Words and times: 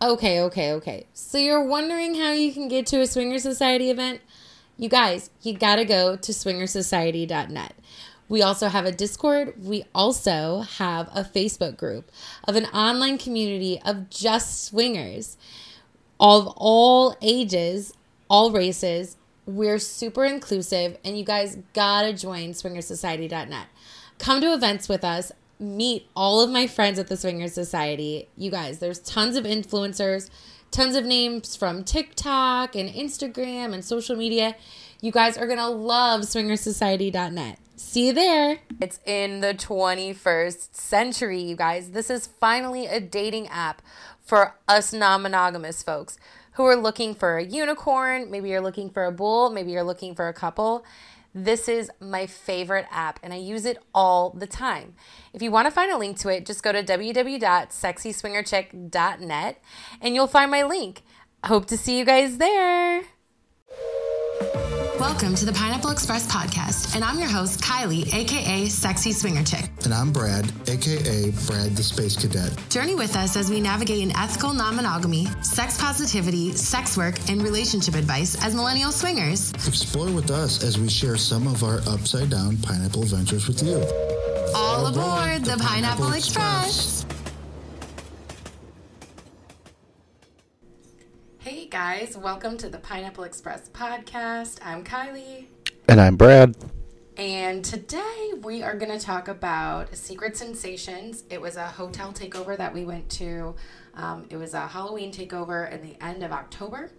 Okay, 0.00 0.40
okay, 0.42 0.72
okay. 0.74 1.06
So 1.12 1.38
you're 1.38 1.64
wondering 1.64 2.14
how 2.14 2.30
you 2.30 2.52
can 2.52 2.68
get 2.68 2.86
to 2.86 3.00
a 3.00 3.06
Swinger 3.06 3.40
Society 3.40 3.90
event? 3.90 4.20
You 4.76 4.88
guys, 4.88 5.30
you 5.42 5.54
gotta 5.54 5.84
go 5.84 6.14
to 6.14 6.32
swingersociety.net. 6.32 7.74
We 8.28 8.42
also 8.42 8.68
have 8.68 8.84
a 8.84 8.92
Discord. 8.92 9.54
We 9.60 9.84
also 9.92 10.60
have 10.60 11.08
a 11.08 11.24
Facebook 11.24 11.76
group 11.76 12.12
of 12.44 12.54
an 12.54 12.66
online 12.66 13.18
community 13.18 13.80
of 13.84 14.08
just 14.08 14.64
swingers 14.64 15.36
of 16.20 16.52
all 16.56 17.16
ages, 17.20 17.92
all 18.28 18.52
races. 18.52 19.16
We're 19.46 19.80
super 19.80 20.24
inclusive, 20.24 20.98
and 21.04 21.18
you 21.18 21.24
guys 21.24 21.58
gotta 21.72 22.12
join 22.12 22.50
swingersociety.net. 22.50 23.66
Come 24.18 24.40
to 24.42 24.52
events 24.52 24.88
with 24.88 25.02
us. 25.02 25.32
Meet 25.60 26.08
all 26.14 26.40
of 26.40 26.50
my 26.50 26.66
friends 26.66 26.98
at 26.98 27.08
the 27.08 27.16
Swingers 27.16 27.52
Society. 27.52 28.28
You 28.36 28.50
guys, 28.50 28.78
there's 28.78 29.00
tons 29.00 29.36
of 29.36 29.44
influencers, 29.44 30.30
tons 30.70 30.94
of 30.94 31.04
names 31.04 31.56
from 31.56 31.82
TikTok 31.82 32.76
and 32.76 32.88
Instagram 32.88 33.72
and 33.72 33.84
social 33.84 34.14
media. 34.14 34.54
You 35.00 35.10
guys 35.12 35.36
are 35.36 35.46
gonna 35.46 35.68
love 35.68 36.22
swingersociety.net. 36.22 37.58
See 37.76 38.08
you 38.08 38.12
there. 38.12 38.58
It's 38.80 39.00
in 39.06 39.40
the 39.40 39.54
21st 39.54 40.74
century, 40.74 41.40
you 41.40 41.56
guys. 41.56 41.90
This 41.90 42.10
is 42.10 42.26
finally 42.26 42.86
a 42.86 43.00
dating 43.00 43.48
app 43.48 43.82
for 44.20 44.56
us 44.66 44.92
non 44.92 45.22
monogamous 45.22 45.82
folks 45.82 46.18
who 46.52 46.64
are 46.64 46.74
looking 46.74 47.14
for 47.14 47.38
a 47.38 47.44
unicorn. 47.44 48.30
Maybe 48.32 48.48
you're 48.48 48.60
looking 48.60 48.90
for 48.90 49.04
a 49.04 49.12
bull. 49.12 49.48
Maybe 49.50 49.70
you're 49.70 49.84
looking 49.84 50.16
for 50.16 50.26
a 50.26 50.32
couple. 50.32 50.84
This 51.34 51.68
is 51.68 51.90
my 52.00 52.26
favorite 52.26 52.86
app 52.90 53.20
and 53.22 53.32
I 53.32 53.36
use 53.36 53.64
it 53.64 53.78
all 53.94 54.30
the 54.30 54.46
time. 54.46 54.94
If 55.32 55.42
you 55.42 55.50
want 55.50 55.66
to 55.66 55.70
find 55.70 55.90
a 55.92 55.98
link 55.98 56.18
to 56.20 56.28
it, 56.28 56.46
just 56.46 56.62
go 56.62 56.72
to 56.72 56.82
www.sexyswingerchick.net 56.82 59.62
and 60.00 60.14
you'll 60.14 60.26
find 60.26 60.50
my 60.50 60.62
link. 60.62 61.02
Hope 61.44 61.66
to 61.66 61.76
see 61.76 61.98
you 61.98 62.04
guys 62.04 62.38
there. 62.38 63.02
Welcome 64.98 65.36
to 65.36 65.44
the 65.44 65.52
Pineapple 65.52 65.90
Express 65.90 66.26
podcast, 66.26 66.96
and 66.96 67.04
I'm 67.04 67.20
your 67.20 67.28
host, 67.28 67.60
Kiley, 67.60 68.12
aka 68.12 68.66
Sexy 68.66 69.12
Swinger 69.12 69.44
Chick. 69.44 69.70
And 69.84 69.94
I'm 69.94 70.12
Brad, 70.12 70.50
aka 70.66 71.30
Brad 71.46 71.76
the 71.76 71.84
Space 71.84 72.16
Cadet. 72.16 72.58
Journey 72.68 72.96
with 72.96 73.14
us 73.14 73.36
as 73.36 73.48
we 73.48 73.60
navigate 73.60 74.02
an 74.02 74.10
ethical 74.16 74.52
non 74.52 74.74
monogamy, 74.74 75.26
sex 75.40 75.80
positivity, 75.80 76.50
sex 76.50 76.96
work, 76.96 77.14
and 77.30 77.42
relationship 77.42 77.94
advice 77.94 78.34
as 78.44 78.56
millennial 78.56 78.90
swingers. 78.90 79.52
Explore 79.68 80.10
with 80.10 80.32
us 80.32 80.64
as 80.64 80.80
we 80.80 80.88
share 80.88 81.16
some 81.16 81.46
of 81.46 81.62
our 81.62 81.78
upside 81.86 82.30
down 82.30 82.56
pineapple 82.56 83.04
adventures 83.04 83.46
with 83.46 83.62
you. 83.62 83.76
All, 84.52 84.86
aboard 84.86 85.44
the, 85.44 85.52
the 85.52 85.62
Pineapple, 85.62 86.06
Pineapple 86.06 86.12
Express. 86.14 87.02
Express. 87.04 87.17
Hey 91.70 92.06
guys, 92.06 92.16
welcome 92.16 92.56
to 92.58 92.70
the 92.70 92.78
Pineapple 92.78 93.24
Express 93.24 93.68
podcast. 93.68 94.58
I'm 94.64 94.82
Kiley. 94.82 95.48
And 95.86 96.00
I'm 96.00 96.16
Brad. 96.16 96.56
And 97.18 97.62
today 97.62 98.32
we 98.42 98.62
are 98.62 98.74
going 98.74 98.90
to 98.90 99.04
talk 99.04 99.28
about 99.28 99.94
Secret 99.94 100.34
Sinsations. 100.34 101.24
It 101.28 101.38
was 101.38 101.56
a 101.56 101.66
hotel 101.66 102.10
takeover 102.10 102.56
that 102.56 102.72
we 102.72 102.86
went 102.86 103.10
to. 103.10 103.54
Um, 103.92 104.24
it 104.30 104.38
was 104.38 104.54
a 104.54 104.66
Halloween 104.66 105.12
takeover 105.12 105.70
in 105.70 105.82
the 105.82 106.02
end 106.02 106.22
of 106.22 106.32
October. 106.32 106.90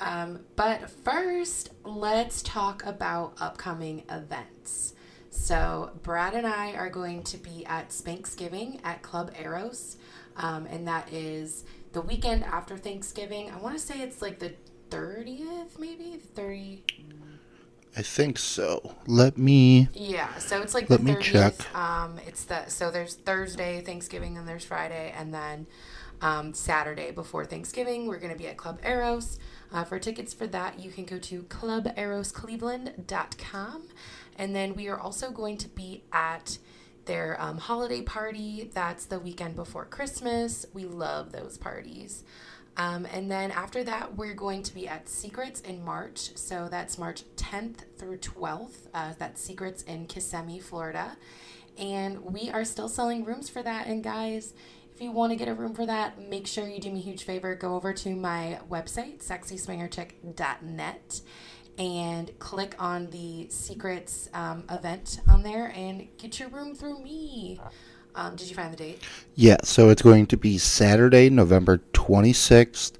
Um, 0.00 0.40
but 0.56 0.88
first, 0.88 1.72
let's 1.84 2.40
talk 2.40 2.86
about 2.86 3.34
upcoming 3.38 4.04
events. 4.08 4.94
So, 5.28 5.90
Brad 6.02 6.32
and 6.32 6.46
I 6.46 6.72
are 6.72 6.88
going 6.88 7.22
to 7.24 7.36
be 7.36 7.66
at 7.66 7.90
Spanksgiving 7.90 8.80
at 8.82 9.02
Club 9.02 9.32
Eros, 9.38 9.98
um, 10.38 10.64
and 10.70 10.88
that 10.88 11.12
is 11.12 11.64
the 11.96 12.02
weekend 12.02 12.44
after 12.44 12.76
Thanksgiving. 12.76 13.50
I 13.50 13.56
want 13.56 13.74
to 13.74 13.82
say 13.82 14.02
it's 14.02 14.20
like 14.20 14.38
the 14.38 14.52
30th, 14.90 15.78
maybe 15.78 16.20
30. 16.34 16.84
I 17.96 18.02
think 18.02 18.36
so. 18.36 18.94
Let 19.06 19.38
me. 19.38 19.88
Yeah, 19.94 20.36
so 20.36 20.60
it's 20.60 20.74
like 20.74 20.90
let 20.90 21.02
the 21.02 21.12
30th. 21.12 21.16
Me 21.16 21.22
check. 21.22 21.74
Um, 21.74 22.20
it's 22.26 22.44
the 22.44 22.68
so 22.68 22.90
there's 22.90 23.14
Thursday 23.14 23.80
Thanksgiving 23.80 24.36
and 24.36 24.46
there's 24.46 24.66
Friday 24.66 25.14
and 25.16 25.32
then 25.32 25.66
um, 26.20 26.52
Saturday 26.52 27.12
before 27.12 27.46
Thanksgiving 27.46 28.06
we're 28.06 28.18
gonna 28.18 28.36
be 28.36 28.48
at 28.48 28.58
Club 28.58 28.78
Eros. 28.84 29.38
Uh, 29.72 29.82
for 29.82 29.98
tickets 29.98 30.34
for 30.34 30.46
that, 30.48 30.78
you 30.78 30.90
can 30.90 31.06
go 31.06 31.18
to 31.18 31.44
cluberoscleveland.com, 31.44 33.82
and 34.36 34.54
then 34.54 34.74
we 34.74 34.88
are 34.88 35.00
also 35.00 35.30
going 35.30 35.56
to 35.56 35.68
be 35.68 36.02
at 36.12 36.58
their 37.06 37.40
um, 37.40 37.58
holiday 37.58 38.02
party. 38.02 38.70
That's 38.74 39.06
the 39.06 39.18
weekend 39.18 39.56
before 39.56 39.84
Christmas. 39.86 40.66
We 40.74 40.84
love 40.84 41.32
those 41.32 41.56
parties. 41.56 42.24
Um, 42.76 43.06
and 43.06 43.30
then 43.30 43.50
after 43.50 43.82
that, 43.84 44.16
we're 44.16 44.34
going 44.34 44.62
to 44.64 44.74
be 44.74 44.86
at 44.86 45.08
Secrets 45.08 45.60
in 45.62 45.82
March. 45.84 46.36
So 46.36 46.68
that's 46.70 46.98
March 46.98 47.22
10th 47.36 47.84
through 47.96 48.18
12th. 48.18 48.88
Uh, 48.92 49.14
that's 49.18 49.40
Secrets 49.40 49.82
in 49.82 50.06
Kissimmee, 50.06 50.60
Florida. 50.60 51.16
And 51.78 52.20
we 52.20 52.50
are 52.50 52.64
still 52.64 52.88
selling 52.88 53.24
rooms 53.24 53.48
for 53.48 53.62
that. 53.62 53.86
And 53.86 54.04
guys, 54.04 54.52
if 54.94 55.00
you 55.00 55.10
want 55.10 55.30
to 55.32 55.36
get 55.36 55.48
a 55.48 55.54
room 55.54 55.74
for 55.74 55.86
that, 55.86 56.28
make 56.28 56.46
sure 56.46 56.66
you 56.68 56.80
do 56.80 56.90
me 56.90 57.00
a 57.00 57.02
huge 57.02 57.24
favor. 57.24 57.54
Go 57.54 57.74
over 57.74 57.92
to 57.94 58.14
my 58.14 58.60
website, 58.70 59.24
sexyswingerchick.net 59.26 61.20
and 61.78 62.36
click 62.38 62.74
on 62.78 63.10
the 63.10 63.48
secrets 63.50 64.28
um, 64.32 64.64
event 64.70 65.20
on 65.28 65.42
there 65.42 65.72
and 65.74 66.08
get 66.18 66.38
your 66.40 66.48
room 66.48 66.74
through 66.74 66.98
me. 67.02 67.60
Um, 68.14 68.34
did 68.34 68.48
you 68.48 68.54
find 68.54 68.72
the 68.72 68.76
date? 68.76 69.02
Yeah, 69.34 69.58
so 69.62 69.90
it's 69.90 70.02
going 70.02 70.26
to 70.28 70.36
be 70.36 70.56
Saturday, 70.56 71.28
November 71.28 71.82
26th, 71.92 72.92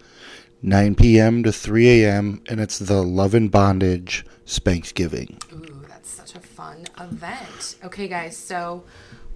9 0.63 0.95
p.m. 0.95 1.43
to 1.43 1.53
3 1.53 2.03
a.m., 2.03 2.43
and 2.49 2.61
it's 2.61 2.79
the 2.79 3.03
Love 3.03 3.35
and 3.35 3.51
Bondage 3.51 4.27
Spanksgiving. 4.45 5.41
Ooh, 5.55 5.87
that's 5.89 6.11
such 6.11 6.35
a 6.35 6.41
fun 6.41 6.85
event. 7.01 7.77
Okay, 7.83 8.09
guys, 8.09 8.37
so 8.37 8.85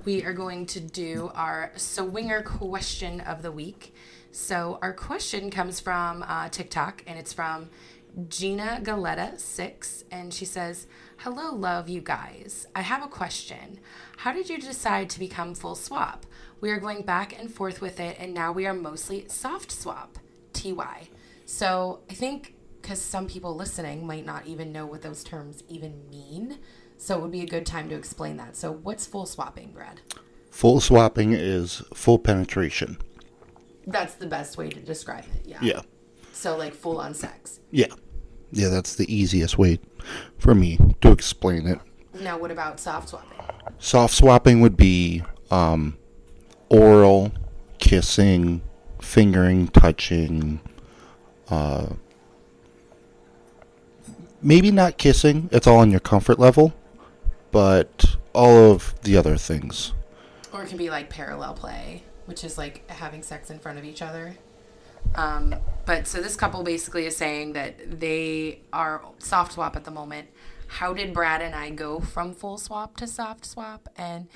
we 0.05 0.23
are 0.23 0.35
going 0.35 0.67
to 0.67 0.81
do 0.81 1.31
our 1.35 1.73
swinger 1.77 2.43
question 2.43 3.21
of 3.21 3.43
the 3.43 3.53
week. 3.53 3.95
So, 4.33 4.79
our 4.81 4.93
question 4.93 5.51
comes 5.51 5.81
from 5.81 6.23
uh, 6.23 6.49
TikTok, 6.51 7.03
and 7.07 7.19
it's 7.19 7.33
from 7.33 7.69
Gina 8.29 8.81
Galetta 8.83 9.39
six, 9.39 10.05
and 10.11 10.33
she 10.35 10.45
says, 10.45 10.87
"Hello, 11.19 11.55
love 11.55 11.89
you 11.89 12.01
guys. 12.01 12.67
I 12.75 12.83
have 12.83 13.03
a 13.03 13.09
question. 13.09 13.81
How 14.19 14.33
did 14.33 14.49
you 14.49 14.59
decide 14.59 15.11
to 15.11 15.19
become 15.19 15.55
full 15.55 15.75
swap? 15.75 16.27
We 16.61 16.71
are 16.71 16.81
going 16.81 17.03
back 17.03 17.39
and 17.39 17.53
forth 17.53 17.81
with 17.81 18.01
it, 18.01 18.17
and 18.19 18.35
now 18.35 18.53
we 18.53 18.67
are 18.67 18.75
mostly 18.75 19.27
soft 19.29 19.71
swap. 19.73 20.19
Ty. 20.53 21.09
So 21.47 22.01
I 22.11 22.15
think 22.15 22.55
because 22.81 23.01
some 23.01 23.27
people 23.27 23.55
listening 23.55 24.07
might 24.07 24.25
not 24.25 24.47
even 24.47 24.73
know 24.73 24.87
what 24.87 25.03
those 25.03 25.23
terms 25.23 25.63
even 25.69 26.09
mean, 26.11 26.59
so 26.97 27.19
it 27.19 27.23
would 27.23 27.31
be 27.31 27.43
a 27.43 27.47
good 27.47 27.67
time 27.67 27.89
to 27.89 27.95
explain 27.95 28.37
that. 28.39 28.57
So 28.57 28.73
what's 28.73 29.07
full 29.07 29.27
swapping, 29.27 29.73
Brad? 29.73 30.01
Full 30.51 30.81
swapping 30.81 31.33
is 31.33 31.83
full 31.95 32.19
penetration. 32.19 32.99
That's 33.87 34.15
the 34.15 34.27
best 34.27 34.57
way 34.57 34.69
to 34.71 34.81
describe 34.81 35.25
it. 35.35 35.47
Yeah. 35.47 35.59
Yeah. 35.63 35.83
So 36.41 36.57
like 36.57 36.73
full 36.73 36.99
on 36.99 37.13
sex. 37.13 37.61
Yeah. 37.71 37.93
Yeah, 38.51 38.69
that's 38.69 38.95
the 38.95 39.15
easiest 39.15 39.59
way 39.59 39.79
for 40.39 40.55
me 40.55 40.79
to 41.03 41.13
explain 41.13 41.67
it. 41.67 41.79
Now, 42.19 42.39
what 42.39 42.51
about 42.51 42.81
soft 42.81 43.11
swapping? 43.11 43.39
Soft 43.79 44.15
swapping 44.15 44.63
would 44.63 44.75
be 44.75 45.23
um, 45.51 45.99
oral, 46.71 47.31
kissing, 47.79 48.63
fingering, 49.03 49.69
touching. 49.69 50.61
Uh, 51.51 51.89
maybe 54.41 54.71
not 54.71 54.97
kissing. 54.97 55.51
It's 55.53 55.67
all 55.67 55.77
on 55.77 55.91
your 55.91 56.01
comfort 56.01 56.39
level, 56.39 56.73
but 57.51 58.17
all 58.33 58.73
of 58.73 58.95
the 59.03 59.15
other 59.15 59.37
things. 59.37 59.93
Or 60.55 60.63
it 60.63 60.71
can 60.71 60.79
be 60.79 60.89
like 60.89 61.11
parallel 61.11 61.53
play, 61.53 62.03
which 62.25 62.45
is 62.45 62.57
like 62.57 62.89
having 62.91 63.23
sex 63.23 63.51
in 63.51 63.59
front 63.59 63.79
of 63.79 63.85
each 63.85 64.01
other. 64.01 64.37
Um, 65.15 65.55
but 65.87 66.07
so 66.07 66.21
this 66.21 66.37
couple 66.37 66.63
basically 66.63 67.07
is 67.07 67.17
saying 67.17 67.55
that 67.55 68.01
they 68.01 68.61
are 68.73 69.03
soft 69.19 69.53
swap 69.53 69.77
at 69.77 69.85
the 69.85 69.91
moment. 69.91 70.29
How 70.69 70.95
did 70.95 71.13
Brad 71.13 71.43
and 71.43 71.53
I 71.53 71.71
go 71.71 71.99
from 71.99 72.33
full 72.33 72.57
swap 72.57 72.97
to 72.99 73.09
soft 73.09 73.45
swap? 73.45 73.89
And 73.97 74.29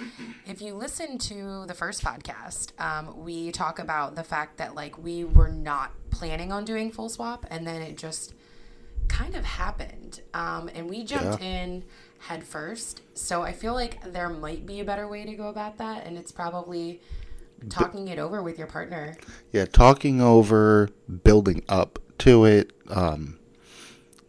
if 0.46 0.61
you 0.61 0.75
listen 0.75 1.16
to 1.19 1.64
the 1.66 1.75
first 1.75 2.02
podcast, 2.02 2.72
um, 2.81 3.25
we 3.25 3.52
talk 3.52 3.78
about 3.78 4.16
the 4.16 4.25
fact 4.25 4.56
that 4.56 4.75
like 4.75 4.99
we 4.99 5.22
were 5.25 5.49
not 5.49 5.93
planning 6.11 6.50
on 6.50 6.64
doing 6.64 6.90
full 6.90 7.08
swap, 7.08 7.46
and 7.50 7.64
then 7.64 7.82
it 7.82 7.96
just 7.96 8.34
kind 9.06 9.37
of 9.37 9.44
happened, 9.44 10.22
um, 10.32 10.69
and 10.75 10.90
we 10.90 11.05
jumped 11.05 11.40
yeah. 11.40 11.49
in 11.49 11.84
head 12.19 12.43
first. 12.43 13.02
So 13.14 13.43
I 13.43 13.52
feel 13.52 13.75
like 13.75 14.12
there 14.12 14.28
might 14.28 14.67
be 14.67 14.81
a 14.81 14.84
better 14.84 15.06
way 15.06 15.25
to 15.25 15.34
go 15.34 15.49
about 15.49 15.78
that, 15.78 16.05
and 16.05 16.19
it's 16.19 16.32
probably 16.32 17.00
talking 17.69 18.08
it 18.08 18.19
over 18.19 18.43
with 18.43 18.58
your 18.58 18.66
partner. 18.66 19.16
Yeah, 19.52 19.66
talking 19.66 20.20
over, 20.20 20.90
building 21.22 21.62
up 21.69 21.99
to 22.19 22.44
it, 22.44 22.72
um, 22.88 23.38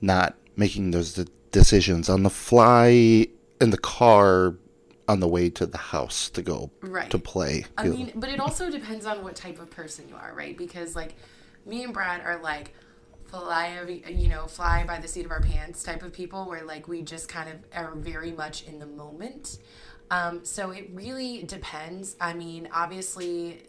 not 0.01 0.35
making 0.55 0.91
those 0.91 1.13
decisions 1.51 2.09
on 2.09 2.23
the 2.23 2.29
fly 2.29 3.27
in 3.61 3.69
the 3.69 3.77
car 3.77 4.55
on 5.07 5.19
the 5.19 5.27
way 5.27 5.49
to 5.51 5.65
the 5.65 5.77
house 5.77 6.29
to 6.31 6.41
go 6.41 6.71
Right. 6.81 7.09
to 7.11 7.19
play. 7.19 7.65
I 7.77 7.87
mean, 7.87 8.11
but 8.15 8.29
it 8.29 8.39
also 8.39 8.71
depends 8.71 9.05
on 9.05 9.23
what 9.23 9.35
type 9.35 9.59
of 9.59 9.69
person 9.69 10.09
you 10.09 10.15
are, 10.15 10.33
right? 10.35 10.57
Because 10.57 10.95
like 10.95 11.15
me 11.65 11.83
and 11.83 11.93
Brad 11.93 12.21
are 12.25 12.41
like 12.41 12.73
fly, 13.27 14.01
you 14.09 14.29
know, 14.29 14.47
fly 14.47 14.83
by 14.85 14.99
the 14.99 15.07
seat 15.07 15.25
of 15.25 15.31
our 15.31 15.41
pants 15.41 15.83
type 15.83 16.03
of 16.03 16.11
people, 16.13 16.45
where 16.45 16.63
like 16.63 16.87
we 16.87 17.01
just 17.01 17.27
kind 17.27 17.49
of 17.49 17.55
are 17.75 17.93
very 17.95 18.31
much 18.31 18.63
in 18.63 18.79
the 18.79 18.85
moment. 18.85 19.59
Um, 20.11 20.45
so 20.45 20.71
it 20.71 20.89
really 20.93 21.43
depends. 21.43 22.15
I 22.21 22.33
mean, 22.33 22.69
obviously, 22.71 23.63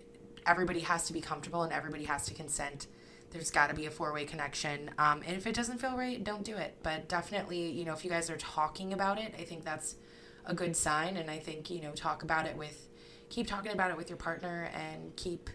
everybody 0.46 0.80
has 0.80 1.06
to 1.06 1.12
be 1.12 1.20
comfortable 1.20 1.62
and 1.62 1.72
everybody 1.72 2.04
has 2.04 2.26
to 2.26 2.34
consent. 2.34 2.86
There's 3.30 3.50
got 3.50 3.68
to 3.68 3.74
be 3.74 3.86
a 3.86 3.90
four 3.90 4.12
way 4.12 4.24
connection. 4.24 4.90
Um, 4.98 5.22
and 5.26 5.36
if 5.36 5.46
it 5.46 5.54
doesn't 5.54 5.78
feel 5.78 5.96
right, 5.96 6.22
don't 6.22 6.44
do 6.44 6.56
it. 6.56 6.76
But 6.82 7.08
definitely, 7.08 7.70
you 7.70 7.84
know, 7.84 7.92
if 7.92 8.04
you 8.04 8.10
guys 8.10 8.30
are 8.30 8.36
talking 8.36 8.92
about 8.92 9.18
it, 9.18 9.34
I 9.38 9.42
think 9.42 9.64
that's 9.64 9.96
a 10.44 10.54
good 10.54 10.76
sign. 10.76 11.16
And 11.16 11.30
I 11.30 11.38
think, 11.38 11.70
you 11.70 11.80
know, 11.80 11.92
talk 11.92 12.22
about 12.22 12.46
it 12.46 12.56
with, 12.56 12.88
keep 13.28 13.46
talking 13.46 13.72
about 13.72 13.90
it 13.90 13.96
with 13.96 14.08
your 14.08 14.16
partner 14.16 14.70
and 14.74 15.14
keep, 15.16 15.50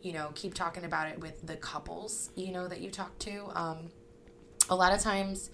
you 0.00 0.12
know, 0.12 0.30
keep 0.34 0.54
talking 0.54 0.84
about 0.84 1.08
it 1.08 1.20
with 1.20 1.46
the 1.46 1.56
couples, 1.56 2.30
you 2.36 2.52
know, 2.52 2.66
that 2.66 2.80
you 2.80 2.90
talk 2.90 3.18
to. 3.20 3.50
Um, 3.54 3.90
a 4.70 4.74
lot 4.74 4.92
of 4.92 5.00
times, 5.00 5.50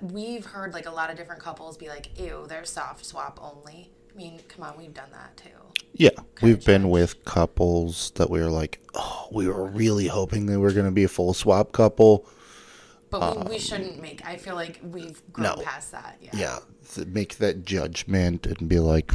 we've 0.00 0.44
heard 0.46 0.72
like 0.74 0.86
a 0.86 0.90
lot 0.90 1.10
of 1.10 1.16
different 1.16 1.40
couples 1.42 1.76
be 1.76 1.88
like, 1.88 2.18
ew, 2.18 2.46
they're 2.48 2.64
soft 2.64 3.04
swap 3.04 3.38
only. 3.42 3.90
I 4.12 4.16
mean, 4.16 4.40
come 4.48 4.64
on, 4.64 4.76
we've 4.76 4.92
done 4.94 5.10
that 5.12 5.36
too. 5.36 5.50
Yeah, 5.92 6.10
we've 6.42 6.64
been 6.64 6.88
with 6.90 7.24
couples 7.24 8.12
that 8.12 8.30
we 8.30 8.40
were 8.40 8.50
like, 8.50 8.80
oh, 8.94 9.28
we 9.32 9.48
were 9.48 9.66
really 9.66 10.06
hoping 10.08 10.46
they 10.46 10.56
were 10.56 10.72
going 10.72 10.86
to 10.86 10.92
be 10.92 11.04
a 11.04 11.08
full 11.08 11.34
swap 11.34 11.72
couple. 11.72 12.26
But 13.10 13.46
we, 13.48 13.54
we 13.54 13.58
shouldn't 13.58 14.00
make, 14.00 14.24
I 14.24 14.36
feel 14.36 14.54
like 14.54 14.78
we've 14.82 15.20
grown 15.32 15.46
Um, 15.48 15.58
no. 15.58 15.64
past 15.64 15.90
that. 15.92 16.18
Yeah. 16.20 16.30
Yeah, 16.32 16.58
to 16.94 17.06
make 17.06 17.36
that 17.38 17.64
judgment 17.64 18.46
and 18.46 18.68
be 18.68 18.78
like, 18.78 19.12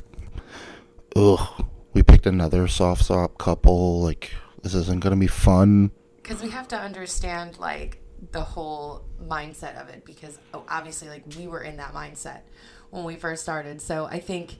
ugh, 1.16 1.66
we 1.94 2.04
picked 2.04 2.26
another 2.26 2.68
soft 2.68 3.06
swap 3.06 3.38
couple. 3.38 4.02
Like, 4.02 4.32
this 4.64 4.74
isn't 4.74 5.00
going 5.02 5.16
to 5.16 5.20
be 5.20 5.28
fun. 5.28 5.92
because 6.22 6.42
we 6.42 6.50
have 6.50 6.68
to 6.70 6.78
understand 6.78 7.58
like 7.60 8.02
the 8.32 8.42
whole 8.42 9.04
mindset 9.24 9.82
of 9.82 9.90
it 9.90 10.06
because 10.06 10.40
oh, 10.54 10.64
obviously 10.68 11.10
like 11.10 11.24
we 11.38 11.48
were 11.48 11.62
in 11.62 11.78
that 11.78 11.94
mindset 11.94 12.42
when 12.90 13.04
we 13.04 13.16
first 13.16 13.44
started. 13.44 13.82
So 13.82 14.06
i 14.06 14.20
think 14.20 14.60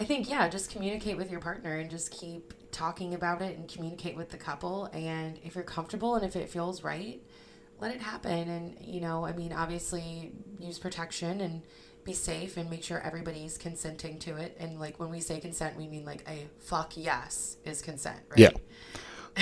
i 0.00 0.04
think 0.04 0.28
yeah 0.28 0.48
just 0.48 0.70
communicate 0.70 1.16
with 1.16 1.30
your 1.30 1.40
partner 1.40 1.76
and 1.76 1.90
just 1.90 2.10
keep 2.10 2.52
talking 2.72 3.14
about 3.14 3.40
it 3.40 3.56
and 3.56 3.68
communicate 3.68 4.16
with 4.16 4.30
the 4.30 4.36
couple. 4.36 4.86
And 4.92 5.38
if 5.44 5.54
you're 5.54 5.64
comfortable 5.64 6.14
and 6.16 6.24
if 6.24 6.36
it 6.36 6.48
feels 6.48 6.82
right 6.82 7.20
let 7.78 7.94
it 7.94 8.00
happen. 8.00 8.48
And 8.48 8.76
you 8.80 9.00
know 9.00 9.24
i 9.24 9.32
mean 9.32 9.52
obviously 9.52 10.32
use 10.58 10.78
protection 10.78 11.40
and 11.40 11.62
be 12.04 12.12
safe 12.12 12.56
and 12.56 12.70
make 12.70 12.84
sure 12.84 13.00
everybody's 13.00 13.58
consenting 13.58 14.18
to 14.20 14.36
it. 14.36 14.56
And 14.60 14.78
like 14.78 14.98
when 15.00 15.10
we 15.10 15.20
say 15.20 15.40
consent 15.40 15.76
we 15.76 15.86
mean 15.86 16.04
like 16.04 16.24
a 16.28 16.46
fuck 16.60 16.92
yes 16.96 17.56
is 17.64 17.82
consent 17.82 18.20
right? 18.30 18.38
Yeah. 18.38 18.50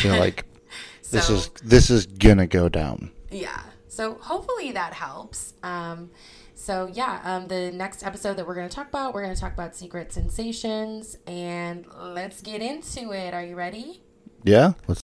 You're 0.02 0.18
like, 0.18 0.44
this 1.10 1.30
is 1.30 1.50
this 1.62 1.90
is 1.90 2.06
gonna 2.06 2.46
go 2.46 2.68
down. 2.68 3.10
Yeah 3.34 3.60
so 3.94 4.14
hopefully 4.14 4.72
that 4.72 4.92
helps 4.92 5.54
um 5.62 6.10
so 6.54 6.90
yeah 6.92 7.20
um 7.24 7.46
the 7.46 7.70
next 7.70 8.04
episode 8.04 8.36
that 8.36 8.46
we're 8.46 8.54
going 8.54 8.68
to 8.68 8.74
talk 8.74 8.88
about 8.88 9.14
we're 9.14 9.22
going 9.22 9.34
to 9.34 9.40
talk 9.40 9.52
about 9.52 9.74
Secret 9.76 10.12
Sinsations 10.12 11.16
and 11.26 11.86
let's 11.96 12.40
get 12.40 12.60
into 12.60 13.12
it 13.12 13.32
are 13.32 13.44
you 13.44 13.54
ready 13.54 14.02
Yeah. 14.42 14.72
Let's. 14.88 15.00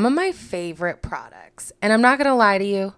some 0.00 0.06
of 0.06 0.12
my 0.12 0.30
favorite 0.32 1.00
products 1.00 1.72
and 1.80 1.92
i'm 1.92 2.02
not 2.02 2.18
going 2.18 2.28
to 2.28 2.34
lie 2.34 2.58
to 2.58 2.64
you 2.64 2.94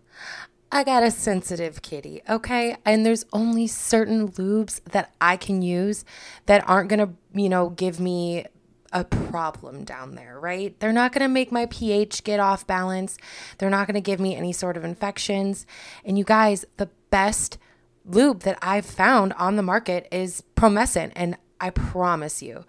I 0.73 0.85
got 0.85 1.03
a 1.03 1.11
sensitive 1.11 1.83
kitty, 1.83 2.23
okay? 2.29 2.77
And 2.85 3.05
there's 3.05 3.27
only 3.33 3.67
certain 3.67 4.29
lubes 4.29 4.81
that 4.85 5.13
I 5.21 5.37
can 5.37 5.63
use 5.63 6.05
that 6.47 6.63
aren't 6.69 6.89
going 6.89 7.01
to, 7.01 7.13
you 7.35 7.49
know, 7.49 7.71
give 7.71 7.99
me 7.99 8.47
a 8.93 9.05
problem 9.05 9.85
down 9.85 10.15
there, 10.15 10.39
right? 10.39 10.79
They're 10.81 10.93
not 10.93 11.13
going 11.13 11.23
to 11.23 11.29
make 11.29 11.53
my 11.53 11.67
pH 11.67 12.25
get 12.25 12.41
off 12.41 12.67
balance. 12.67 13.17
They're 13.59 13.71
not 13.71 13.87
going 13.87 13.95
to 13.95 14.01
give 14.01 14.21
me 14.21 14.35
any 14.35 14.53
sort 14.53 14.77
of 14.77 14.85
infections. 14.85 15.67
And 16.05 16.19
you 16.19 16.25
guys, 16.25 16.65
the 16.77 16.91
best 17.11 17.59
lube 18.05 18.41
that 18.41 18.59
I've 18.63 18.87
found 18.87 19.33
on 19.35 19.57
the 19.57 19.63
market 19.63 20.09
is 20.11 20.43
Promescent. 20.57 21.13
And 21.15 21.37
I 21.61 21.71
promise 21.71 22.43
you, 22.43 22.65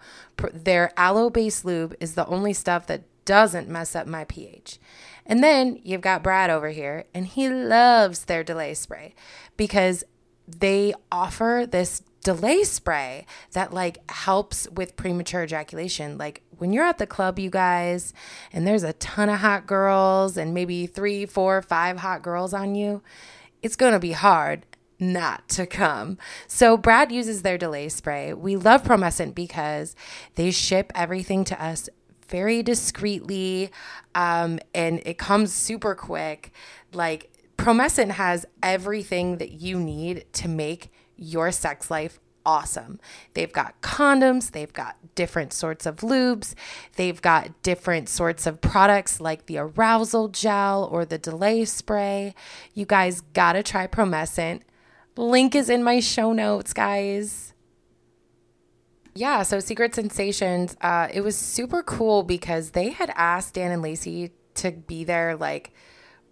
their 0.52 0.92
aloe 0.96 1.30
based 1.30 1.64
lube 1.64 1.94
is 1.98 2.14
the 2.14 2.26
only 2.26 2.52
stuff 2.52 2.86
that 2.86 3.02
doesn't 3.24 3.68
mess 3.68 3.96
up 3.96 4.06
my 4.06 4.24
pH. 4.24 4.78
And 5.24 5.42
then 5.42 5.80
you've 5.82 6.00
got 6.00 6.22
Brad 6.22 6.50
over 6.50 6.70
here, 6.70 7.04
and 7.14 7.26
he 7.26 7.48
loves 7.48 8.24
their 8.24 8.42
delay 8.42 8.74
spray 8.74 9.14
because 9.56 10.04
they 10.46 10.92
offer 11.10 11.66
this 11.70 12.02
delay 12.22 12.62
spray 12.64 13.26
that 13.52 13.72
like 13.72 13.98
helps 14.10 14.68
with 14.70 14.96
premature 14.96 15.42
ejaculation. 15.42 16.18
Like 16.18 16.42
when 16.58 16.72
you're 16.72 16.84
at 16.84 16.98
the 16.98 17.06
club, 17.06 17.38
you 17.38 17.50
guys, 17.50 18.12
and 18.52 18.66
there's 18.66 18.82
a 18.82 18.92
ton 18.94 19.28
of 19.28 19.40
hot 19.40 19.66
girls 19.66 20.36
and 20.36 20.54
maybe 20.54 20.86
three, 20.86 21.26
four, 21.26 21.60
five 21.62 21.98
hot 21.98 22.22
girls 22.22 22.54
on 22.54 22.74
you, 22.74 23.02
it's 23.62 23.76
going 23.76 23.92
to 23.92 23.98
be 23.98 24.12
hard 24.12 24.64
not 24.98 25.48
to 25.48 25.66
come. 25.66 26.16
So 26.46 26.76
Brad 26.76 27.10
uses 27.10 27.42
their 27.42 27.58
delay 27.58 27.88
spray. 27.88 28.32
We 28.32 28.56
love 28.56 28.84
Promescent 28.84 29.34
because 29.34 29.96
they 30.36 30.50
ship 30.52 30.92
everything 30.94 31.44
to 31.44 31.62
us 31.62 31.88
very 32.28 32.62
discreetly 32.62 33.70
um, 34.14 34.58
and 34.74 35.02
it 35.04 35.18
comes 35.18 35.52
super 35.52 35.94
quick. 35.94 36.52
Like 36.92 37.30
Promescent 37.56 38.12
has 38.12 38.46
everything 38.62 39.38
that 39.38 39.52
you 39.52 39.78
need 39.78 40.24
to 40.34 40.48
make 40.48 40.90
your 41.22 41.50
sex 41.52 41.90
life 41.90 42.18
awesome. 42.44 43.00
They've 43.34 43.52
got 43.52 43.80
condoms, 43.82 44.50
they've 44.50 44.72
got 44.72 44.96
different 45.14 45.52
sorts 45.52 45.86
of 45.86 45.96
lubes, 45.96 46.54
they've 46.96 47.20
got 47.20 47.62
different 47.62 48.08
sorts 48.08 48.46
of 48.46 48.60
products 48.60 49.20
like 49.20 49.46
the 49.46 49.58
arousal 49.58 50.28
gel 50.28 50.88
or 50.90 51.04
the 51.04 51.18
delay 51.18 51.64
spray. 51.64 52.34
You 52.74 52.86
guys 52.86 53.20
gotta 53.32 53.62
try 53.62 53.86
Promescent. 53.86 54.62
Link 55.16 55.54
is 55.54 55.68
in 55.68 55.84
my 55.84 56.00
show 56.00 56.32
notes, 56.32 56.72
guys. 56.72 57.52
Yeah, 59.14 59.42
so 59.42 59.60
Secret 59.60 59.94
Sinsations, 59.94 60.74
uh, 60.80 61.08
it 61.12 61.20
was 61.20 61.36
super 61.36 61.82
cool 61.82 62.22
because 62.22 62.70
they 62.70 62.90
had 62.90 63.12
asked 63.14 63.54
Dan 63.54 63.70
and 63.70 63.82
Lacey 63.82 64.32
to 64.54 64.72
be 64.72 65.04
there 65.04 65.36
like 65.36 65.72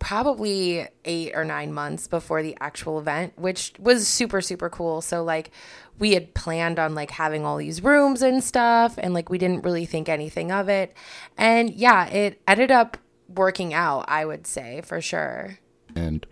probably 0.00 0.88
eight 1.04 1.32
or 1.36 1.44
nine 1.44 1.72
months 1.72 2.08
before 2.08 2.42
the 2.42 2.56
actual 2.60 2.98
event, 2.98 3.32
which 3.38 3.72
was 3.78 4.08
super, 4.08 4.40
super 4.40 4.68
cool. 4.68 5.00
So, 5.00 5.22
like, 5.22 5.52
we 6.00 6.14
had 6.14 6.34
planned 6.34 6.80
on 6.80 6.94
like 6.96 7.12
having 7.12 7.44
all 7.44 7.58
these 7.58 7.80
rooms 7.84 8.20
and 8.22 8.42
stuff, 8.42 8.96
and 8.98 9.14
like, 9.14 9.28
we 9.30 9.38
didn't 9.38 9.62
really 9.64 9.86
think 9.86 10.08
anything 10.08 10.50
of 10.50 10.68
it. 10.68 10.92
And 11.38 11.70
yeah, 11.70 12.06
it 12.08 12.40
ended 12.48 12.72
up 12.72 12.96
working 13.28 13.72
out, 13.72 14.06
I 14.08 14.24
would 14.24 14.46
say, 14.48 14.80
for 14.80 15.00
sure. 15.00 15.58
And 15.94 16.26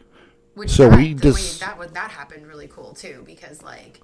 Which 0.55 0.71
So 0.71 0.89
that, 0.91 0.99
we 0.99 1.15
just- 1.15 1.61
way 1.63 1.67
that 1.67 1.79
was 1.79 1.93
that 1.93 2.11
happened 2.11 2.47
really 2.49 2.67
cool 2.67 2.95
too 2.95 3.23
because 3.27 3.63
like 3.63 4.01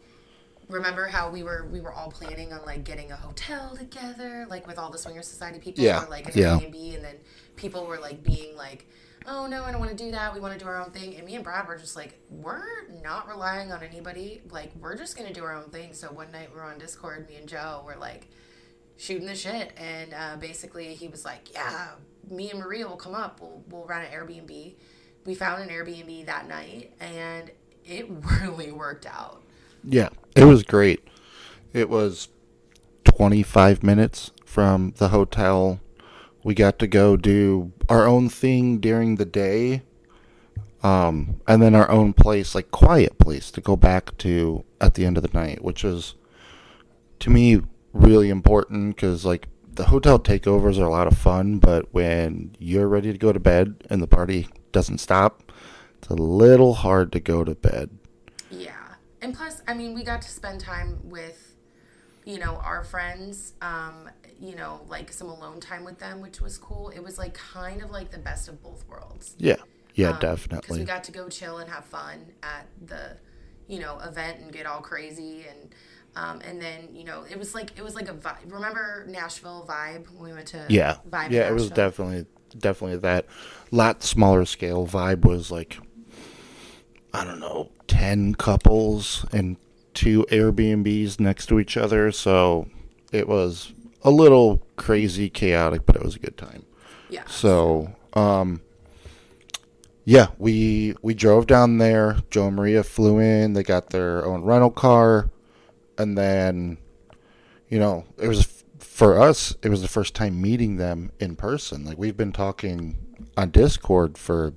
remember 0.69 1.07
how 1.09 1.31
we 1.31 1.43
were 1.43 1.69
we 1.71 1.81
were 1.81 1.93
all 1.93 2.11
planning 2.11 2.53
on 2.53 2.65
like 2.65 2.85
getting 2.85 3.11
a 3.13 3.17
hotel 3.17 3.77
together 3.77 4.47
like 4.49 4.67
with 4.67 4.79
all 4.79 4.91
the 4.91 4.97
swinger 4.99 5.23
society 5.23 5.59
people 5.59 5.83
Yeah, 5.85 6.05
or 6.05 6.09
like 6.09 6.27
an 6.27 6.41
yeah. 6.41 6.59
Airbnb 6.59 6.95
and 6.97 7.05
then 7.05 7.17
people 7.57 7.87
were 7.87 7.99
like 7.99 8.23
being 8.23 8.57
like 8.57 8.89
oh 9.27 9.47
no 9.47 9.65
I 9.65 9.71
don't 9.71 9.81
want 9.81 9.97
to 9.97 10.05
do 10.05 10.11
that 10.11 10.35
we 10.35 10.41
want 10.41 10.53
to 10.53 10.59
do 10.59 10.67
our 10.67 10.81
own 10.81 10.91
thing 10.91 11.17
and 11.17 11.25
me 11.25 11.35
and 11.35 11.45
Brad 11.45 11.67
were 11.67 11.77
just 11.77 11.97
like 11.97 12.19
we're 12.31 12.89
not 13.03 13.29
relying 13.29 13.73
on 13.73 13.83
anybody 13.83 14.43
like 14.51 14.73
we're 14.81 14.97
just 14.97 15.17
gonna 15.17 15.33
do 15.33 15.45
our 15.45 15.55
own 15.55 15.71
thing 15.71 15.93
so 15.93 16.09
one 16.09 16.31
night 16.33 16.51
we 16.53 16.57
were 16.57 16.65
on 16.65 16.79
Discord 16.79 17.29
me 17.29 17.37
and 17.37 17.49
Joe 17.49 17.83
were 17.87 17.97
like 17.97 18.29
shooting 18.97 19.27
the 19.27 19.35
shit 19.35 19.73
and 19.77 20.15
uh, 20.15 20.37
basically 20.37 20.95
he 20.95 21.09
was 21.09 21.25
like 21.25 21.53
yeah 21.53 21.91
me 22.31 22.51
and 22.51 22.61
maria 22.61 22.87
will 22.87 22.97
come 22.97 23.15
up 23.15 23.41
we'll, 23.41 23.63
we'll 23.69 23.85
rent 23.85 24.09
an 24.09 24.19
airbnb 24.19 24.75
we 25.27 25.35
found 25.35 25.61
an 25.61 25.69
airbnb 25.69 26.25
that 26.27 26.47
night 26.49 26.93
and 27.01 27.51
it 27.85 28.07
really 28.41 28.71
worked 28.71 29.05
out 29.05 29.43
yeah, 29.87 30.09
it 30.35 30.45
was 30.45 30.63
great. 30.63 31.07
It 31.73 31.89
was 31.89 32.29
25 33.05 33.83
minutes 33.83 34.31
from 34.45 34.95
the 34.97 35.09
hotel. 35.09 35.81
We 36.45 36.55
got 36.55 36.79
to 36.79 36.87
go 36.87 37.17
do 37.17 37.73
our 37.89 38.07
own 38.07 38.29
thing 38.29 38.79
during 38.79 39.17
the 39.17 39.25
day. 39.25 39.83
Um, 40.83 41.41
and 41.49 41.63
then 41.63 41.75
our 41.75 41.91
own 41.91 42.13
place, 42.13 42.55
like 42.55 42.71
quiet 42.71 43.19
place 43.19 43.51
to 43.53 43.61
go 43.63 43.75
back 43.75 44.17
to 44.19 44.65
at 44.81 44.95
the 44.95 45.07
end 45.07 45.17
of 45.17 45.23
the 45.23 45.31
night, 45.33 45.65
which 45.65 45.83
is 45.83 46.15
to 47.21 47.31
me 47.31 47.63
really 47.95 48.29
important 48.29 48.95
because 48.95 49.25
like 49.25 49.49
the 49.73 49.87
hotel 49.87 50.19
takeovers 50.19 50.79
are 50.79 50.85
a 50.85 50.91
lot 50.91 51.07
of 51.07 51.17
fun, 51.17 51.59
but 51.59 51.93
when 51.93 52.55
you're 52.59 52.87
ready 52.89 53.11
to 53.13 53.19
go 53.19 53.33
to 53.33 53.41
bed 53.41 53.83
and 53.89 54.03
the 54.03 54.07
party 54.07 54.47
doesn't 54.73 54.99
stop, 54.99 55.51
it's 55.99 56.09
a 56.09 56.15
little 56.15 56.75
hard 56.75 57.11
to 57.13 57.21
go 57.21 57.43
to 57.45 57.55
bed. 57.55 57.89
yeah 58.51 58.73
and 59.23 59.35
plus 59.35 59.63
i 59.67 59.73
mean 59.73 59.95
we 59.95 60.05
got 60.05 60.21
to 60.21 60.29
spend 60.29 60.61
time 60.61 60.99
with 61.03 61.57
you 62.27 62.39
know 62.39 62.57
our 62.57 62.85
friends 62.85 63.55
um 63.63 64.11
you 64.41 64.55
know 64.57 64.81
like 64.89 65.13
some 65.13 65.29
alone 65.29 65.61
time 65.61 65.85
with 65.85 65.99
them 65.99 66.21
which 66.21 66.41
was 66.41 66.59
cool 66.59 66.91
it 66.91 67.01
was 67.01 67.19
like 67.19 67.35
kind 67.35 67.83
of 67.83 67.91
like 67.91 68.11
the 68.11 68.19
best 68.19 68.49
of 68.49 68.63
both 68.63 68.85
worlds 68.89 69.35
Yeah, 69.39 69.57
yeah, 69.95 70.13
definitely. 70.19 70.61
because 70.61 70.79
we 70.79 70.85
got 70.85 71.05
to 71.05 71.13
go 71.13 71.29
chill 71.29 71.59
and 71.59 71.71
have 71.71 71.85
fun 71.85 72.33
at 72.43 72.67
the 72.85 73.17
you 73.67 73.79
know, 73.81 73.99
event 74.01 74.41
and 74.41 74.53
get 74.53 74.67
all 74.67 74.81
crazy 74.81 75.47
and. 75.49 75.75
Um, 76.17 76.41
and 76.43 76.63
then 76.63 76.91
you 76.95 77.03
know 77.03 77.25
it 77.29 77.37
was 77.37 77.57
like 77.57 77.77
it 77.77 77.83
was 77.83 77.97
like 77.97 78.09
a 78.09 78.13
vibe. 78.15 78.53
Remember 78.53 79.05
Nashville 79.09 79.67
vibe 79.69 80.09
when 80.13 80.31
we 80.31 80.33
went 80.33 80.47
to 80.49 80.65
Yeah, 80.69 80.99
vibe 81.11 81.33
yeah, 81.33 81.49
it 81.49 81.53
was 81.53 81.71
definitely 81.71 82.27
definitely 82.57 82.99
that. 82.99 83.27
Lot 83.73 84.05
smaller 84.05 84.45
scale 84.45 84.87
vibe 84.87 85.25
was 85.25 85.51
like 85.51 85.77
I 87.13 87.25
don't 87.25 87.41
know, 87.41 87.71
ten 87.89 88.37
couples 88.37 89.27
and 89.33 89.57
two 89.93 90.25
Airbnbs 90.31 91.19
next 91.19 91.47
to 91.47 91.59
each 91.59 91.77
other, 91.77 92.13
so 92.13 92.69
it 93.11 93.27
was 93.29 93.73
a 94.05 94.11
little 94.11 94.63
crazy, 94.77 95.31
chaotic, 95.31 95.87
but 95.87 95.97
it 95.97 96.03
was 96.03 96.17
a 96.17 96.19
good 96.19 96.37
time. 96.37 96.65
yeah 97.09 97.25
So, 97.27 97.95
um, 98.13 98.61
yeah, 100.05 100.27
we 100.39 100.95
we 101.01 101.15
drove 101.15 101.47
down 101.47 101.79
there. 101.79 102.19
Joe 102.31 102.49
and 102.49 102.57
Maria 102.57 102.83
flew 102.83 103.19
in. 103.19 103.55
They 103.55 103.63
got 103.63 103.91
their 103.91 104.25
own 104.27 104.45
rental 104.45 104.71
car, 104.71 105.31
and 105.97 106.17
then, 106.19 106.77
you 107.69 107.79
know, 107.79 108.05
it 108.19 108.29
was 108.29 108.63
for 108.79 109.21
us. 109.21 109.57
It 109.63 109.71
was 109.71 109.81
the 109.81 109.89
first 109.89 110.15
time 110.15 110.41
meeting 110.41 110.77
them 110.77 111.11
in 111.19 111.37
person. 111.37 111.85
Like 111.85 111.97
we've 111.97 112.17
been 112.17 112.33
talking 112.33 112.99
on 113.37 113.51
Discord 113.51 114.19
for 114.19 114.53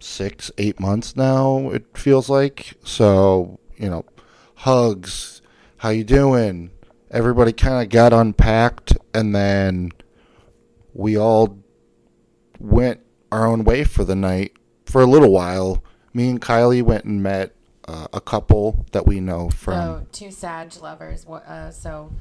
six, 0.00 0.50
eight 0.58 0.80
months 0.80 1.14
now. 1.14 1.70
It 1.70 1.86
feels 1.96 2.28
like 2.28 2.74
so. 2.82 3.60
You 3.76 3.88
know, 3.88 4.04
hugs. 4.56 5.40
How 5.78 5.90
you 5.90 6.04
doing? 6.04 6.72
Everybody 7.10 7.52
kind 7.52 7.82
of 7.82 7.88
got 7.88 8.12
unpacked, 8.12 8.96
and 9.12 9.34
then 9.34 9.90
we 10.94 11.16
all 11.18 11.58
went 12.58 13.00
our 13.32 13.46
own 13.46 13.64
way 13.64 13.84
for 13.84 14.04
the 14.04 14.14
night 14.14 14.52
for 14.86 15.00
a 15.02 15.06
little 15.06 15.32
while. 15.32 15.82
Me 16.14 16.28
and 16.28 16.40
Kiley 16.40 16.82
went 16.82 17.04
and 17.04 17.22
met 17.22 17.54
uh, 17.88 18.06
a 18.12 18.20
couple 18.20 18.86
that 18.92 19.06
we 19.06 19.20
know 19.20 19.50
from. 19.50 19.74
So 19.74 20.06
two 20.12 20.30
Sag 20.30 20.76
lovers. 20.80 21.26
Uh, 21.26 21.70
so 21.70 22.12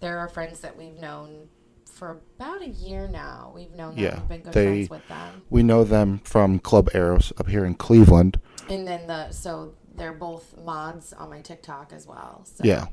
there 0.00 0.16
are 0.16 0.20
our 0.20 0.28
friends 0.28 0.60
that 0.60 0.76
we've 0.76 0.96
known 0.96 1.48
for 1.84 2.20
about 2.38 2.62
a 2.62 2.68
year 2.68 3.08
now. 3.08 3.52
We've 3.54 3.72
known 3.72 3.94
them. 3.94 4.04
Yeah, 4.04 4.20
We've 4.20 4.28
been 4.28 4.40
good 4.42 4.52
they- 4.52 4.64
friends 4.86 4.90
with 4.90 5.08
them. 5.08 5.42
We 5.50 5.62
know 5.62 5.82
them 5.82 6.18
from 6.24 6.58
Club 6.60 6.88
Eros 6.94 7.32
up 7.38 7.48
here 7.48 7.64
in 7.64 7.74
Cleveland. 7.74 8.38
And 8.68 8.86
then 8.86 9.06
the 9.06 9.30
so 9.32 9.74
they're 9.94 10.12
both 10.12 10.56
mods 10.62 11.12
on 11.12 11.30
my 11.30 11.40
TikTok 11.40 11.92
as 11.92 12.06
well. 12.06 12.42
So. 12.44 12.62
Yeah. 12.64 12.86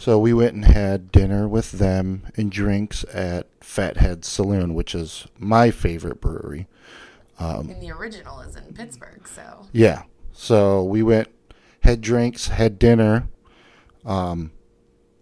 So 0.00 0.18
we 0.18 0.32
went 0.32 0.54
and 0.54 0.64
had 0.64 1.12
dinner 1.12 1.46
with 1.46 1.72
them 1.72 2.22
and 2.34 2.50
drinks 2.50 3.04
at 3.12 3.48
Fathead 3.60 4.24
Saloon, 4.24 4.72
which 4.72 4.94
is 4.94 5.26
my 5.38 5.70
favorite 5.70 6.22
brewery. 6.22 6.68
And 7.68 7.82
the 7.82 7.90
original 7.90 8.40
is 8.40 8.56
in 8.56 8.72
Pittsburgh. 8.72 9.28
So 9.28 9.68
Yeah. 9.74 10.04
So 10.32 10.82
we 10.82 11.02
went, 11.02 11.28
had 11.80 12.00
drinks, 12.00 12.48
had 12.48 12.78
dinner, 12.78 13.28
um, 14.06 14.52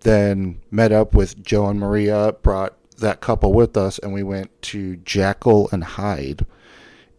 then 0.02 0.60
met 0.70 0.92
up 0.92 1.12
with 1.12 1.42
Joe 1.42 1.66
and 1.66 1.80
Maria, 1.80 2.36
brought 2.40 2.76
that 2.98 3.20
couple 3.20 3.52
with 3.52 3.76
us, 3.76 3.98
and 3.98 4.12
we 4.12 4.22
went 4.22 4.62
to 4.62 4.94
Jekyll 4.98 5.68
and 5.72 5.82
Hyde 5.82 6.46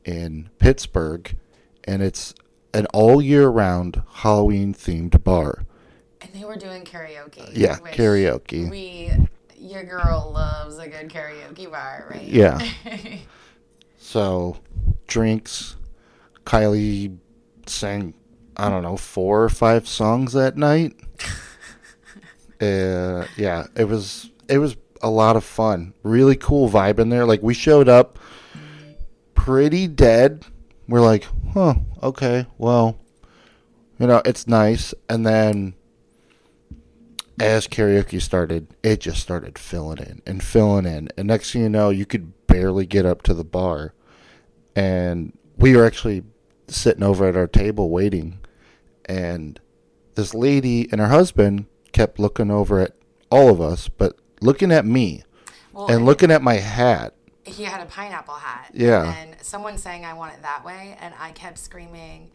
in 0.06 0.50
Pittsburgh. 0.60 1.36
And 1.84 2.02
it's 2.02 2.34
an 2.74 2.86
all 2.94 3.22
year 3.22 3.50
round 3.50 4.02
Halloween 4.10 4.74
themed 4.74 5.22
bar. 5.26 5.66
They 6.40 6.46
were 6.46 6.56
doing 6.56 6.86
karaoke. 6.86 7.52
Yeah, 7.54 7.80
karaoke. 7.80 8.70
We 8.70 9.12
your 9.58 9.84
girl 9.84 10.32
loves 10.34 10.78
a 10.78 10.88
good 10.88 11.10
karaoke 11.10 11.70
bar, 11.70 12.08
right? 12.10 12.24
Yeah. 12.24 12.60
So, 14.02 14.58
drinks. 15.06 15.76
Kiley 16.44 17.16
sang, 17.68 18.16
I 18.58 18.68
don't 18.70 18.82
know, 18.82 18.98
four 18.98 19.44
or 19.44 19.50
five 19.50 19.88
songs 19.88 20.34
that 20.34 20.58
night. 20.58 20.96
uh, 22.62 23.28
yeah, 23.38 23.68
it 23.76 23.84
was 23.84 24.32
it 24.48 24.58
was 24.58 24.78
a 25.04 25.10
lot 25.12 25.36
of 25.36 25.44
fun. 25.44 25.94
Really 26.02 26.36
cool 26.38 26.70
vibe 26.70 26.98
in 26.98 27.10
there. 27.10 27.26
Like 27.26 27.44
we 27.44 27.54
showed 27.54 27.88
up 27.88 28.18
pretty 29.36 29.86
dead. 29.88 30.44
We're 30.88 31.02
like, 31.02 31.28
huh, 31.54 31.76
okay, 32.02 32.48
well, 32.58 32.98
you 34.00 34.08
know, 34.08 34.24
it's 34.26 34.48
nice. 34.48 34.96
And 35.08 35.24
then 35.24 35.76
as 37.40 37.68
karaoke 37.68 38.22
started, 38.22 38.68
it 38.84 39.00
just 39.00 39.22
started 39.22 39.58
filling 39.58 40.00
in 40.00 40.22
and 40.26 40.44
filling 40.44 40.86
in. 40.86 41.10
And 41.18 41.28
next 41.28 41.52
thing 41.52 41.62
you 41.64 41.70
know, 41.70 41.90
you 41.90 42.06
could 42.06 42.48
barely 42.48 42.86
get 42.86 43.06
up 43.06 43.22
to 43.24 43.34
the 43.34 43.44
bar. 43.44 43.94
And 44.76 45.38
we 45.58 45.76
were 45.76 45.86
actually 45.86 46.24
sitting 46.68 47.04
over 47.04 47.28
at 47.28 47.36
our 47.36 47.48
table 47.48 47.90
waiting. 47.90 48.40
And 49.06 49.60
this 50.16 50.34
lady 50.34 50.88
and 50.92 51.00
her 51.02 51.08
husband 51.08 51.66
kept 51.92 52.20
looking 52.20 52.52
over 52.52 52.80
at 52.80 52.96
all 53.32 53.50
of 53.50 53.62
us, 53.62 53.90
but 53.90 54.18
looking 54.42 54.72
at 54.72 54.86
me 54.86 55.24
Well, 55.74 55.88
and 55.88 56.06
looking 56.06 56.32
at 56.32 56.42
my 56.42 56.56
hat. 56.56 57.14
he 57.44 57.64
had 57.64 57.82
a 57.82 57.86
pineapple 57.86 58.36
hat. 58.36 58.72
Yeah. 58.74 59.14
And 59.18 59.36
someone 59.42 59.78
saying 59.78 60.06
I 60.06 60.14
want 60.14 60.34
it 60.34 60.42
that 60.44 60.64
way, 60.66 60.98
and 61.00 61.14
I 61.20 61.32
kept 61.32 61.58
screaming, 61.58 62.32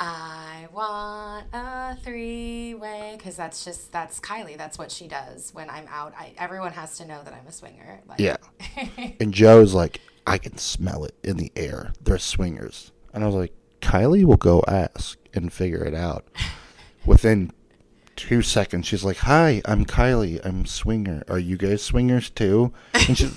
I 0.00 0.68
want 0.72 1.46
a 1.52 1.96
three 2.02 2.74
way, 2.74 3.14
because 3.16 3.36
that's 3.36 3.64
just 3.64 3.90
that's 3.90 4.20
Kiley. 4.20 4.56
That's 4.56 4.78
what 4.78 4.92
she 4.92 5.08
does 5.08 5.50
when 5.52 5.68
I'm 5.68 5.86
out. 5.88 6.14
I 6.16 6.34
everyone 6.38 6.72
has 6.72 6.98
to 6.98 7.04
know 7.04 7.20
that 7.24 7.34
I'm 7.34 7.46
a 7.46 7.52
swinger. 7.52 8.00
Like, 8.06 8.20
Yeah. 8.20 8.36
and 9.20 9.34
Joe's 9.34 9.74
like, 9.74 10.00
I 10.26 10.38
can 10.38 10.56
smell 10.58 11.04
it 11.04 11.14
in 11.24 11.36
the 11.36 11.50
air. 11.56 11.92
They're 12.02 12.18
swingers. 12.18 12.92
And 13.12 13.24
I 13.24 13.26
was 13.26 13.34
like, 13.34 13.52
Kiley 13.80 14.24
will 14.24 14.36
go 14.36 14.62
ask 14.68 15.18
and 15.34 15.52
figure 15.52 15.84
it 15.84 15.94
out. 15.94 16.26
Within 17.06 17.52
two 18.14 18.42
seconds, 18.42 18.86
she's 18.86 19.04
like, 19.04 19.16
Hi, 19.18 19.62
I'm 19.64 19.84
Kiley. 19.84 20.44
I'm 20.44 20.64
swinger. 20.66 21.24
Are 21.28 21.38
you 21.38 21.56
guys 21.56 21.82
swingers 21.82 22.30
too? 22.30 22.72
And, 22.94 23.18
she, 23.18 23.30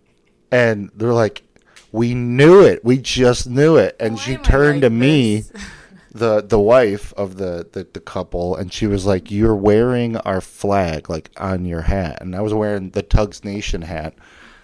and 0.52 0.90
they're 0.94 1.14
like, 1.14 1.42
We 1.90 2.14
knew 2.14 2.60
it. 2.60 2.84
We 2.84 2.98
just 2.98 3.48
knew 3.48 3.76
it. 3.76 3.96
And 3.98 4.16
Why 4.16 4.20
she 4.20 4.36
turned 4.36 4.82
to 4.82 4.88
like 4.90 4.98
me. 4.98 5.44
The 6.14 6.42
the 6.42 6.60
wife 6.60 7.12
of 7.14 7.36
the, 7.36 7.66
the 7.72 7.86
the 7.92 8.00
couple 8.00 8.54
and 8.54 8.72
she 8.72 8.86
was 8.86 9.06
like 9.06 9.30
you're 9.30 9.56
wearing 9.56 10.16
our 10.18 10.42
flag 10.42 11.08
like 11.08 11.30
on 11.38 11.64
your 11.64 11.80
hat 11.80 12.18
and 12.20 12.36
i 12.36 12.40
was 12.40 12.52
wearing 12.52 12.90
the 12.90 13.02
tugs 13.02 13.42
nation 13.44 13.80
hat 13.80 14.14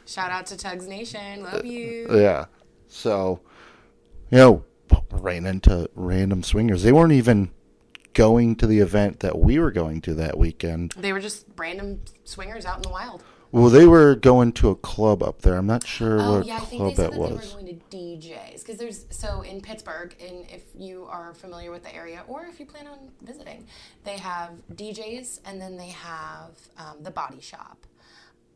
Shout 0.09 0.31
out 0.31 0.47
to 0.47 0.57
Tugs 0.57 0.87
Nation. 0.87 1.43
Love 1.43 1.55
uh, 1.57 1.63
you. 1.65 2.07
yeah. 2.11 2.47
So, 2.87 3.41
you 4.31 4.39
know, 4.39 4.65
ran 5.11 5.45
into 5.45 5.91
random 5.95 6.43
swingers. 6.43 6.83
They 6.83 6.93
weren't 6.93 7.13
even 7.13 7.51
going 8.15 8.57
to 8.57 8.67
the 8.67 8.79
event 8.79 9.21
that 9.21 9.39
we 9.39 9.59
were 9.59 9.71
going 9.71 10.01
to 10.03 10.15
that 10.15 10.39
weekend. 10.39 10.95
They 10.97 11.13
were 11.13 11.21
just 11.21 11.45
random 11.59 12.01
swingers 12.25 12.65
out 12.65 12.77
in 12.77 12.83
the 12.83 12.89
wild. 12.89 13.23
Well, 13.51 13.71
they 13.71 13.87
were 13.87 14.15
going 14.15 14.53
to 14.53 14.69
a 14.69 14.77
club 14.77 15.23
up 15.23 15.41
there. 15.41 15.57
I'm 15.57 15.67
not 15.67 15.87
sure 15.87 16.21
Oh 16.21 16.39
what 16.39 16.47
yeah, 16.47 16.57
I 16.57 16.61
think 16.61 16.81
club 16.81 16.91
they 16.91 16.97
said 16.97 17.05
it 17.07 17.11
that 17.13 17.29
they 17.29 17.35
were 17.35 17.63
going 17.63 17.67
to 17.67 17.97
DJs 17.97 18.59
because 18.59 18.77
there's 18.77 19.07
so 19.11 19.41
in 19.41 19.61
Pittsburgh, 19.61 20.15
and 20.21 20.45
if 20.51 20.63
you 20.77 21.07
are 21.09 21.33
familiar 21.33 21.71
with 21.71 21.83
the 21.83 21.95
area 21.95 22.25
or 22.29 22.45
if 22.45 22.61
you 22.61 22.67
plan 22.67 22.87
on 22.87 22.99
visiting, 23.23 23.67
they 24.05 24.19
have 24.19 24.51
DJs 24.75 25.41
and 25.47 25.61
then 25.61 25.77
they 25.77 25.89
have 25.89 26.51
um, 26.77 27.03
the 27.03 27.11
Body 27.11 27.41
Shop. 27.41 27.87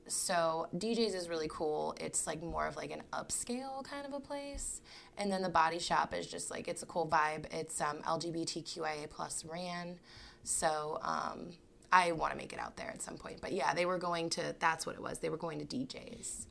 So 0.09 0.69
DJs 0.77 1.15
is 1.15 1.29
really 1.29 1.49
cool. 1.49 1.95
It's 1.99 2.27
like 2.27 2.43
more 2.43 2.67
of 2.67 2.77
like 2.77 2.91
an 2.91 3.03
upscale 3.15 3.83
kind 3.85 4.05
of 4.05 4.13
a 4.13 4.21
place, 4.21 4.83
and 5.17 5.33
then 5.33 5.41
the 5.41 5.49
Body 5.49 5.79
Shop 5.79 6.13
is 6.13 6.27
just 6.27 6.51
like 6.51 6.69
it's 6.69 6.83
a 6.83 6.87
cool 6.87 7.09
vibe. 7.09 7.47
It's 7.51 7.81
um, 7.81 7.99
LGBTQIA 8.03 9.09
plus 9.09 9.45
ran, 9.47 9.99
so 10.45 10.99
um, 11.03 11.53
I 11.93 12.13
want 12.13 12.33
to 12.33 12.39
make 12.39 12.53
it 12.53 12.59
out 12.59 12.77
there 12.77 12.89
at 12.89 13.03
some 13.03 13.17
point. 13.17 13.41
But 13.41 13.53
yeah, 13.53 13.75
they 13.75 13.85
were 13.85 13.99
going 13.99 14.31
to. 14.31 14.57
That's 14.59 14.87
what 14.87 14.97
it 14.97 15.03
was. 15.03 15.19
They 15.19 15.29
were 15.29 15.37
going 15.37 15.65
to 15.65 15.77
DJs. 15.77 16.47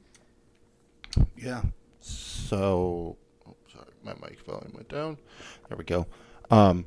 Yeah. 1.36 1.64
So, 2.00 3.18
oh, 3.48 3.56
sorry, 3.72 3.92
my 4.04 4.14
mic 4.22 4.46
volume 4.46 4.72
went 4.74 4.90
down. 4.90 5.18
There 5.68 5.78
we 5.78 5.84
go. 5.84 6.06
Um, 6.50 6.86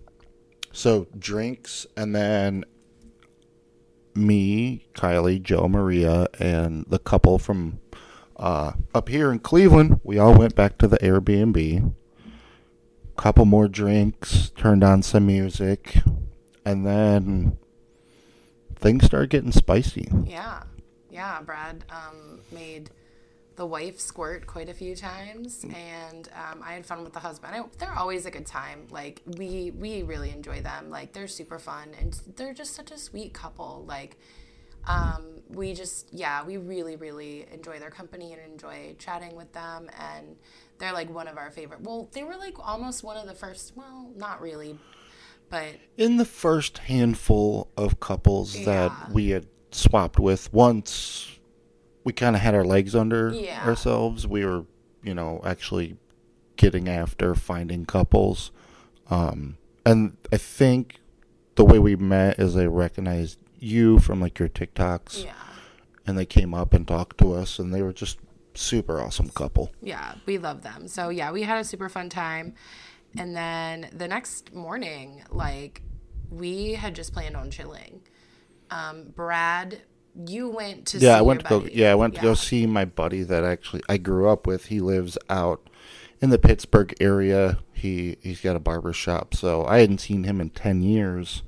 so 0.73 1.07
drinks, 1.19 1.87
and 1.97 2.15
then 2.15 2.65
me, 4.15 4.87
Kiley, 4.95 5.43
Joe, 5.43 5.69
Maria, 5.69 6.29
and 6.39 6.85
the 6.89 6.99
couple 6.99 7.39
from 7.39 7.81
uh, 8.37 8.73
up 8.95 9.09
here 9.09 9.33
in 9.33 9.39
Cleveland. 9.41 10.01
We 10.05 10.19
all 10.19 10.35
went 10.35 10.55
back 10.55 10.79
to 10.79 10.89
the 10.89 10.99
Airbnb. 10.99 11.95
Couple 13.17 13.45
more 13.45 13.69
drinks, 13.69 14.51
turned 14.57 14.83
on 14.83 15.03
some 15.03 15.27
music, 15.27 15.99
and 16.65 16.85
then 16.85 17.57
things 18.85 19.05
started 19.07 19.31
getting 19.31 19.51
spicy. 19.51 20.09
Yeah, 20.27 20.63
yeah. 21.11 21.41
Brad 21.41 21.85
um, 21.89 22.41
made 22.53 22.91
the 23.57 23.65
wife 23.65 23.99
squirt 23.99 24.47
quite 24.47 24.69
a 24.69 24.75
few 24.75 24.95
times, 24.95 25.65
and 25.75 26.29
um, 26.35 26.63
I 26.63 26.75
had 26.75 26.85
fun 26.85 27.03
with 27.03 27.15
the 27.15 27.21
husband. 27.21 27.55
I, 27.57 27.63
they're 27.79 27.95
always 27.95 28.27
a 28.27 28.31
good 28.31 28.47
time. 28.47 28.87
Like 28.91 29.23
we 29.39 29.71
we 29.71 30.03
really 30.03 30.31
enjoy 30.31 30.61
them. 30.61 30.91
Like 30.91 31.15
they're 31.15 31.29
super 31.29 31.59
fun, 31.59 31.93
and 31.99 32.13
they're 32.37 32.53
just 32.53 32.75
such 32.75 32.91
a 32.91 32.99
sweet 32.99 33.33
couple. 33.33 33.85
Like 33.89 34.19
um, 34.87 35.41
we 35.49 35.73
just 35.73 36.13
yeah, 36.13 36.45
we 36.45 36.59
really 36.59 36.97
really 36.97 37.47
enjoy 37.51 37.79
their 37.79 37.91
company 37.91 38.35
and 38.35 38.53
enjoy 38.53 38.97
chatting 38.99 39.35
with 39.35 39.51
them, 39.55 39.89
and 39.99 40.37
they're 40.79 40.93
like 40.93 41.09
one 41.09 41.27
of 41.27 41.39
our 41.39 41.51
favorite. 41.51 41.81
Well, 41.81 42.11
they 42.13 42.23
were 42.23 42.37
like 42.37 42.57
almost 42.59 43.03
one 43.03 43.17
of 43.17 43.27
the 43.27 43.35
first. 43.35 43.73
Well, 43.75 44.11
not 44.15 44.43
really. 44.43 44.79
But 45.55 45.77
in 45.97 46.17
the 46.17 46.25
first 46.25 46.79
handful 46.79 47.71
of 47.77 48.01
couples 48.01 48.57
Yeah. 48.57 48.65
that 48.65 49.13
we 49.13 49.29
had 49.29 49.47
swapped 49.71 50.19
with, 50.19 50.53
once 50.53 51.39
we 52.03 52.13
kind 52.13 52.35
of 52.35 52.43
had 52.43 52.57
our 52.57 52.65
legs 52.65 52.97
under 52.97 53.33
Yeah. 53.33 53.65
ourselves, 53.65 54.27
we 54.27 54.45
were, 54.45 54.65
you 55.05 55.15
know, 55.15 55.41
actually 55.45 55.97
getting 56.57 56.89
after 56.89 57.37
finding 57.37 57.87
couples. 57.87 58.51
Um, 59.09 59.57
and 59.87 60.17
I 60.33 60.39
think 60.39 60.99
the 61.55 61.65
way 61.65 61.79
we 61.79 61.95
met 61.95 62.41
is 62.41 62.55
they 62.55 62.67
recognized 62.67 63.39
you 63.61 64.01
from 64.01 64.21
like 64.21 64.41
your 64.41 64.49
TikToks, 64.49 65.25
yeah. 65.25 65.35
and 66.05 66.19
they 66.19 66.27
came 66.27 66.53
up 66.53 66.75
and 66.75 66.87
talked 66.87 67.19
to 67.19 67.33
us, 67.33 67.61
and 67.61 67.73
they 67.73 67.81
were 67.81 67.93
just 67.93 68.19
super 68.55 69.01
awesome 69.01 69.29
couple. 69.31 69.71
Yeah, 69.81 70.17
we 70.27 70.37
love 70.39 70.63
them. 70.63 70.89
So 70.89 71.11
yeah, 71.11 71.31
we 71.31 71.43
had 71.43 71.59
a 71.61 71.65
super 71.65 71.89
fun 71.89 72.09
time. 72.09 72.55
And 73.19 73.37
then 73.37 73.89
the 73.93 74.09
next 74.09 74.55
morning, 74.55 75.23
like 75.31 75.83
we 76.31 76.73
had 76.75 76.95
just 76.95 77.13
planned 77.13 77.37
on 77.37 77.51
chilling. 77.51 78.01
Um, 78.71 79.13
Brad, 79.15 79.83
you 80.27 80.49
went 80.49 80.87
to 80.87 81.01
see 81.01 81.07
Yeah, 81.07 81.19
I 81.19 81.23
went 81.23 81.41
to 81.41 81.49
go. 81.49 81.67
Yeah, 81.73 81.93
I 81.93 81.95
went 81.95 82.15
to 82.17 82.21
go 82.21 82.35
see 82.35 82.67
my 82.67 82.85
buddy 82.85 83.23
that 83.23 83.45
actually 83.45 83.83
I 83.89 83.99
grew 83.99 84.29
up 84.29 84.47
with. 84.47 84.67
He 84.67 84.81
lives 84.81 85.17
out 85.29 85.69
in 86.21 86.31
the 86.31 86.39
Pittsburgh 86.39 86.95
area. 87.01 87.59
He 87.73 88.17
he's 88.23 88.41
got 88.41 88.57
a 88.57 88.61
barber 88.61 88.93
shop, 88.93 89.35
so 89.35 89.65
I 89.67 89.79
hadn't 89.79 89.99
seen 89.99 90.25
him 90.25 90.41
in 90.41 90.51
ten 90.51 90.83
years. 90.83 91.43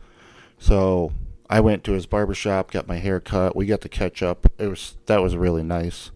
So 0.59 1.13
I 1.49 1.61
went 1.61 1.85
to 1.85 1.93
his 1.93 2.07
barber 2.07 2.35
shop, 2.35 2.71
got 2.71 2.89
my 2.89 2.97
hair 2.99 3.21
cut. 3.21 3.57
We 3.57 3.67
got 3.67 3.81
to 3.83 3.89
catch 3.89 4.23
up. 4.23 4.53
It 4.59 4.69
was 4.69 4.97
that 5.07 5.23
was 5.23 5.37
really 5.37 5.63
nice. 5.63 6.11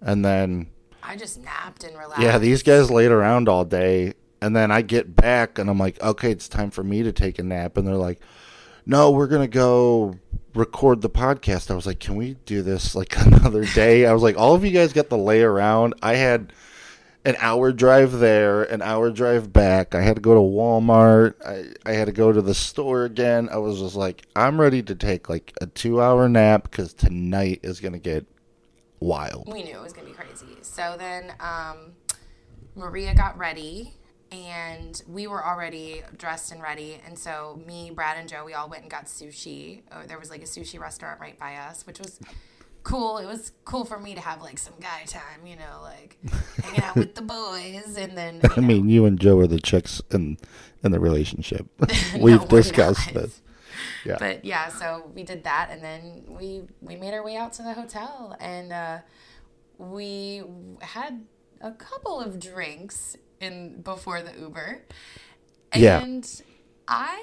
And 0.00 0.24
then 0.24 0.68
I 1.02 1.16
just 1.16 1.42
napped 1.42 1.84
and 1.84 1.96
relaxed. 1.96 2.22
yeah, 2.22 2.38
these 2.38 2.62
guys 2.62 2.90
laid 2.90 3.10
around 3.10 3.48
all 3.48 3.64
day, 3.64 4.14
and 4.40 4.54
then 4.54 4.70
I 4.70 4.82
get 4.82 5.14
back 5.14 5.58
and 5.58 5.68
I'm 5.68 5.78
like, 5.78 6.02
okay, 6.02 6.30
it's 6.30 6.48
time 6.48 6.70
for 6.70 6.82
me 6.82 7.02
to 7.02 7.12
take 7.12 7.38
a 7.38 7.42
nap, 7.42 7.76
and 7.76 7.86
they're 7.86 7.94
like, 7.94 8.20
no, 8.86 9.10
we're 9.10 9.26
gonna 9.26 9.48
go 9.48 10.18
record 10.54 11.00
the 11.00 11.10
podcast. 11.10 11.70
I 11.70 11.74
was 11.74 11.86
like, 11.86 12.00
can 12.00 12.16
we 12.16 12.34
do 12.44 12.62
this 12.62 12.94
like 12.94 13.16
another 13.26 13.64
day? 13.64 14.06
I 14.06 14.12
was 14.12 14.22
like, 14.22 14.36
all 14.36 14.54
of 14.54 14.64
you 14.64 14.70
guys 14.70 14.92
got 14.92 15.10
to 15.10 15.16
lay 15.16 15.42
around. 15.42 15.94
I 16.02 16.14
had 16.14 16.52
an 17.24 17.36
hour 17.38 17.70
drive 17.72 18.12
there, 18.12 18.62
an 18.64 18.80
hour 18.82 19.10
drive 19.10 19.52
back. 19.52 19.94
I 19.94 20.00
had 20.00 20.16
to 20.16 20.22
go 20.22 20.34
to 20.34 20.40
Walmart. 20.40 21.34
I, 21.46 21.90
I 21.90 21.92
had 21.92 22.06
to 22.06 22.12
go 22.12 22.32
to 22.32 22.40
the 22.40 22.54
store 22.54 23.04
again. 23.04 23.48
I 23.50 23.58
was 23.58 23.78
just 23.80 23.94
like, 23.94 24.26
I'm 24.34 24.60
ready 24.60 24.82
to 24.84 24.94
take 24.94 25.28
like 25.28 25.52
a 25.60 25.66
two 25.66 26.00
hour 26.00 26.28
nap 26.28 26.70
because 26.70 26.94
tonight 26.94 27.60
is 27.62 27.80
gonna 27.80 27.98
get 27.98 28.26
wild. 29.00 29.52
we 29.52 29.62
knew 29.62 29.76
it 29.76 29.82
was 29.82 29.92
gonna 29.92 30.08
be 30.08 30.14
crazy. 30.14 30.46
So 30.62 30.96
then 30.98 31.32
um, 31.40 31.92
Maria 32.74 33.14
got 33.14 33.36
ready, 33.36 33.94
and 34.32 35.02
we 35.08 35.26
were 35.26 35.44
already 35.44 36.02
dressed 36.16 36.52
and 36.52 36.62
ready. 36.62 37.00
And 37.06 37.18
so 37.18 37.60
me, 37.66 37.90
Brad, 37.90 38.16
and 38.18 38.28
Joe, 38.28 38.44
we 38.44 38.54
all 38.54 38.68
went 38.68 38.82
and 38.82 38.90
got 38.90 39.06
sushi. 39.06 39.82
Oh, 39.92 40.02
there 40.06 40.18
was 40.18 40.30
like 40.30 40.42
a 40.42 40.46
sushi 40.46 40.78
restaurant 40.78 41.20
right 41.20 41.38
by 41.38 41.56
us, 41.56 41.86
which 41.86 41.98
was 41.98 42.20
cool. 42.82 43.18
It 43.18 43.26
was 43.26 43.52
cool 43.64 43.84
for 43.84 43.98
me 43.98 44.14
to 44.14 44.20
have 44.20 44.40
like 44.40 44.58
some 44.58 44.74
guy 44.80 45.04
time, 45.06 45.46
you 45.46 45.56
know, 45.56 45.80
like 45.82 46.16
hanging 46.62 46.82
out 46.82 46.96
with 46.96 47.14
the 47.14 47.22
boys, 47.22 47.96
and 47.96 48.16
then 48.16 48.40
I 48.44 48.60
know, 48.60 48.66
mean, 48.66 48.88
you 48.88 49.04
and 49.04 49.18
Joe 49.18 49.38
are 49.40 49.46
the 49.46 49.60
chicks 49.60 50.00
in 50.10 50.38
in 50.84 50.92
the 50.92 51.00
relationship. 51.00 51.66
We've 52.18 52.40
we're 52.40 52.46
discussed 52.46 53.12
this. 53.14 53.42
Yeah. 54.04 54.16
But 54.18 54.44
yeah, 54.44 54.68
so 54.68 55.10
we 55.14 55.22
did 55.22 55.44
that, 55.44 55.68
and 55.70 55.82
then 55.82 56.24
we 56.28 56.62
we 56.80 56.96
made 56.96 57.14
our 57.14 57.24
way 57.24 57.36
out 57.36 57.52
to 57.54 57.62
the 57.62 57.72
hotel, 57.72 58.36
and 58.40 58.72
uh, 58.72 58.98
we 59.78 60.42
had 60.80 61.24
a 61.60 61.72
couple 61.72 62.20
of 62.20 62.38
drinks 62.38 63.16
in 63.40 63.80
before 63.82 64.22
the 64.22 64.32
Uber, 64.38 64.82
Yeah. 65.74 66.00
and 66.02 66.42
I 66.88 67.22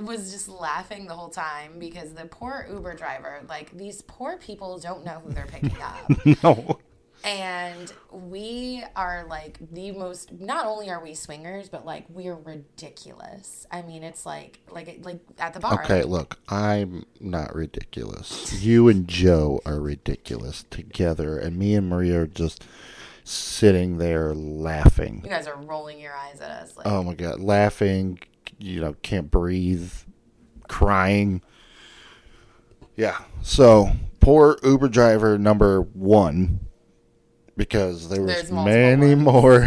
was 0.00 0.32
just 0.32 0.48
laughing 0.48 1.06
the 1.06 1.14
whole 1.14 1.28
time 1.30 1.78
because 1.78 2.12
the 2.14 2.24
poor 2.26 2.66
Uber 2.70 2.94
driver, 2.94 3.42
like 3.48 3.70
these 3.76 4.02
poor 4.02 4.36
people, 4.38 4.78
don't 4.78 5.04
know 5.04 5.22
who 5.24 5.32
they're 5.32 5.46
picking 5.46 5.76
up. 5.80 6.26
no. 6.42 6.78
and 7.22 7.92
we 8.10 8.82
are 8.96 9.24
like 9.30 9.56
the 9.72 9.92
most 9.92 10.32
not 10.32 10.66
only 10.66 10.90
are 10.90 11.02
we 11.02 11.14
swingers 11.14 11.70
but 11.70 11.86
like 11.86 12.04
we're 12.10 12.34
ridiculous 12.34 13.66
i 13.70 13.80
mean 13.80 14.02
it's 14.02 14.26
like 14.26 14.58
like 14.70 14.98
like 15.04 15.20
at 15.38 15.54
the 15.54 15.60
bar 15.60 15.82
Okay, 15.84 16.02
look, 16.02 16.38
I'm 16.50 17.06
not 17.20 17.54
ridiculous. 17.54 18.62
You 18.62 18.88
and 18.88 19.08
Joe 19.08 19.60
are 19.64 19.80
ridiculous 19.80 20.64
together, 20.70 21.38
and 21.38 21.56
me 21.56 21.74
and 21.74 21.88
Maria 21.88 22.22
are 22.22 22.26
just 22.26 22.64
sitting 23.24 23.96
there 23.98 24.34
laughing. 24.34 25.22
you 25.24 25.30
guys 25.30 25.46
are 25.46 25.56
rolling 25.56 25.98
your 25.98 26.14
eyes 26.14 26.40
at 26.40 26.50
us 26.50 26.76
like 26.76 26.86
Oh 26.86 27.02
my 27.02 27.14
god, 27.14 27.40
laughing, 27.40 28.18
you 28.58 28.80
know, 28.80 28.94
can't 29.02 29.30
breathe, 29.30 29.90
crying. 30.68 31.40
Yeah. 32.96 33.18
So, 33.42 33.90
poor 34.20 34.58
Uber 34.62 34.88
driver 34.88 35.36
number 35.38 35.80
1 35.82 36.60
because 37.56 38.08
there 38.08 38.22
was 38.22 38.50
many 38.52 39.14
ones. 39.14 39.22
more 39.24 39.66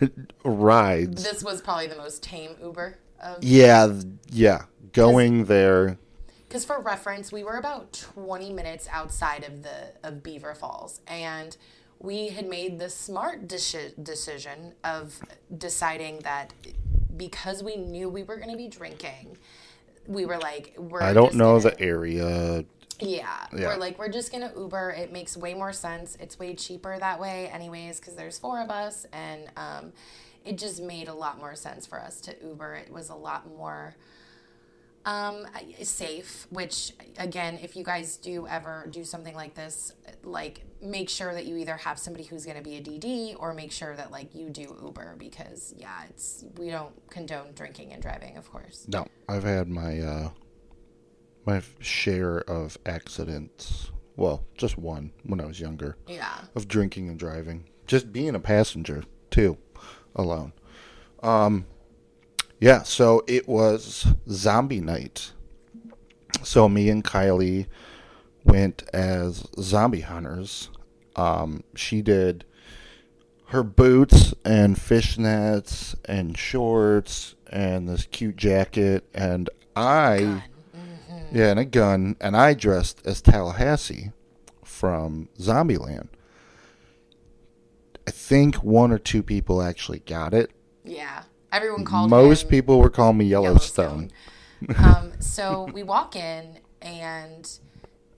rides. 0.44 1.22
this 1.24 1.42
was 1.44 1.60
probably 1.62 1.86
the 1.86 1.96
most 1.96 2.22
tame 2.22 2.56
uber 2.62 2.98
of 3.22 3.42
Yeah, 3.42 3.92
yeah. 4.30 4.64
Going 4.92 5.44
there. 5.44 5.98
because 6.48 6.64
for 6.64 6.80
reference 6.80 7.30
we 7.30 7.44
were 7.44 7.56
about 7.58 7.92
20 8.14 8.52
minutes 8.52 8.88
outside 8.90 9.44
of 9.44 9.62
the 9.62 9.92
of 10.02 10.22
beaver 10.22 10.54
falls 10.54 11.00
and 11.06 11.56
we 12.00 12.28
had 12.28 12.48
made 12.48 12.78
the 12.78 12.88
smart 12.90 13.48
deci- 13.48 13.92
decision 14.02 14.74
of 14.84 15.18
deciding 15.56 16.20
that 16.20 16.52
because 17.16 17.62
we 17.62 17.76
knew 17.76 18.08
we 18.08 18.22
were 18.22 18.36
going 18.36 18.50
to 18.50 18.56
be 18.56 18.68
drinking 18.68 19.36
we 20.06 20.24
were 20.24 20.38
like 20.38 20.74
we're 20.78 21.02
I 21.02 21.12
don't 21.12 21.34
know 21.34 21.58
gonna- 21.60 21.74
the 21.76 21.80
area. 21.82 22.64
Yeah, 23.00 23.46
Yeah. 23.52 23.68
we're 23.68 23.76
like 23.76 23.98
we're 23.98 24.08
just 24.08 24.32
gonna 24.32 24.50
Uber. 24.56 24.90
It 24.90 25.12
makes 25.12 25.36
way 25.36 25.52
more 25.54 25.72
sense. 25.72 26.16
It's 26.18 26.38
way 26.38 26.54
cheaper 26.54 26.98
that 26.98 27.20
way, 27.20 27.48
anyways, 27.48 28.00
because 28.00 28.14
there's 28.14 28.38
four 28.38 28.60
of 28.62 28.70
us, 28.70 29.06
and 29.12 29.50
um, 29.56 29.92
it 30.46 30.56
just 30.56 30.80
made 30.82 31.08
a 31.08 31.14
lot 31.14 31.38
more 31.38 31.54
sense 31.54 31.84
for 31.86 32.00
us 32.00 32.20
to 32.22 32.34
Uber. 32.42 32.74
It 32.76 32.90
was 32.90 33.10
a 33.10 33.14
lot 33.14 33.46
more 33.54 33.94
um, 35.04 35.46
safe. 35.82 36.46
Which 36.50 36.92
again, 37.18 37.58
if 37.62 37.76
you 37.76 37.84
guys 37.84 38.16
do 38.16 38.46
ever 38.48 38.88
do 38.90 39.04
something 39.04 39.34
like 39.34 39.54
this, 39.54 39.92
like 40.24 40.62
make 40.80 41.08
sure 41.08 41.34
that 41.34 41.46
you 41.46 41.56
either 41.56 41.76
have 41.76 41.98
somebody 41.98 42.24
who's 42.24 42.46
gonna 42.46 42.62
be 42.62 42.76
a 42.76 42.80
DD 42.80 43.34
or 43.38 43.52
make 43.54 43.72
sure 43.72 43.96
that 43.96 44.10
like 44.10 44.34
you 44.34 44.48
do 44.50 44.76
Uber 44.84 45.16
because 45.18 45.74
yeah, 45.76 46.04
it's 46.08 46.44
we 46.56 46.70
don't 46.70 46.92
condone 47.10 47.52
drinking 47.54 47.92
and 47.92 48.02
driving, 48.02 48.36
of 48.36 48.50
course. 48.50 48.84
No, 48.88 49.06
I've 49.28 49.44
had 49.44 49.68
my 49.68 50.00
uh 50.00 50.30
my 51.46 51.62
share 51.80 52.38
of 52.42 52.76
accidents. 52.86 53.90
Well, 54.16 54.44
just 54.56 54.76
one 54.78 55.12
when 55.24 55.40
I 55.40 55.46
was 55.46 55.60
younger 55.60 55.96
Yeah. 56.06 56.38
of 56.54 56.68
drinking 56.68 57.08
and 57.08 57.18
driving. 57.18 57.64
Just 57.86 58.12
being 58.12 58.34
a 58.34 58.40
passenger 58.40 59.02
too, 59.30 59.56
alone. 60.14 60.52
Um 61.22 61.66
yeah, 62.60 62.82
so 62.82 63.22
it 63.28 63.48
was 63.48 64.06
zombie 64.28 64.80
night. 64.80 65.32
So 66.42 66.68
me 66.68 66.88
and 66.90 67.02
Kiley 67.04 67.66
went 68.44 68.82
as 68.92 69.46
zombie 69.58 70.00
hunters. 70.00 70.70
Um 71.16 71.64
she 71.74 72.02
did 72.02 72.44
her 73.46 73.62
boots 73.62 74.34
and 74.44 74.76
fishnets 74.76 75.94
and 76.04 76.36
shorts 76.36 77.34
and 77.50 77.88
this 77.88 78.06
cute 78.06 78.36
jacket 78.36 79.04
and 79.14 79.48
I 79.74 80.42
yeah 81.32 81.50
and 81.50 81.58
a 81.58 81.64
gun 81.64 82.16
and 82.20 82.36
I 82.36 82.54
dressed 82.54 83.00
as 83.06 83.20
Tallahassee 83.20 84.12
from 84.64 85.28
Zombieland. 85.38 86.08
I 88.06 88.10
think 88.10 88.56
one 88.56 88.90
or 88.92 88.98
two 88.98 89.22
people 89.22 89.60
actually 89.60 89.98
got 90.00 90.32
it. 90.32 90.50
Yeah. 90.84 91.24
Everyone 91.52 91.84
called 91.84 92.10
Most 92.10 92.48
people 92.48 92.78
were 92.80 92.90
calling 92.90 93.18
me 93.18 93.26
Yellowstone. 93.26 94.10
um, 94.76 95.12
so 95.20 95.68
we 95.72 95.82
walk 95.82 96.16
in 96.16 96.58
and 96.80 97.58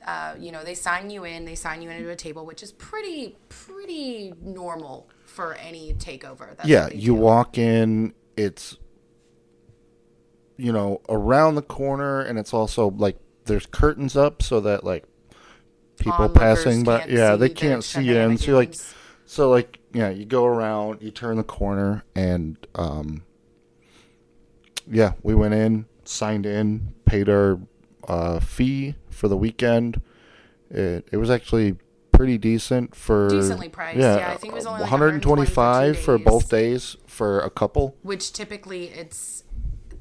uh, 0.06 0.34
you 0.38 0.52
know 0.52 0.64
they 0.64 0.74
sign 0.74 1.10
you 1.10 1.24
in 1.24 1.44
they 1.44 1.54
sign 1.54 1.82
you 1.82 1.90
into 1.90 2.08
a 2.10 2.16
table 2.16 2.46
which 2.46 2.62
is 2.62 2.72
pretty 2.72 3.36
pretty 3.48 4.32
normal 4.42 5.08
for 5.24 5.54
any 5.54 5.94
takeover 5.94 6.56
That's 6.56 6.68
Yeah, 6.68 6.88
you 6.88 7.14
do. 7.14 7.14
walk 7.14 7.58
in, 7.58 8.14
it's 8.36 8.78
you 10.56 10.72
know, 10.72 11.00
around 11.08 11.54
the 11.54 11.62
corner 11.62 12.20
and 12.20 12.38
it's 12.38 12.52
also 12.52 12.90
like 12.90 13.16
there's 13.46 13.66
curtains 13.66 14.16
up 14.16 14.42
so 14.42 14.60
that 14.60 14.84
like 14.84 15.04
people 15.98 16.12
Onlookers 16.12 16.34
passing 16.64 16.84
by 16.84 17.06
yeah, 17.06 17.36
they 17.36 17.48
can't 17.48 17.82
see 17.82 18.02
you 18.02 18.16
and 18.18 18.38
so 18.38 18.46
you're 18.46 18.56
like 18.56 18.74
so 19.24 19.50
like 19.50 19.78
yeah, 19.92 20.10
you 20.10 20.24
go 20.24 20.44
around, 20.44 21.02
you 21.02 21.10
turn 21.10 21.36
the 21.36 21.44
corner 21.44 22.04
and 22.14 22.56
um 22.74 23.24
yeah, 24.90 25.12
we 25.22 25.34
went 25.34 25.54
in, 25.54 25.86
signed 26.04 26.46
in, 26.46 26.94
paid 27.04 27.28
our 27.28 27.60
uh, 28.08 28.40
fee 28.40 28.96
for 29.20 29.28
the 29.28 29.36
weekend. 29.36 30.00
It 30.70 31.06
it 31.12 31.18
was 31.18 31.30
actually 31.30 31.76
pretty 32.10 32.38
decent 32.38 32.94
for 32.94 33.28
Decently 33.28 33.68
priced, 33.68 33.98
yeah, 33.98 34.30
I 34.30 34.36
think 34.36 34.52
it 34.52 34.56
was 34.56 34.66
only 34.66 34.80
like 34.82 34.90
125 34.90 35.98
for 35.98 36.18
days. 36.18 36.24
both 36.24 36.50
days 36.50 36.96
for 37.06 37.40
a 37.40 37.50
couple. 37.50 37.96
which 38.02 38.32
typically 38.32 38.84
it's 38.88 39.44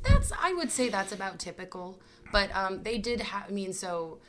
That's 0.04 0.32
I 0.42 0.54
would 0.54 0.72
say 0.72 0.90
that's 0.90 1.12
about 1.12 1.40
typical. 1.40 2.00
But 2.32 2.56
um, 2.56 2.84
they 2.84 2.98
did 2.98 3.22
have. 3.22 3.46
I 3.50 3.52
mean, 3.52 3.74
so 3.74 4.20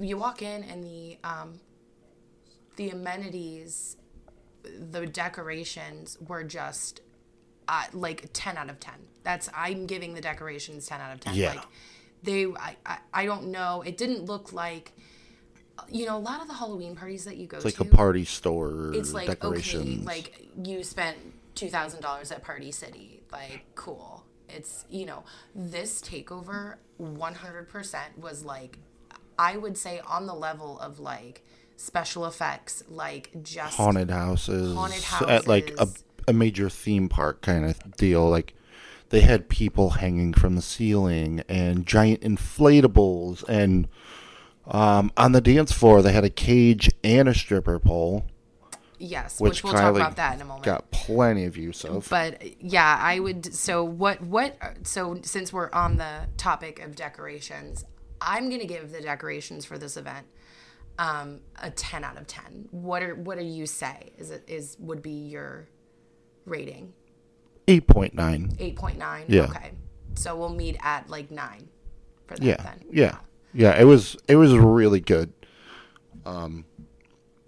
you 0.00 0.16
walk 0.16 0.42
in 0.42 0.64
and 0.64 0.82
the 0.82 1.18
um, 1.22 1.60
the 2.76 2.90
amenities, 2.90 3.96
the 4.64 5.06
decorations 5.06 6.18
were 6.26 6.42
just 6.42 7.00
uh, 7.68 7.84
like 7.92 8.30
ten 8.32 8.56
out 8.56 8.68
of 8.68 8.80
ten. 8.80 8.94
That's 9.22 9.48
I'm 9.54 9.86
giving 9.86 10.14
the 10.14 10.20
decorations 10.20 10.86
ten 10.86 11.00
out 11.00 11.14
of 11.14 11.20
ten. 11.20 11.34
Yeah. 11.34 11.50
Like 11.54 11.64
they, 12.24 12.46
I, 12.46 12.76
I, 12.84 12.98
I 13.12 13.26
don't 13.26 13.48
know. 13.48 13.82
It 13.82 13.96
didn't 13.96 14.24
look 14.24 14.52
like. 14.52 14.92
You 15.90 16.06
know, 16.06 16.16
a 16.16 16.18
lot 16.18 16.40
of 16.40 16.46
the 16.46 16.54
Halloween 16.54 16.94
parties 16.96 17.24
that 17.24 17.36
you 17.36 17.46
go 17.46 17.58
to. 17.58 17.66
It's 17.66 17.78
like 17.78 17.88
to, 17.88 17.94
a 17.94 17.96
party 17.96 18.24
store 18.24 18.92
it's 18.94 19.12
like 19.12 19.26
decorations. 19.26 19.98
okay, 19.98 20.04
like 20.04 20.48
you 20.64 20.82
spent 20.84 21.16
two 21.54 21.68
thousand 21.68 22.00
dollars 22.00 22.30
at 22.30 22.42
Party 22.42 22.70
City, 22.70 23.22
like 23.32 23.64
cool. 23.74 24.24
It's 24.48 24.84
you 24.88 25.04
know 25.04 25.24
this 25.54 26.00
takeover 26.00 26.76
one 26.96 27.34
hundred 27.34 27.68
percent 27.68 28.18
was 28.18 28.44
like 28.44 28.78
I 29.38 29.56
would 29.56 29.76
say 29.76 30.00
on 30.06 30.26
the 30.26 30.34
level 30.34 30.78
of 30.78 31.00
like 31.00 31.44
special 31.76 32.26
effects, 32.26 32.82
like 32.88 33.30
just 33.42 33.76
haunted 33.76 34.10
houses, 34.10 34.74
Haunted 34.74 35.02
houses 35.02 35.28
at 35.28 35.46
like 35.46 35.74
a, 35.78 35.88
a 36.28 36.32
major 36.32 36.70
theme 36.70 37.08
park 37.08 37.42
kind 37.42 37.64
of 37.64 37.96
deal. 37.96 38.28
Like 38.28 38.54
they 39.14 39.20
had 39.20 39.48
people 39.48 39.90
hanging 39.90 40.34
from 40.34 40.56
the 40.56 40.62
ceiling 40.62 41.44
and 41.48 41.86
giant 41.86 42.22
inflatables, 42.22 43.44
and 43.48 43.86
um, 44.66 45.12
on 45.16 45.30
the 45.30 45.40
dance 45.40 45.70
floor 45.70 46.02
they 46.02 46.12
had 46.12 46.24
a 46.24 46.30
cage 46.30 46.90
and 47.04 47.28
a 47.28 47.34
stripper 47.34 47.78
pole, 47.78 48.26
yes, 48.98 49.40
which, 49.40 49.62
which, 49.62 49.64
we'll 49.64 49.72
talk 49.72 49.94
about 49.94 50.16
that 50.16 50.34
in 50.34 50.40
a 50.40 50.44
moment. 50.44 50.64
got 50.64 50.90
plenty 50.90 51.44
of 51.44 51.56
use 51.56 51.84
of. 51.84 52.08
but 52.10 52.42
yeah 52.60 52.98
i 53.00 53.20
would 53.20 53.54
so 53.54 53.84
what 53.84 54.20
what 54.22 54.56
so 54.82 55.20
since 55.22 55.52
we're 55.52 55.70
on 55.72 55.96
the 55.96 56.26
topic 56.36 56.80
of 56.80 56.96
decorations 56.96 57.84
i'm 58.20 58.48
gonna 58.50 58.64
give 58.64 58.90
the 58.90 59.00
decorations 59.00 59.64
for 59.64 59.76
this 59.78 59.96
event 59.96 60.26
um 60.98 61.40
a 61.62 61.70
10 61.70 62.02
out 62.02 62.16
of 62.16 62.26
10 62.26 62.68
what 62.70 63.02
are 63.02 63.14
what 63.14 63.38
do 63.38 63.44
you 63.44 63.66
say 63.66 64.10
is 64.16 64.30
it 64.30 64.42
is 64.48 64.76
would 64.80 65.02
be 65.02 65.10
your 65.10 65.68
rating 66.46 66.94
Eight 67.66 67.86
point 67.86 68.14
nine. 68.14 68.52
8.9 68.58 69.24
Yeah. 69.28 69.42
okay 69.44 69.72
so 70.16 70.36
we'll 70.36 70.50
meet 70.54 70.76
at 70.82 71.08
like 71.10 71.30
9 71.30 71.68
for 72.26 72.36
that 72.36 72.42
Yeah, 72.44 72.56
then 72.56 72.84
yeah, 72.90 73.16
yeah. 73.52 73.80
It 73.80 73.84
was 73.84 74.16
it 74.28 74.36
was 74.36 74.52
really 74.56 75.00
good. 75.00 75.32
Um 76.24 76.64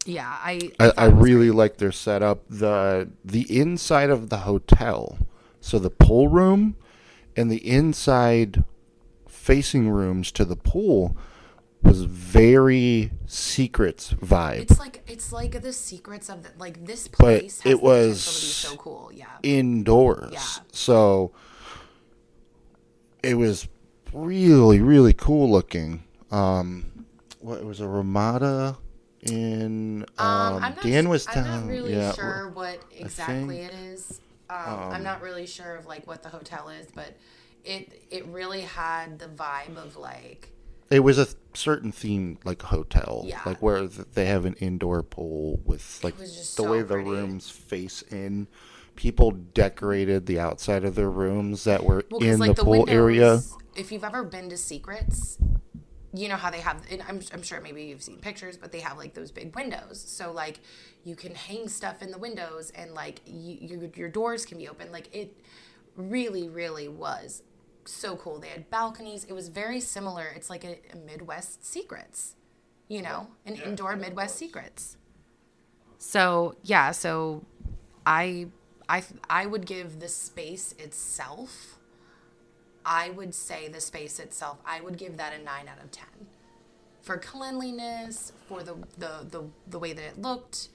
Yeah 0.04 0.36
i 0.42 0.70
I, 0.80 0.92
I 0.96 1.04
really 1.06 1.50
like 1.50 1.76
their 1.78 1.92
setup. 1.92 2.42
the 2.48 3.08
The 3.24 3.42
inside 3.60 4.10
of 4.10 4.28
the 4.30 4.38
hotel, 4.38 5.18
so 5.60 5.78
the 5.78 5.90
pool 5.90 6.28
room, 6.28 6.76
and 7.36 7.50
the 7.50 7.66
inside 7.68 8.64
facing 9.28 9.90
rooms 9.90 10.32
to 10.32 10.44
the 10.44 10.56
pool 10.56 11.16
was 11.86 12.02
very 12.04 13.10
secrets 13.26 14.12
vibe. 14.14 14.58
it's 14.60 14.78
like 14.78 15.02
it's 15.06 15.32
like 15.32 15.62
the 15.62 15.72
secrets 15.72 16.28
of 16.28 16.42
the, 16.42 16.50
like 16.58 16.84
this 16.84 17.08
But 17.08 17.18
place 17.18 17.60
has 17.62 17.72
it 17.72 17.82
was- 17.82 18.22
so 18.22 18.76
cool 18.76 19.10
yeah 19.12 19.26
indoors. 19.42 20.32
Yeah. 20.32 20.40
So 20.72 21.32
it 23.22 23.34
was 23.34 23.68
really, 24.12 24.80
really 24.80 25.12
cool 25.12 25.50
looking. 25.50 26.04
Um, 26.30 27.06
what 27.40 27.58
it 27.58 27.64
was 27.64 27.80
a 27.80 27.88
Ramada 27.88 28.76
in 29.22 30.04
um, 30.18 30.26
Um, 30.26 30.54
I'm 30.64 30.74
not, 30.74 30.82
Dan 30.82 31.08
was 31.08 31.26
I'm 31.28 31.44
not 31.44 31.66
really 31.66 31.92
yeah, 31.94 32.12
sure 32.12 32.50
what 32.54 32.80
exactly 32.96 33.60
it 33.60 33.72
is. 33.74 34.20
Um, 34.48 34.56
I'm 34.92 35.02
not 35.02 35.22
really 35.22 35.46
sure 35.46 35.74
of 35.76 35.86
like 35.86 36.06
what 36.06 36.22
the 36.22 36.28
hotel 36.28 36.68
is, 36.68 36.86
but 36.94 37.16
it 37.64 38.02
it 38.10 38.26
really 38.26 38.60
had 38.60 39.18
the 39.18 39.26
vibe 39.26 39.76
of 39.76 39.96
like 39.96 40.50
It 40.90 41.00
was 41.00 41.18
a 41.18 41.26
certain 41.54 41.90
theme, 41.90 42.38
like 42.44 42.62
hotel, 42.62 43.24
Yeah. 43.26 43.40
like 43.44 43.60
where 43.60 43.86
they 43.86 44.26
have 44.26 44.44
an 44.44 44.54
indoor 44.54 45.02
pool 45.02 45.60
with 45.64 46.00
like 46.04 46.16
the 46.16 46.26
so 46.26 46.62
way 46.70 46.82
pretty. 46.82 47.04
the 47.04 47.10
rooms 47.10 47.50
face 47.50 48.02
in. 48.02 48.46
People 48.94 49.32
decorated 49.32 50.26
the 50.26 50.38
outside 50.38 50.84
of 50.84 50.94
their 50.94 51.10
rooms 51.10 51.64
that 51.64 51.84
were 51.84 52.04
well, 52.10 52.22
in 52.22 52.38
like 52.38 52.56
the 52.56 52.64
pool 52.64 52.86
area. 52.88 53.42
If 53.74 53.90
you've 53.92 54.04
ever 54.04 54.24
been 54.24 54.48
to 54.48 54.56
Secrets, 54.56 55.38
you 56.14 56.28
know 56.28 56.36
how 56.36 56.50
they 56.50 56.60
have. 56.60 56.82
And 56.90 57.02
I'm 57.06 57.20
I'm 57.32 57.42
sure 57.42 57.60
maybe 57.60 57.82
you've 57.84 58.02
seen 58.02 58.18
pictures, 58.18 58.56
but 58.56 58.72
they 58.72 58.80
have 58.80 58.96
like 58.96 59.12
those 59.12 59.30
big 59.30 59.54
windows. 59.54 60.02
So 60.06 60.32
like 60.32 60.60
you 61.04 61.14
can 61.16 61.34
hang 61.34 61.68
stuff 61.68 62.00
in 62.00 62.10
the 62.10 62.18
windows, 62.18 62.70
and 62.70 62.94
like 62.94 63.20
you, 63.26 63.58
your 63.60 63.90
your 63.94 64.08
doors 64.08 64.46
can 64.46 64.56
be 64.56 64.68
open. 64.68 64.90
Like 64.92 65.14
it 65.14 65.36
really, 65.96 66.48
really 66.48 66.88
was 66.88 67.42
so 67.92 68.16
cool. 68.16 68.38
They 68.38 68.48
had 68.48 68.70
balconies. 68.70 69.24
It 69.24 69.32
was 69.32 69.48
very 69.48 69.80
similar. 69.80 70.26
It's 70.34 70.50
like 70.50 70.64
a, 70.64 70.78
a 70.92 70.96
Midwest 70.96 71.64
Secrets, 71.64 72.34
you 72.88 73.02
know, 73.02 73.28
an 73.44 73.56
indoor 73.56 73.96
Midwest 73.96 74.36
Secrets. 74.36 74.96
So 75.98 76.56
yeah, 76.62 76.90
so 76.92 77.44
I 78.04 78.48
I 78.88 79.02
I 79.28 79.46
would 79.46 79.66
give 79.66 80.00
the 80.00 80.08
space 80.08 80.74
itself. 80.78 81.78
I 82.84 83.10
would 83.10 83.34
say 83.34 83.68
the 83.68 83.80
space 83.80 84.20
itself. 84.20 84.58
I 84.64 84.80
would 84.80 84.96
give 84.96 85.16
that 85.16 85.32
a 85.32 85.42
nine 85.42 85.68
out 85.68 85.82
of 85.82 85.90
ten 85.90 86.28
for 87.02 87.16
cleanliness, 87.18 88.32
for 88.48 88.62
the 88.62 88.74
the 88.98 89.26
the, 89.30 89.44
the 89.68 89.78
way 89.78 89.92
that 89.92 90.04
it 90.04 90.20
looked, 90.20 90.68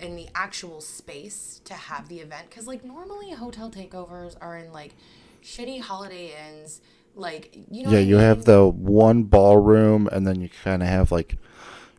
in 0.00 0.16
the 0.16 0.28
actual 0.34 0.80
space 0.80 1.60
to 1.64 1.74
have 1.74 2.08
the 2.08 2.20
event. 2.20 2.50
Because 2.50 2.66
like 2.66 2.84
normally 2.84 3.30
hotel 3.30 3.70
takeovers 3.70 4.36
are 4.40 4.56
in 4.58 4.72
like 4.72 4.94
shitty 5.42 5.80
Holiday 5.80 6.32
Inns. 6.48 6.80
Like 7.14 7.54
you 7.70 7.84
know. 7.84 7.90
Yeah, 7.90 7.98
I 7.98 8.02
you 8.02 8.16
mean? 8.16 8.24
have 8.24 8.44
the 8.44 8.66
one 8.68 9.24
ballroom, 9.24 10.08
and 10.12 10.26
then 10.26 10.40
you 10.40 10.48
kind 10.62 10.82
of 10.82 10.88
have 10.88 11.10
like 11.12 11.36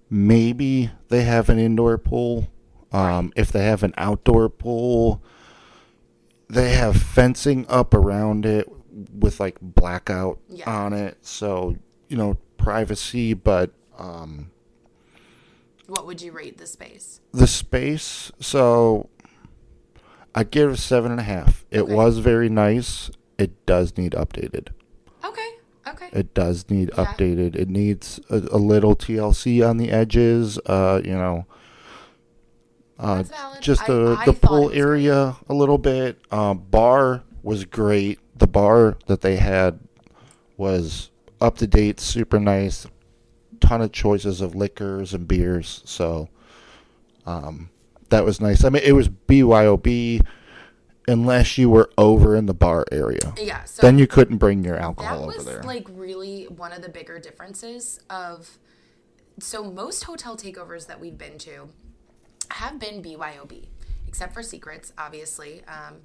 maybe 0.09 0.89
they 1.09 1.23
have 1.23 1.49
an 1.49 1.59
indoor 1.59 1.97
pool. 1.97 2.47
Um, 2.93 3.31
If 3.35 3.51
they 3.51 3.63
have 3.65 3.83
an 3.83 3.93
outdoor 3.97 4.49
pool, 4.49 5.21
they 6.49 6.71
have 6.71 6.95
fencing 6.97 7.65
up 7.69 7.93
around 7.93 8.45
it 8.45 8.67
with 9.13 9.39
like 9.39 9.57
blackout 9.61 10.39
Yeah. 10.49 10.69
on 10.69 10.93
it, 10.93 11.17
so 11.25 11.75
you 12.09 12.17
know 12.17 12.37
privacy. 12.57 13.33
But 13.33 13.71
um, 13.97 14.51
What 15.87 16.05
would 16.05 16.21
you 16.21 16.31
rate 16.31 16.57
the 16.57 16.67
space? 16.67 17.19
the 17.33 17.47
space, 17.47 18.31
so 18.39 19.09
I'd 20.35 20.51
give 20.51 20.69
it 20.69 20.73
a 20.73 20.77
seven 20.77 21.11
and 21.11 21.19
a 21.19 21.23
half. 21.23 21.65
It 21.71 21.81
Okay. 21.81 21.93
was 21.93 22.17
very 22.19 22.49
nice. 22.49 23.09
It 23.37 23.65
does 23.65 23.97
need 23.97 24.11
updated. 24.13 24.69
Okay. 25.25 25.47
Okay. 25.87 26.09
It 26.13 26.33
does 26.33 26.69
need 26.69 26.91
Yeah. 26.95 27.05
updated. 27.05 27.55
It 27.55 27.69
needs 27.69 28.19
a, 28.29 28.37
a 28.51 28.57
little 28.57 28.95
TLC 28.95 29.67
on 29.67 29.77
the 29.77 29.89
edges. 29.91 30.59
Uh, 30.65 31.01
you 31.03 31.13
know, 31.13 31.45
uh, 32.99 33.23
just 33.59 33.85
the 33.87 34.15
I 34.19 34.25
the 34.25 34.33
pool 34.33 34.69
area 34.71 35.35
a 35.49 35.53
little 35.53 35.77
bit. 35.79 36.19
Um, 36.31 36.59
bar 36.69 37.23
was 37.41 37.65
great. 37.65 38.19
The 38.37 38.47
bar 38.47 38.97
that 39.07 39.21
they 39.21 39.37
had 39.37 39.79
was 40.57 41.09
up 41.39 41.57
to 41.57 41.67
date, 41.67 41.99
super 41.99 42.39
nice. 42.39 42.85
Ton 43.59 43.81
of 43.81 43.91
choices 43.91 44.41
of 44.41 44.53
liquors 44.55 45.13
and 45.13 45.27
beers. 45.27 45.81
So, 45.85 46.29
um, 47.25 47.69
that 48.09 48.23
was 48.25 48.39
nice. 48.41 48.63
I 48.63 48.69
mean, 48.69 48.83
it 48.85 48.93
was 48.93 49.09
BYOB. 49.09 50.23
Unless 51.11 51.57
you 51.57 51.69
were 51.69 51.89
over 51.97 52.35
in 52.37 52.45
the 52.45 52.53
bar 52.53 52.85
area, 52.91 53.33
yeah. 53.37 53.65
So 53.65 53.81
then 53.81 53.99
you 53.99 54.07
couldn't 54.07 54.37
bring 54.37 54.63
your 54.63 54.77
alcohol 54.77 55.25
over 55.25 55.33
there. 55.43 55.55
That 55.55 55.57
was 55.57 55.65
like 55.65 55.87
really 55.89 56.45
one 56.45 56.71
of 56.71 56.81
the 56.81 56.89
bigger 56.89 57.19
differences 57.19 57.99
of 58.09 58.57
so 59.39 59.63
most 59.63 60.05
hotel 60.05 60.37
takeovers 60.37 60.87
that 60.87 61.01
we've 61.01 61.17
been 61.17 61.37
to 61.39 61.69
have 62.51 62.79
been 62.79 63.01
BYOB, 63.03 63.67
except 64.07 64.33
for 64.33 64.41
Secrets, 64.41 64.93
obviously. 64.97 65.63
Um, 65.65 65.97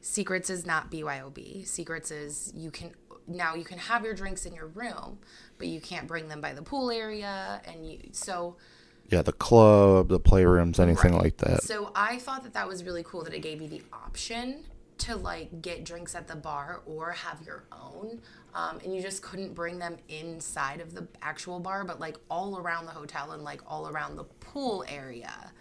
Secrets 0.00 0.50
is 0.50 0.66
not 0.66 0.90
BYOB. 0.90 1.66
Secrets 1.66 2.10
is 2.10 2.52
you 2.56 2.72
can 2.72 2.92
now 3.28 3.54
you 3.54 3.64
can 3.64 3.78
have 3.78 4.04
your 4.04 4.14
drinks 4.14 4.44
in 4.44 4.54
your 4.54 4.66
room, 4.66 5.18
but 5.58 5.68
you 5.68 5.80
can't 5.80 6.08
bring 6.08 6.28
them 6.28 6.40
by 6.40 6.52
the 6.52 6.62
pool 6.62 6.90
area, 6.90 7.60
and 7.64 7.88
you 7.88 7.98
so. 8.10 8.56
Yeah, 9.08 9.22
the 9.22 9.32
club, 9.32 10.08
the 10.08 10.20
playrooms, 10.20 10.78
anything 10.78 11.12
Right. 11.12 11.22
like 11.22 11.36
that. 11.38 11.62
So 11.62 11.90
I 11.94 12.18
thought 12.18 12.42
that 12.42 12.52
that 12.52 12.68
was 12.68 12.84
really 12.84 13.02
cool 13.02 13.24
that 13.24 13.32
it 13.32 13.40
gave 13.40 13.62
you 13.62 13.68
the 13.68 13.82
option 13.92 14.64
to 14.98 15.16
like 15.16 15.62
get 15.62 15.84
drinks 15.84 16.14
at 16.14 16.26
the 16.28 16.36
bar 16.36 16.82
or 16.84 17.12
have 17.12 17.40
your 17.46 17.64
own, 17.72 18.20
um, 18.54 18.80
and 18.84 18.94
you 18.94 19.00
just 19.00 19.22
couldn't 19.22 19.54
bring 19.54 19.78
them 19.78 19.96
inside 20.08 20.80
of 20.80 20.94
the 20.94 21.06
actual 21.22 21.60
bar, 21.60 21.84
but 21.84 22.00
like 22.00 22.18
all 22.28 22.58
around 22.58 22.84
the 22.84 22.90
hotel 22.92 23.32
and 23.32 23.42
like 23.44 23.62
all 23.66 23.88
around 23.88 24.16
the 24.16 24.24
pool 24.24 24.84
area, 24.88 25.52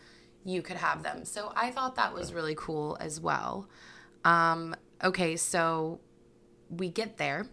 you 0.43 0.62
could 0.62 0.77
have 0.77 1.03
them. 1.03 1.23
So 1.23 1.53
I 1.55 1.71
thought 1.71 1.95
that 1.95 2.13
was 2.13 2.33
really 2.33 2.55
cool 2.55 2.97
as 2.99 3.21
well. 3.21 3.69
Um, 4.25 4.75
okay, 5.03 5.36
so 5.38 5.99
we 6.69 6.89
get 6.89 7.17
there. 7.17 7.45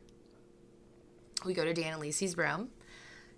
We 1.44 1.52
go 1.54 1.64
to 1.64 1.74
Dan 1.74 1.92
and 1.92 2.00
Lacey's 2.00 2.36
room. 2.36 2.70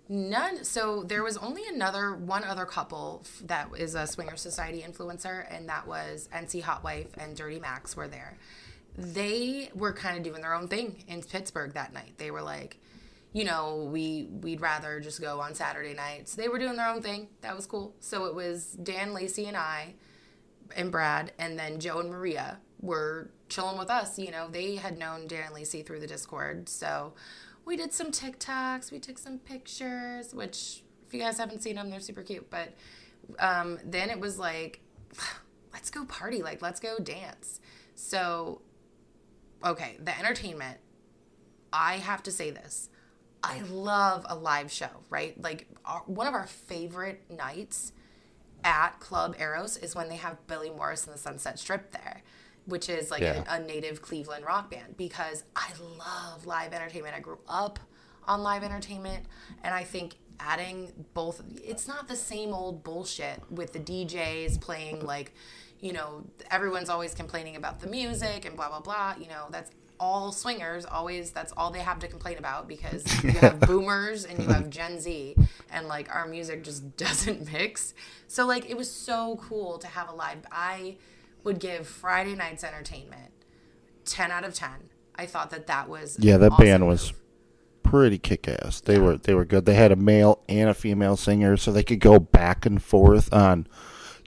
None. 0.09 0.63
So 0.63 1.03
there 1.03 1.23
was 1.23 1.37
only 1.37 1.63
another 1.67 2.15
one 2.15 2.43
other 2.45 2.65
couple 2.65 3.25
that 3.43 3.69
is 3.77 3.93
a 3.95 4.07
swinger 4.07 4.37
society 4.37 4.85
influencer, 4.87 5.45
and 5.53 5.67
that 5.67 5.85
was 5.87 6.29
NC 6.33 6.61
Hot 6.63 6.83
Wife 6.83 7.07
and 7.17 7.35
Dirty 7.35 7.59
Max 7.59 7.95
were 7.97 8.07
there. 8.07 8.37
they 8.97 9.69
were 9.75 9.93
kind 9.93 10.17
of 10.17 10.23
doing 10.23 10.41
their 10.41 10.53
own 10.55 10.67
thing 10.67 11.03
in 11.07 11.21
Pittsburgh 11.21 11.73
that 11.73 11.93
night. 11.93 12.13
They 12.17 12.31
were 12.31 12.41
like, 12.41 12.77
you 13.33 13.43
know, 13.43 13.87
we 13.91 14.27
we'd 14.41 14.61
rather 14.61 14.99
just 14.99 15.21
go 15.21 15.39
on 15.39 15.53
Saturday 15.53 15.93
nights. 15.93 16.33
They 16.35 16.47
were 16.49 16.57
doing 16.57 16.75
their 16.77 16.87
own 16.87 17.01
thing. 17.01 17.27
That 17.41 17.55
was 17.55 17.67
cool. 17.67 17.93
So 17.99 18.25
it 18.25 18.33
was 18.33 18.65
Dan, 18.71 19.13
Lacey, 19.13 19.45
and 19.45 19.57
I, 19.57 19.93
and 20.75 20.91
Brad, 20.91 21.31
and 21.37 21.59
then 21.59 21.79
Joe 21.79 21.99
and 21.99 22.09
Maria 22.09 22.57
were 22.81 23.29
chilling 23.49 23.77
with 23.77 23.89
us. 23.91 24.17
You 24.17 24.31
know, 24.31 24.47
they 24.49 24.75
had 24.75 24.97
known 24.97 25.27
Dan 25.27 25.53
Lacey 25.53 25.83
through 25.83 25.99
the 25.99 26.07
Discord, 26.07 26.67
so 26.69 27.13
we 27.67 27.75
did 27.75 27.93
some 27.93 28.11
TikToks. 28.11 28.91
We 28.91 28.99
took 28.99 29.17
some 29.17 29.39
pictures, 29.39 30.33
which 30.33 30.83
if 31.05 31.13
you 31.13 31.19
guys 31.19 31.37
haven't 31.37 31.61
seen 31.61 31.75
them, 31.75 31.89
they're 31.89 31.99
super 31.99 32.23
cute. 32.23 32.49
But 32.49 32.73
um, 33.39 33.77
then 33.83 34.09
it 34.09 34.19
was 34.19 34.39
like, 34.39 34.79
let's 35.73 35.89
go 35.89 36.05
party. 36.05 36.41
Like, 36.41 36.61
let's 36.61 36.79
go 36.79 36.97
dance. 36.97 37.59
So, 37.93 38.61
okay, 39.63 39.97
the 39.99 40.17
entertainment. 40.17 40.79
I 41.73 41.97
have 41.97 42.23
to 42.23 42.31
say 42.31 42.49
this. 42.49 42.89
I 43.43 43.59
love 43.61 44.25
a 44.29 44.35
live 44.35 44.71
show, 44.71 44.89
right? 45.09 45.39
Like 45.41 45.67
our, 45.85 46.01
one 46.05 46.25
of 46.25 46.33
our 46.33 46.47
favorite 46.47 47.23
nights 47.29 47.91
at 48.63 48.99
Club 48.99 49.35
Eros 49.39 49.77
is 49.77 49.93
when 49.93 50.07
they 50.07 50.15
have 50.15 50.47
Billy 50.47 50.69
Morris 50.69 51.05
and 51.05 51.13
the 51.13 51.19
Sunset 51.19 51.59
Strip 51.59 51.91
there, 51.91 52.23
which 52.67 52.89
is 52.89 53.09
like 53.09 53.21
Yeah. 53.21 53.43
a, 53.49 53.55
a 53.61 53.65
native 53.65 54.01
Cleveland 54.01 54.45
rock 54.45 54.69
band 54.69 54.95
because 54.97 55.43
I 55.55 55.69
love 55.97 56.45
live 56.45 56.73
entertainment. 56.73 57.15
I 57.15 57.19
grew 57.19 57.39
up 57.47 57.79
on 58.27 58.43
live 58.43 58.63
entertainment 58.63 59.25
and 59.63 59.73
I 59.73 59.83
think 59.83 60.15
adding 60.39 60.91
both 61.15 61.41
it's 61.65 61.87
not 61.87 62.07
the 62.07 62.15
same 62.15 62.53
old 62.53 62.83
bullshit 62.83 63.41
with 63.49 63.73
the 63.73 63.79
DJs 63.79 64.61
playing 64.61 65.03
like 65.03 65.33
you 65.79 65.93
know 65.93 66.23
everyone's 66.51 66.89
always 66.89 67.15
complaining 67.15 67.55
about 67.55 67.79
the 67.79 67.87
music 67.87 68.45
and 68.45 68.55
blah 68.55 68.67
blah 68.69 68.79
blah 68.81 69.15
you 69.19 69.27
know 69.27 69.45
that's 69.49 69.71
all 69.99 70.31
swingers 70.31 70.85
always 70.85 71.31
that's 71.31 71.51
all 71.57 71.71
they 71.71 71.79
have 71.79 71.97
to 71.97 72.07
complain 72.07 72.37
about 72.37 72.67
because 72.67 73.03
you 73.23 73.31
have 73.31 73.59
boomers 73.61 74.25
and 74.25 74.37
you 74.43 74.47
have 74.49 74.69
Gen 74.69 74.99
Z 74.99 75.35
and 75.71 75.87
like 75.87 76.13
our 76.13 76.27
music 76.27 76.63
just 76.63 76.95
doesn't 77.05 77.51
mix. 77.51 77.95
So 78.27 78.45
like 78.45 78.69
it 78.69 78.77
was 78.77 78.91
so 78.91 79.39
cool 79.41 79.79
to 79.79 79.87
have 79.87 80.07
a 80.09 80.13
live 80.13 80.37
I 80.51 80.97
would 81.47 81.59
give 81.59 81.87
Friday 81.87 82.35
night's 82.35 82.63
entertainment 82.63 83.31
10 84.05 84.31
out 84.31 84.43
of 84.43 84.53
10. 84.53 84.69
I 85.15 85.25
thought 85.25 85.49
that 85.49 85.65
that 85.67 85.89
was 85.89 86.17
Yeah, 86.19 86.37
that 86.37 86.51
awesome 86.51 86.65
band 86.65 86.87
was 86.87 87.11
move. 87.11 87.21
pretty 87.83 88.17
kick 88.19 88.47
ass. 88.47 88.81
They 88.81 88.99
were 88.99 89.17
they 89.17 89.33
were 89.33 89.45
good. 89.45 89.65
They 89.65 89.73
had 89.73 89.91
a 89.91 89.95
male 89.95 90.43
and 90.47 90.69
a 90.69 90.73
female 90.75 91.17
singer, 91.17 91.57
so 91.57 91.71
they 91.71 91.83
could 91.83 91.99
go 91.99 92.19
back 92.19 92.65
and 92.65 92.81
forth 92.83 93.33
on 93.33 93.65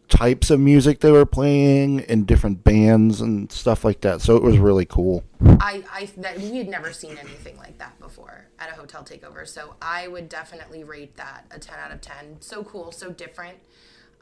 types 0.09 0.51
of 0.51 0.59
music 0.59 0.99
they 0.99 1.13
were 1.13 1.25
playing 1.25 2.01
in 2.01 2.25
different 2.25 2.65
bands 2.65 3.21
and 3.21 3.53
stuff 3.53 3.85
like 3.85 4.01
that. 4.01 4.21
So 4.21 4.35
it 4.37 4.43
was 4.43 4.59
really 4.59 4.85
cool. 4.85 5.23
I, 5.61 5.85
I 5.93 6.09
that 6.17 6.39
we 6.39 6.57
had 6.57 6.69
never 6.69 6.93
seen 6.93 7.17
anything 7.19 7.57
like 7.59 7.79
that 7.79 8.01
before 8.01 8.47
at 8.59 8.69
a 8.71 8.73
hotel 8.73 9.05
takeover. 9.05 9.47
So 9.47 9.77
I 9.81 10.09
would 10.09 10.29
definitely 10.29 10.83
rate 10.83 11.17
that 11.17 11.45
a 11.53 11.61
10 11.61 11.79
out 11.79 11.93
of 11.93 12.01
10. 12.01 12.39
So 12.41 12.65
cool, 12.65 12.91
so 12.91 13.13
different. 13.13 13.59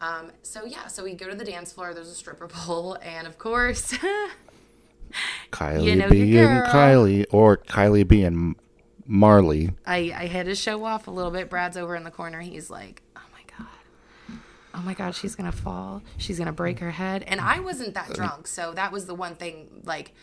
Um, 0.00 0.32
so 0.42 0.64
yeah, 0.64 0.86
so 0.86 1.04
we 1.04 1.14
go 1.14 1.28
to 1.28 1.34
the 1.34 1.44
dance 1.44 1.72
floor. 1.72 1.92
There's 1.92 2.08
a 2.08 2.14
stripper 2.14 2.46
pole, 2.48 2.96
and 3.02 3.26
of 3.26 3.38
course, 3.38 3.92
Kiley 5.52 5.84
You 5.84 5.96
know 5.96 6.08
B 6.08 6.38
and. 6.38 6.66
Kylie, 6.66 7.26
or 7.30 7.56
Kylie 7.56 8.06
B 8.06 8.22
and 8.22 8.54
Marley. 9.06 9.72
I 9.86 10.12
I 10.16 10.26
had 10.26 10.46
to 10.46 10.54
show 10.54 10.84
off 10.84 11.08
a 11.08 11.10
little 11.10 11.30
bit. 11.32 11.50
Brad's 11.50 11.76
over 11.76 11.96
in 11.96 12.04
the 12.04 12.10
corner. 12.10 12.40
He's 12.40 12.70
like, 12.70 13.02
"Oh 13.16 13.22
my 13.32 13.40
god, 13.58 14.38
oh 14.74 14.82
my 14.82 14.94
god, 14.94 15.14
she's 15.16 15.34
gonna 15.34 15.52
fall. 15.52 16.02
She's 16.16 16.38
gonna 16.38 16.52
break 16.52 16.78
her 16.78 16.92
head." 16.92 17.24
And 17.26 17.40
I 17.40 17.58
wasn't 17.60 17.94
that 17.94 18.12
drunk, 18.12 18.46
so 18.46 18.72
that 18.74 18.92
was 18.92 19.06
the 19.06 19.14
one 19.14 19.34
thing. 19.34 19.82
Like, 19.84 20.14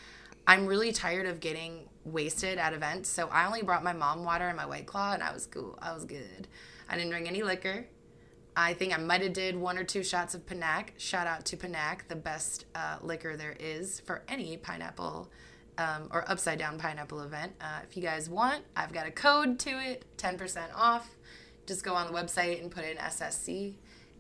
I'm 0.48 0.68
really 0.68 0.94
tired 0.94 1.26
of 1.26 1.42
getting 1.42 1.90
wasted 2.06 2.58
at 2.60 2.72
events, 2.74 3.10
so 3.10 3.28
I 3.28 3.46
only 3.48 3.64
brought 3.64 3.84
my 3.84 3.94
mom 3.94 4.24
water 4.24 4.48
and 4.48 4.56
my 4.56 4.66
white 4.66 4.86
claw, 4.86 5.14
and 5.14 5.24
I 5.24 5.34
was 5.34 5.48
cool. 5.48 5.78
I 5.82 5.94
was 5.94 6.06
good. 6.06 6.48
I 6.88 6.96
didn't 6.96 7.10
drink 7.10 7.28
any 7.28 7.42
liquor. 7.44 7.88
I 8.58 8.74
think 8.74 8.94
I 8.94 8.98
might 8.98 9.22
have 9.22 9.34
did 9.34 9.56
one 9.56 9.78
or 9.78 9.84
two 9.84 10.04
shots 10.04 10.34
of 10.34 10.46
Panac. 10.46 10.90
Shout 10.98 11.28
out 11.28 11.46
to 11.46 11.58
Panac, 11.58 12.08
the 12.08 12.16
best 12.16 12.66
uh, 12.74 12.98
liquor 13.02 13.36
there 13.36 13.56
is 13.60 14.00
for 14.00 14.24
any 14.30 14.56
pineapple 14.56 15.30
um, 15.78 16.08
or 16.12 16.30
upside 16.30 16.58
down 16.58 16.78
pineapple 16.78 17.22
event. 17.22 17.54
Uh, 17.60 17.80
if 17.84 17.98
you 17.98 18.04
guys 18.04 18.30
want, 18.30 18.64
I've 18.76 18.94
got 18.94 19.08
a 19.08 19.12
code 19.12 19.60
to 19.60 19.70
it, 19.72 20.06
10% 20.18 20.68
off. 20.74 21.10
Just 21.66 21.84
go 21.84 21.96
on 21.96 22.08
the 22.08 22.14
website 22.14 22.62
and 22.62 22.72
put 22.72 22.86
in 22.86 22.96
SSC, 22.98 23.74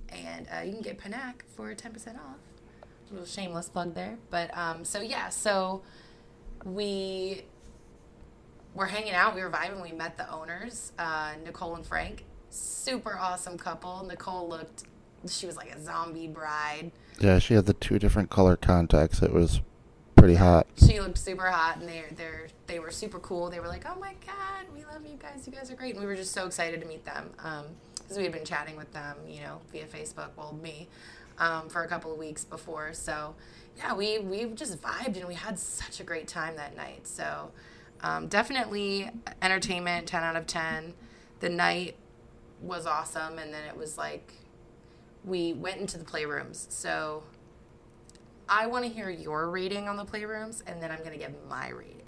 and 0.09 0.47
uh, 0.51 0.61
you 0.61 0.73
can 0.73 0.81
get 0.81 0.99
Panac 0.99 1.43
for 1.55 1.73
10% 1.73 2.15
off. 2.15 2.37
A 3.09 3.13
little 3.13 3.25
shameless 3.25 3.69
plug 3.69 3.93
there. 3.93 4.17
But 4.29 4.55
um, 4.57 4.83
so, 4.83 4.99
yeah, 4.99 5.29
so 5.29 5.83
we 6.65 7.43
were 8.73 8.87
hanging 8.87 9.13
out, 9.13 9.35
we 9.35 9.41
were 9.41 9.49
vibing, 9.49 9.81
we 9.81 9.93
met 9.93 10.17
the 10.17 10.29
owners, 10.29 10.91
uh, 10.99 11.33
Nicole 11.45 11.75
and 11.75 11.85
Frank. 11.85 12.25
Super 12.55 13.17
awesome 13.17 13.57
couple. 13.57 14.05
Nicole 14.05 14.47
looked, 14.47 14.83
she 15.27 15.45
was 15.45 15.57
like 15.57 15.71
a 15.75 15.81
zombie 15.81 16.27
bride. 16.27 16.91
Yeah, 17.19 17.39
she 17.39 17.53
had 17.53 17.65
the 17.65 17.73
two 17.73 17.99
different 17.99 18.29
color 18.29 18.55
contacts. 18.55 19.21
It 19.21 19.33
was 19.33 19.61
pretty 20.15 20.35
hot. 20.35 20.67
She 20.77 20.99
looked 20.99 21.17
super 21.17 21.51
hot, 21.51 21.77
and 21.77 21.87
they 21.87 22.05
they 22.15 22.29
they 22.67 22.79
were 22.79 22.91
super 22.91 23.19
cool. 23.19 23.49
They 23.49 23.59
were 23.59 23.67
like, 23.67 23.85
"Oh 23.85 23.99
my 23.99 24.13
god, 24.25 24.65
we 24.73 24.85
love 24.85 25.05
you 25.05 25.17
guys. 25.17 25.45
You 25.45 25.53
guys 25.53 25.69
are 25.69 25.75
great." 25.75 25.95
And 25.95 25.99
we 26.01 26.07
were 26.07 26.15
just 26.15 26.31
so 26.31 26.45
excited 26.45 26.79
to 26.81 26.87
meet 26.87 27.05
them 27.05 27.29
because 27.35 28.17
we 28.17 28.23
had 28.23 28.31
been 28.31 28.45
chatting 28.45 28.75
with 28.75 28.91
them, 28.93 29.17
you 29.27 29.41
know, 29.41 29.59
via 29.71 29.85
Facebook. 29.85 30.29
Well, 30.37 30.57
me, 30.61 30.87
um, 31.37 31.69
for 31.69 31.83
a 31.83 31.87
couple 31.87 32.11
of 32.11 32.17
weeks 32.17 32.45
before. 32.45 32.93
So 32.93 33.35
yeah, 33.77 33.93
we 33.93 34.19
we 34.19 34.45
just 34.45 34.81
vibed 34.81 35.17
and 35.17 35.27
we 35.27 35.35
had 35.35 35.59
such 35.59 35.99
a 35.99 36.03
great 36.03 36.27
time 36.27 36.55
that 36.55 36.75
night. 36.75 37.07
So 37.07 37.51
um, 38.01 38.27
definitely 38.27 39.09
entertainment, 39.41 40.07
ten 40.07 40.23
out 40.23 40.35
of 40.35 40.47
ten. 40.47 40.93
The 41.41 41.49
night 41.49 41.97
was 42.65 42.85
awesome, 42.85 43.37
and 43.39 43.53
then 43.53 43.63
it 43.67 43.77
was 43.77 43.97
like 43.97 44.33
we 45.23 45.53
went 45.53 45.77
into 45.77 45.97
the 45.97 46.05
playrooms. 46.05 46.69
So 46.71 47.23
I 48.49 48.67
want 48.67 48.85
to 48.85 48.91
hear 48.91 49.09
your 49.09 49.49
rating 49.49 49.87
on 49.87 49.97
the 49.97 50.05
playrooms, 50.05 50.61
and 50.67 50.81
then 50.81 50.91
I'm 50.91 50.99
going 50.99 51.11
to 51.11 51.17
give 51.17 51.33
my 51.49 51.69
rating. 51.69 52.01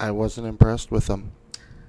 I 0.00 0.10
wasn't 0.10 0.46
impressed 0.48 0.90
with 0.90 1.06
them, 1.06 1.32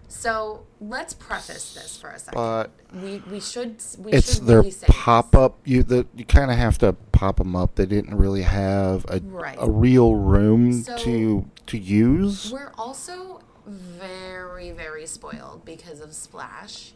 So 0.08 0.66
let's 0.80 1.14
preface 1.16 1.74
this 1.74 1.98
for 1.98 2.10
a 2.10 2.20
second. 2.20 2.38
but 2.38 2.72
we 3.02 3.24
we 3.32 3.40
should 3.40 3.78
we 3.98 4.12
it's 4.12 4.36
should 4.36 4.46
their 4.46 4.60
really 4.62 4.76
pop 4.88 5.36
up. 5.36 5.58
You 5.66 5.82
the 5.84 6.06
you 6.16 6.24
kind 6.26 6.52
of 6.52 6.58
have 6.58 6.78
to 6.80 6.94
pop 7.12 7.38
them 7.38 7.56
up. 7.56 7.76
They 7.76 7.88
didn't 7.88 8.16
really 8.16 8.44
have 8.44 9.06
a 9.10 9.20
Right. 9.22 9.58
a 9.60 9.70
real 9.70 10.14
room 10.16 10.74
So- 10.84 10.98
to 11.00 11.46
to 11.68 11.78
use. 11.78 12.52
We're 12.52 12.72
also 12.78 13.40
very 13.66 14.72
very 14.72 15.06
spoiled 15.06 15.64
because 15.66 16.00
of 16.02 16.14
Splash. 16.14 16.94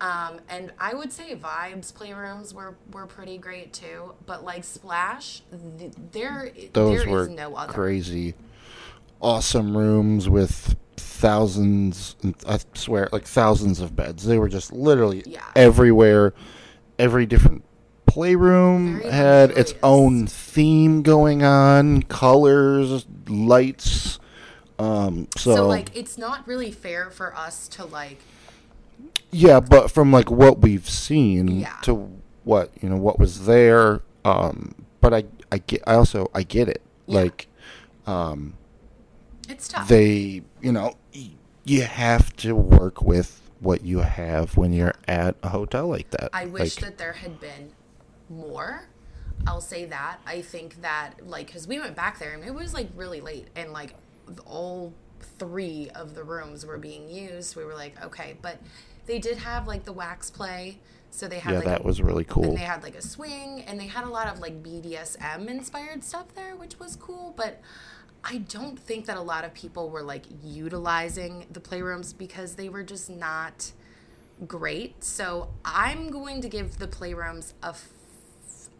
Um, 0.00 0.38
and 0.48 0.72
I 0.78 0.94
would 0.94 1.12
say 1.12 1.34
Vibes 1.34 1.92
playrooms 1.92 2.54
were, 2.54 2.76
were 2.92 3.06
pretty 3.06 3.36
great 3.36 3.72
too, 3.72 4.14
but 4.26 4.44
like 4.44 4.62
Splash, 4.62 5.42
th- 5.78 5.90
there 6.12 6.52
Those 6.72 7.02
there 7.02 7.10
were 7.10 7.22
is 7.22 7.28
no 7.30 7.56
other. 7.56 7.72
crazy, 7.72 8.34
awesome 9.20 9.76
rooms 9.76 10.28
with 10.28 10.76
thousands. 10.96 12.14
I 12.46 12.60
swear, 12.74 13.08
like 13.10 13.24
thousands 13.26 13.80
of 13.80 13.96
beds. 13.96 14.24
They 14.24 14.38
were 14.38 14.48
just 14.48 14.72
literally 14.72 15.24
Yeah. 15.26 15.42
everywhere. 15.56 16.32
Every 16.98 17.26
different 17.26 17.64
playroom 18.06 18.98
Very 19.00 19.10
had 19.10 19.50
its 19.50 19.74
own 19.82 20.28
theme 20.28 21.02
going 21.02 21.42
on, 21.42 22.02
colors, 22.04 23.04
lights. 23.28 24.20
Um, 24.78 25.28
so, 25.36 25.54
So 25.56 25.66
like, 25.66 25.90
it's 25.96 26.16
not 26.18 26.46
really 26.46 26.70
fair 26.70 27.10
for 27.10 27.36
us 27.36 27.66
to 27.68 27.84
like 27.84 28.18
yeah, 29.30 29.60
but 29.60 29.90
from 29.90 30.10
like 30.12 30.30
what 30.30 30.60
we've 30.60 30.88
seen 30.88 31.48
Yeah. 31.60 31.74
to 31.82 32.08
what 32.44 32.70
you 32.80 32.88
know 32.88 32.96
what 32.96 33.18
was 33.18 33.46
there. 33.46 34.02
Um, 34.24 34.74
but 35.00 35.12
I 35.14 35.24
I 35.52 35.58
get 35.58 35.82
I 35.86 35.94
also 35.94 36.30
I 36.34 36.42
get 36.42 36.68
it. 36.68 36.82
Yeah. 37.06 37.20
Like, 37.20 37.48
um, 38.06 38.54
it's 39.48 39.68
tough. 39.68 39.88
they 39.88 40.42
you 40.60 40.72
know 40.72 40.94
you 41.64 41.82
have 41.82 42.34
to 42.36 42.54
work 42.54 43.02
with 43.02 43.40
what 43.60 43.84
you 43.84 43.98
have 43.98 44.56
when 44.56 44.72
you're 44.72 44.94
at 45.06 45.36
a 45.42 45.48
hotel 45.50 45.88
like 45.88 46.10
that. 46.10 46.30
I 46.32 46.46
wish 46.46 46.76
Like, 46.80 46.90
that 46.90 46.98
there 46.98 47.12
had 47.14 47.40
been 47.40 47.72
more. 48.30 48.88
I'll 49.46 49.60
say 49.60 49.84
that. 49.86 50.18
I 50.26 50.40
think 50.42 50.80
that 50.82 51.14
like 51.26 51.46
because 51.48 51.66
we 51.68 51.78
went 51.78 51.94
back 51.96 52.18
there 52.18 52.32
and 52.34 52.44
it 52.44 52.54
was 52.54 52.72
like 52.74 52.88
really 52.96 53.20
late 53.20 53.48
and 53.54 53.72
like 53.72 53.94
all 54.46 54.92
three 55.38 55.90
of 55.94 56.14
the 56.14 56.22
rooms 56.24 56.64
were 56.66 56.78
being 56.78 57.08
used. 57.08 57.56
We 57.56 57.64
were 57.64 57.74
like, 57.74 58.02
okay, 58.04 58.36
but 58.42 58.58
they 59.06 59.18
did 59.18 59.38
have 59.38 59.66
like 59.66 59.84
the 59.84 59.92
wax 59.92 60.30
play, 60.30 60.78
so 61.10 61.26
they 61.28 61.38
had 61.38 61.52
Yeah, 61.52 61.58
like 61.58 61.66
that 61.66 61.80
a- 61.80 61.84
was 61.84 62.00
really 62.02 62.24
cool. 62.24 62.44
And 62.44 62.56
they 62.56 62.60
had 62.62 62.82
like 62.82 62.94
a 62.96 63.02
swing 63.02 63.62
and 63.62 63.78
they 63.80 63.86
had 63.86 64.04
a 64.04 64.10
lot 64.10 64.28
of 64.28 64.38
like 64.40 64.62
BDSM 64.62 65.48
inspired 65.48 66.04
stuff 66.04 66.34
there, 66.34 66.56
which 66.56 66.78
was 66.78 66.96
cool, 66.96 67.34
but. 67.36 67.60
I 68.24 68.38
don't 68.38 68.76
think 68.76 69.06
that 69.06 69.16
a 69.16 69.22
lot 69.22 69.44
of 69.44 69.54
people 69.54 69.90
were 69.90 70.02
like 70.02 70.24
utilizing 70.42 71.46
the 71.52 71.60
playrooms 71.60 72.12
because 72.18 72.56
they 72.56 72.68
were 72.68 72.82
just 72.82 73.08
not 73.08 73.70
great. 74.46 75.02
So 75.04 75.50
I'm 75.64 76.10
going 76.10 76.42
to 76.42 76.48
give 76.48 76.78
the 76.78 76.88
playrooms 76.88 77.52
a 77.62 77.68
f- 77.68 77.88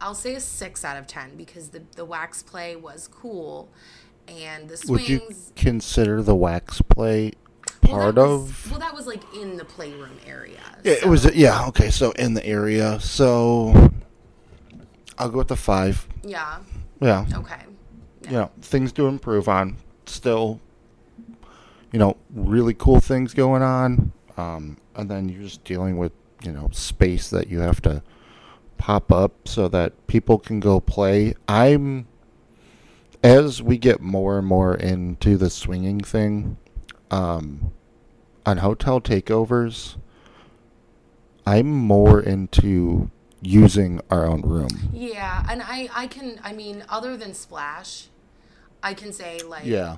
I'll 0.01 0.17
say 0.17 0.35
a 0.35 0.41
six 0.41 0.85
out 0.85 0.97
of 0.97 1.07
ten 1.07 1.37
because 1.37 1.69
the 1.69 1.83
the 1.95 2.05
wax 2.05 2.43
play 2.43 2.75
was 2.75 3.07
cool, 3.07 3.69
and 4.29 4.69
the 4.69 4.85
Would 4.89 5.09
you 5.09 5.21
consider 5.57 6.23
the 6.23 6.35
wax 6.35 6.81
play 6.83 7.33
well, 7.83 7.93
part 7.93 8.15
that 8.17 8.21
was- 8.27 8.51
of? 8.51 8.71
well, 8.71 8.81
that 8.81 8.95
was 8.95 9.07
like 9.07 9.23
in 9.35 9.57
the 9.57 9.65
playroom 9.65 10.17
area. 10.27 10.61
Yeah, 10.85 10.93
it 10.93 11.07
was. 11.07 11.25
Yeah. 11.35 11.67
Okay. 11.69 11.91
So 11.91 12.11
in 12.13 12.35
the 12.35 12.45
area. 12.45 13.01
So 13.01 13.91
I'll 15.19 15.29
go 15.31 15.39
with 15.39 15.49
the 15.49 15.57
five. 15.57 16.07
Yeah. 16.23 16.59
Yeah. 17.01 17.27
Okay. 17.35 17.63
You 18.27 18.33
know, 18.33 18.51
things 18.61 18.93
to 18.93 19.07
improve 19.07 19.49
on. 19.49 19.77
Still, 20.07 20.61
you 21.93 21.99
know, 21.99 22.17
really 22.35 22.75
cool 22.75 23.01
things 23.01 23.35
going 23.35 23.63
on. 23.63 24.13
Um, 24.37 24.77
and 24.95 25.11
then 25.11 25.29
you're 25.29 25.43
just 25.43 25.65
dealing 25.65 25.97
with, 25.97 26.13
you 26.43 26.53
know, 26.53 26.69
space 26.73 27.31
that 27.31 27.49
you 27.49 27.61
have 27.61 27.81
to 27.83 28.03
pop 28.77 29.11
up 29.11 29.49
so 29.49 29.67
that 29.69 30.07
people 30.07 30.39
can 30.39 30.61
go 30.61 30.79
play. 30.81 31.35
I'm, 31.49 32.07
as 33.23 33.63
we 33.63 33.79
get 33.79 34.01
more 34.01 34.39
and 34.39 34.47
more 34.47 34.75
into 34.75 35.37
the 35.37 35.51
swinging 35.51 36.01
thing, 36.01 36.57
um, 37.11 37.73
on 38.47 38.59
hotel 38.59 39.01
takeovers, 39.01 39.97
I'm 41.47 41.69
more 41.71 42.21
into 42.21 43.11
using 43.41 44.01
our 44.11 44.27
own 44.27 44.43
room. 44.43 44.91
Yeah, 44.93 45.45
and 45.49 45.63
I 45.63 45.89
I 45.95 46.07
can 46.07 46.41
I 46.43 46.53
mean 46.53 46.85
other 46.89 47.17
than 47.17 47.35
splash, 47.35 48.09
I 48.83 48.95
can 48.95 49.13
say 49.13 49.41
like 49.41 49.65
Yeah. 49.65 49.97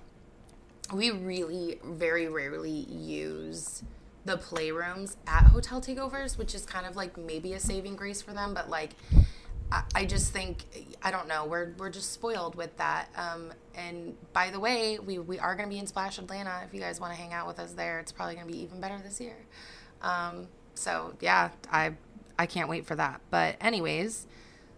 we 0.92 1.10
really 1.10 1.78
very 1.84 2.28
rarely 2.28 2.70
use 2.70 3.82
the 4.24 4.36
playrooms 4.36 5.16
at 5.26 5.44
hotel 5.44 5.80
takeovers, 5.80 6.36
which 6.36 6.54
is 6.54 6.66
kind 6.66 6.86
of 6.86 6.94
like 6.96 7.16
maybe 7.16 7.52
a 7.54 7.60
saving 7.60 7.96
grace 7.96 8.20
for 8.20 8.32
them. 8.32 8.52
But 8.52 8.68
like, 8.68 8.90
I, 9.72 9.82
I 9.94 10.04
just 10.04 10.32
think 10.32 10.64
I 11.02 11.10
don't 11.10 11.28
know. 11.28 11.46
We're 11.46 11.72
we're 11.78 11.90
just 11.90 12.12
spoiled 12.12 12.54
with 12.54 12.76
that. 12.78 13.08
Um, 13.16 13.52
and 13.74 14.16
by 14.32 14.50
the 14.50 14.60
way, 14.60 14.98
we 14.98 15.18
we 15.18 15.38
are 15.38 15.54
going 15.54 15.68
to 15.68 15.72
be 15.72 15.78
in 15.78 15.86
Splash 15.86 16.18
Atlanta. 16.18 16.62
If 16.66 16.74
you 16.74 16.80
guys 16.80 17.00
want 17.00 17.14
to 17.14 17.20
hang 17.20 17.32
out 17.32 17.46
with 17.46 17.58
us 17.58 17.72
there, 17.72 17.98
it's 18.00 18.12
probably 18.12 18.34
going 18.34 18.46
to 18.46 18.52
be 18.52 18.60
even 18.60 18.80
better 18.80 18.98
this 19.02 19.20
year. 19.20 19.36
Um, 20.02 20.48
so 20.74 21.14
yeah, 21.20 21.50
I 21.70 21.92
I 22.38 22.46
can't 22.46 22.68
wait 22.68 22.86
for 22.86 22.94
that. 22.96 23.20
But 23.30 23.56
anyways. 23.60 24.26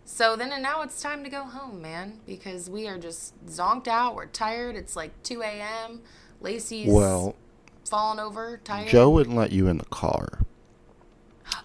So 0.05 0.35
then 0.35 0.51
and 0.51 0.65
now 0.65 0.83
it's 0.83 1.01
time 1.01 1.23
to 1.23 1.31
go 1.31 1.45
home, 1.45 1.81
man, 1.81 2.19
because 2.27 2.69
we 2.69 2.89
are 2.89 2.99
just 2.99 3.35
zonked 3.47 3.87
out. 3.87 4.17
We're 4.17 4.27
tired. 4.27 4.75
It's 4.75 4.97
like 4.97 5.13
2 5.23 5.43
a.m. 5.43 6.01
Lacey's 6.41 6.93
Well, 6.93 7.37
falling 7.89 8.19
over, 8.19 8.61
tired. 8.65 8.89
Joe 8.89 9.11
wouldn't 9.11 9.37
let 9.37 9.53
you 9.53 9.69
in 9.69 9.79
the 9.79 9.85
car. 9.87 10.41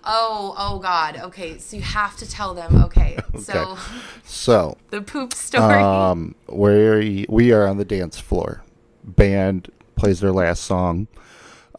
Oh, 0.09 0.55
oh 0.57 0.79
God. 0.79 1.17
Okay, 1.17 1.57
so 1.57 1.75
you 1.75 1.81
have 1.83 2.15
to 2.17 2.29
tell 2.29 2.53
them. 2.53 2.83
Okay, 2.83 3.17
so 3.39 3.77
So, 4.23 4.77
the 4.89 5.01
poop 5.01 5.33
story. 5.33 5.81
um, 5.81 6.33
we 6.47 7.25
we 7.29 7.51
are 7.51 7.67
on 7.67 7.77
the 7.77 7.85
dance 7.85 8.19
floor. 8.19 8.63
Band 9.03 9.69
plays 9.95 10.19
their 10.21 10.31
last 10.31 10.63
song. 10.63 11.07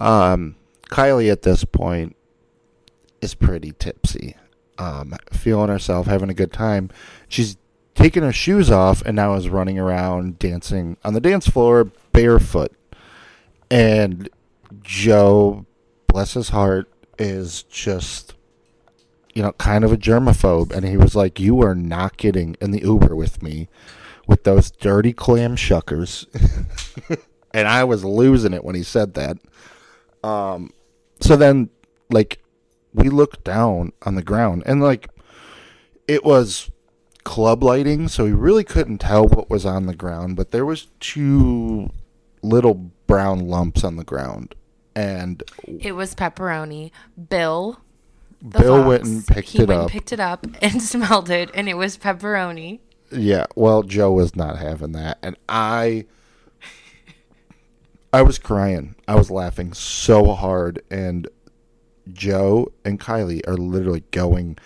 Um, 0.01 0.57
Kiley 0.91 1.31
at 1.33 1.43
this 1.43 1.65
point 1.65 2.17
is 3.21 3.35
pretty 3.35 3.73
tipsy, 3.79 4.37
um, 4.79 5.15
feeling 5.33 5.69
herself, 5.69 6.07
having 6.07 6.31
a 6.31 6.35
good 6.35 6.53
time. 6.53 6.91
She's 7.29 7.57
taken 7.95 8.23
her 8.23 8.33
shoes 8.33 8.71
off 8.71 9.03
and 9.03 9.17
now 9.17 9.35
is 9.35 9.49
running 9.49 9.79
around 9.79 10.39
dancing 10.39 10.97
on 11.05 11.15
the 11.15 11.21
dance 11.21 11.49
floor 11.49 11.91
barefoot. 12.13 12.73
And 13.71 14.29
Joe, 14.83 15.67
bless 16.07 16.35
his 16.35 16.51
heart, 16.51 16.89
is 17.19 17.65
just 17.65 18.35
you 19.39 19.43
know, 19.43 19.53
kind 19.53 19.85
of 19.85 19.93
a 19.93 19.97
germaphobe, 19.97 20.73
and 20.73 20.85
he 20.85 20.97
was 20.97 21.15
like, 21.15 21.39
"You 21.39 21.63
are 21.63 21.77
not 21.77 22.17
getting 22.17 22.57
in 22.61 22.73
the 22.73 22.83
Uber 22.83 23.15
with 23.15 23.41
me 23.41 23.69
with 24.27 24.43
those 24.43 24.73
dirty 24.73 25.13
clam 25.13 25.55
shuckers," 25.55 26.27
and 27.55 27.69
I 27.69 27.85
was 27.85 28.05
losing 28.05 28.53
it 28.53 28.65
when 28.65 28.75
he 28.75 28.83
said 28.83 29.15
that. 29.15 29.37
Um, 30.25 30.73
so 31.21 31.37
then, 31.37 31.71
like, 32.11 32.43
we 32.93 33.11
looked 33.11 33.45
down 33.45 33.93
on 34.03 34.17
the 34.17 34.25
ground, 34.25 34.65
and 34.67 34.83
like, 34.83 35.09
it 36.09 36.25
was 36.25 36.69
club 37.23 37.63
lighting, 37.63 38.09
so 38.09 38.25
we 38.25 38.33
really 38.33 38.65
couldn't 38.65 38.99
tell 38.99 39.29
what 39.29 39.51
was 39.51 39.65
on 39.65 39.87
the 39.87 39.95
ground, 39.95 40.35
but 40.35 40.51
there 40.51 40.67
was 40.67 40.89
two 40.99 41.91
little 42.43 42.75
brown 43.07 43.39
lumps 43.39 43.85
on 43.85 43.95
the 43.95 44.05
ground, 44.05 44.57
and 44.99 45.43
it 45.81 45.93
was 45.93 46.15
pepperoni. 46.15 46.91
Bill. 47.29 47.81
Bill 48.47 48.79
fox, 48.79 48.89
went 48.89 49.05
and 49.05 49.27
picked 49.27 49.49
he 49.51 49.63
it 49.63 49.69
went 49.69 49.81
up. 49.81 49.85
And 49.85 49.91
picked 49.93 50.13
it 50.13 50.21
up 50.21 50.47
and 50.63 50.83
smelled 50.83 51.31
it, 51.31 51.51
and 51.55 51.69
it 51.69 51.77
was 51.77 51.97
pepperoni. 51.97 52.81
Yeah, 53.11 53.47
well, 53.55 53.83
Joe 53.85 54.13
was 54.13 54.37
not 54.37 54.59
having 54.59 54.93
that, 54.93 55.19
and 55.23 55.37
I, 55.49 56.05
I 58.13 58.23
was 58.23 58.39
crying. 58.39 58.97
I 59.07 59.15
was 59.15 59.31
laughing 59.31 59.73
so 59.73 60.35
hard, 60.35 60.83
and 60.91 61.29
Joe 62.13 62.73
and 62.85 63.01
Kiley 63.01 63.47
are 63.49 63.57
literally 63.57 64.05
going 64.11 64.59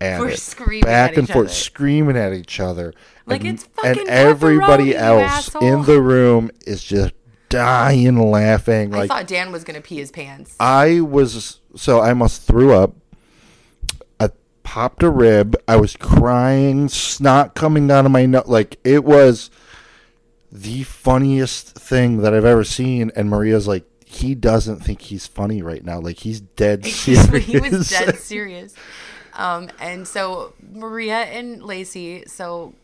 at 0.00 0.20
We're 0.20 0.30
it, 0.30 0.82
back 0.82 1.16
and 1.16 1.28
forth, 1.28 1.46
other. 1.46 1.54
screaming 1.54 2.16
at 2.16 2.32
each 2.32 2.58
other. 2.58 2.94
Like, 3.26 3.42
and, 3.42 3.50
"It's 3.50 3.64
fucking 3.64 4.00
and 4.00 4.08
everybody 4.08 4.96
else 4.96 5.54
in 5.56 5.82
the 5.82 6.00
room 6.00 6.50
is 6.66 6.82
just 6.82 7.12
dying 7.50 8.16
laughing. 8.30 8.94
I 8.94 9.06
thought 9.06 9.26
Dan 9.26 9.52
was 9.52 9.64
gonna 9.64 9.82
pee 9.82 9.96
his 9.98 10.10
pants. 10.10 10.56
I 10.58 11.00
was 11.00 11.60
so 11.76 12.00
I 12.00 12.08
almost 12.08 12.42
threw 12.42 12.72
up. 12.72 12.94
I 14.18 14.30
popped 14.62 15.02
a 15.02 15.10
rib. 15.10 15.54
I 15.68 15.76
was 15.76 15.94
crying, 15.96 16.88
snot 16.88 17.54
coming 17.54 17.86
down 17.86 18.06
of 18.06 18.12
my 18.12 18.24
nose. 18.24 18.46
Like 18.46 18.78
it 18.84 19.04
was 19.04 19.50
the 20.50 20.84
funniest 20.84 21.76
thing 21.76 22.18
that 22.18 22.32
I've 22.34 22.44
ever 22.44 22.64
seen. 22.64 23.12
And 23.14 23.28
Maria's 23.28 23.68
like, 23.68 23.84
he 24.04 24.34
doesn't 24.34 24.80
think 24.80 25.02
he's 25.02 25.26
funny 25.26 25.62
right 25.62 25.84
now. 25.84 26.00
Like 26.00 26.18
he's 26.18 26.40
dead 26.40 26.84
serious. 26.86 27.44
he 27.44 27.60
was 27.60 27.90
dead 27.90 28.18
serious. 28.18 28.74
Um, 29.34 29.70
and 29.80 30.06
so 30.06 30.54
Maria 30.72 31.18
and 31.18 31.62
Lacey, 31.62 32.24
so 32.26 32.74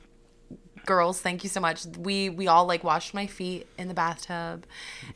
girls, 0.86 1.20
thank 1.20 1.44
you 1.44 1.50
so 1.50 1.60
much. 1.60 1.84
We 1.98 2.30
we 2.30 2.48
all 2.48 2.66
like 2.66 2.84
washed 2.84 3.12
my 3.12 3.26
feet 3.26 3.66
in 3.76 3.88
the 3.88 3.94
bathtub, 3.94 4.64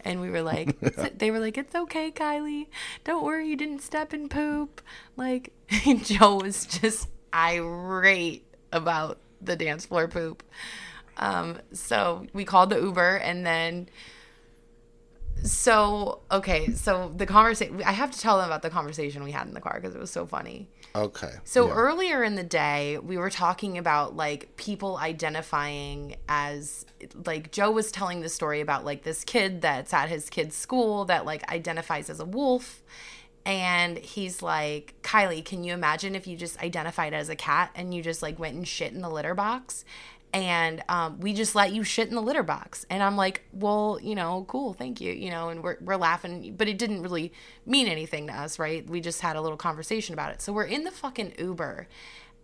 and 0.00 0.20
we 0.20 0.30
were 0.30 0.42
like, 0.42 0.78
they 1.18 1.30
were 1.30 1.38
like, 1.38 1.56
it's 1.56 1.74
okay, 1.74 2.11
Kiley, 2.11 2.66
don't 3.04 3.24
worry, 3.24 3.48
you 3.48 3.56
didn't 3.56 3.80
step 3.80 4.12
in 4.12 4.28
poop. 4.28 4.83
Like 5.16 5.52
Joe 6.02 6.37
was 6.37 6.66
just 6.66 7.09
irate 7.35 8.44
about 8.72 9.18
the 9.40 9.56
dance 9.56 9.87
floor 9.87 10.09
poop. 10.09 10.42
Um, 11.16 11.59
so 11.72 12.26
we 12.33 12.44
called 12.44 12.70
the 12.70 12.80
Uber, 12.80 13.16
and 13.16 13.46
then 13.46 13.88
so 15.42 16.20
okay, 16.30 16.72
so 16.72 17.12
the 17.14 17.26
conversation 17.26 17.83
I 17.85 17.92
have 17.92 18.11
to 18.11 18.20
tell 18.20 18.38
them 18.38 18.46
about 18.46 18.62
the 18.62 18.70
conversation 18.70 19.24
we 19.24 19.33
had 19.33 19.46
in 19.46 19.54
the 19.54 19.61
car 19.61 19.78
because 19.80 19.94
it 19.94 20.00
was 20.00 20.11
so 20.11 20.26
funny. 20.26 20.68
Okay. 20.94 21.33
So 21.44 21.68
yeah. 21.68 21.74
earlier 21.74 22.24
in 22.24 22.35
the 22.35 22.44
day, 22.44 22.98
we 22.98 23.16
were 23.16 23.31
talking 23.31 23.79
about 23.79 24.16
like 24.16 24.57
people 24.57 24.96
identifying 24.96 26.16
as 26.29 26.85
like 27.24 27.53
Joe 27.53 27.70
was 27.70 27.92
telling 27.92 28.20
the 28.20 28.29
story 28.29 28.61
about 28.61 28.85
like 28.85 29.03
this 29.03 29.24
kid 29.24 29.62
that's 29.62 29.94
at 29.94 30.09
his 30.09 30.29
kid's 30.29 30.57
school 30.57 31.05
that 31.07 31.24
like 31.24 31.48
identifies 31.50 32.11
as 32.11 32.20
a 32.20 32.24
wolf. 32.24 32.83
And 33.46 33.96
he's 33.98 34.42
like, 34.42 34.94
Kiley, 35.03 35.44
can 35.44 35.64
you 35.64 35.72
imagine 35.72 36.14
if 36.14 36.26
you 36.26 36.37
just 36.37 36.61
identified 36.62 37.14
as 37.14 37.29
a 37.29 37.37
cat 37.37 37.70
and 37.74 37.94
you 37.94 38.03
just 38.03 38.22
like 38.22 38.38
went 38.38 38.57
and 38.57 38.68
shit 38.68 38.92
in 38.92 39.00
the 39.00 39.09
litter 39.09 39.35
box? 39.35 39.85
And 40.33 40.83
um, 40.88 41.19
we 41.19 41.33
just 41.33 41.55
let 41.55 41.73
you 41.73 41.83
shit 41.83 42.09
in 42.09 42.14
the 42.14 42.23
litter 42.23 42.45
box. 42.45 42.87
And 42.88 43.03
I'm 43.03 43.16
like, 43.16 43.43
well, 43.53 43.99
you 44.01 44.14
know, 44.14 44.45
cool, 44.49 44.75
thank 44.75 45.01
you. 45.01 45.12
You 45.12 45.31
know, 45.31 45.49
and 45.49 45.62
we're, 45.62 45.77
we're 45.81 45.97
laughing, 45.97 46.55
but 46.57 46.69
it 46.69 46.79
didn't 46.79 47.03
really 47.03 47.33
mean 47.66 47.88
anything 47.88 48.29
to 48.29 48.33
us, 48.33 48.59
right? 48.59 48.88
We 48.88 49.01
just 49.01 49.21
had 49.21 49.35
a 49.37 49.40
little 49.40 49.57
conversation 49.57 50.12
about 50.12 50.33
it. 50.33 50.40
So 50.40 50.53
we're 50.53 50.64
in 50.64 50.85
the 50.85 50.93
fucking 50.93 51.35
Uber. 51.38 51.88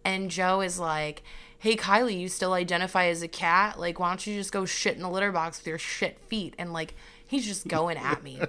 And 0.05 0.31
Joe 0.31 0.61
is 0.61 0.79
like, 0.79 1.23
hey, 1.59 1.77
Kiley, 1.77 2.19
you 2.19 2.29
still 2.29 2.53
identify 2.53 3.07
as 3.07 3.23
a 3.23 3.29
cat? 3.29 3.79
Like, 3.79 3.99
why 3.99 4.09
don't 4.09 4.27
you 4.27 4.35
just 4.35 4.53
go 4.53 4.65
shit 4.65 4.97
in 4.97 5.03
the 5.03 5.11
litter 5.11 5.33
box 5.33 5.59
with 5.59 5.67
your 5.67 5.79
shit 5.79 6.19
feet? 6.21 6.55
And 6.59 6.73
like, 6.73 6.95
he's 7.27 7.47
just 7.47 7.69
going 7.69 7.99
at 7.99 8.23
me. 8.23 8.41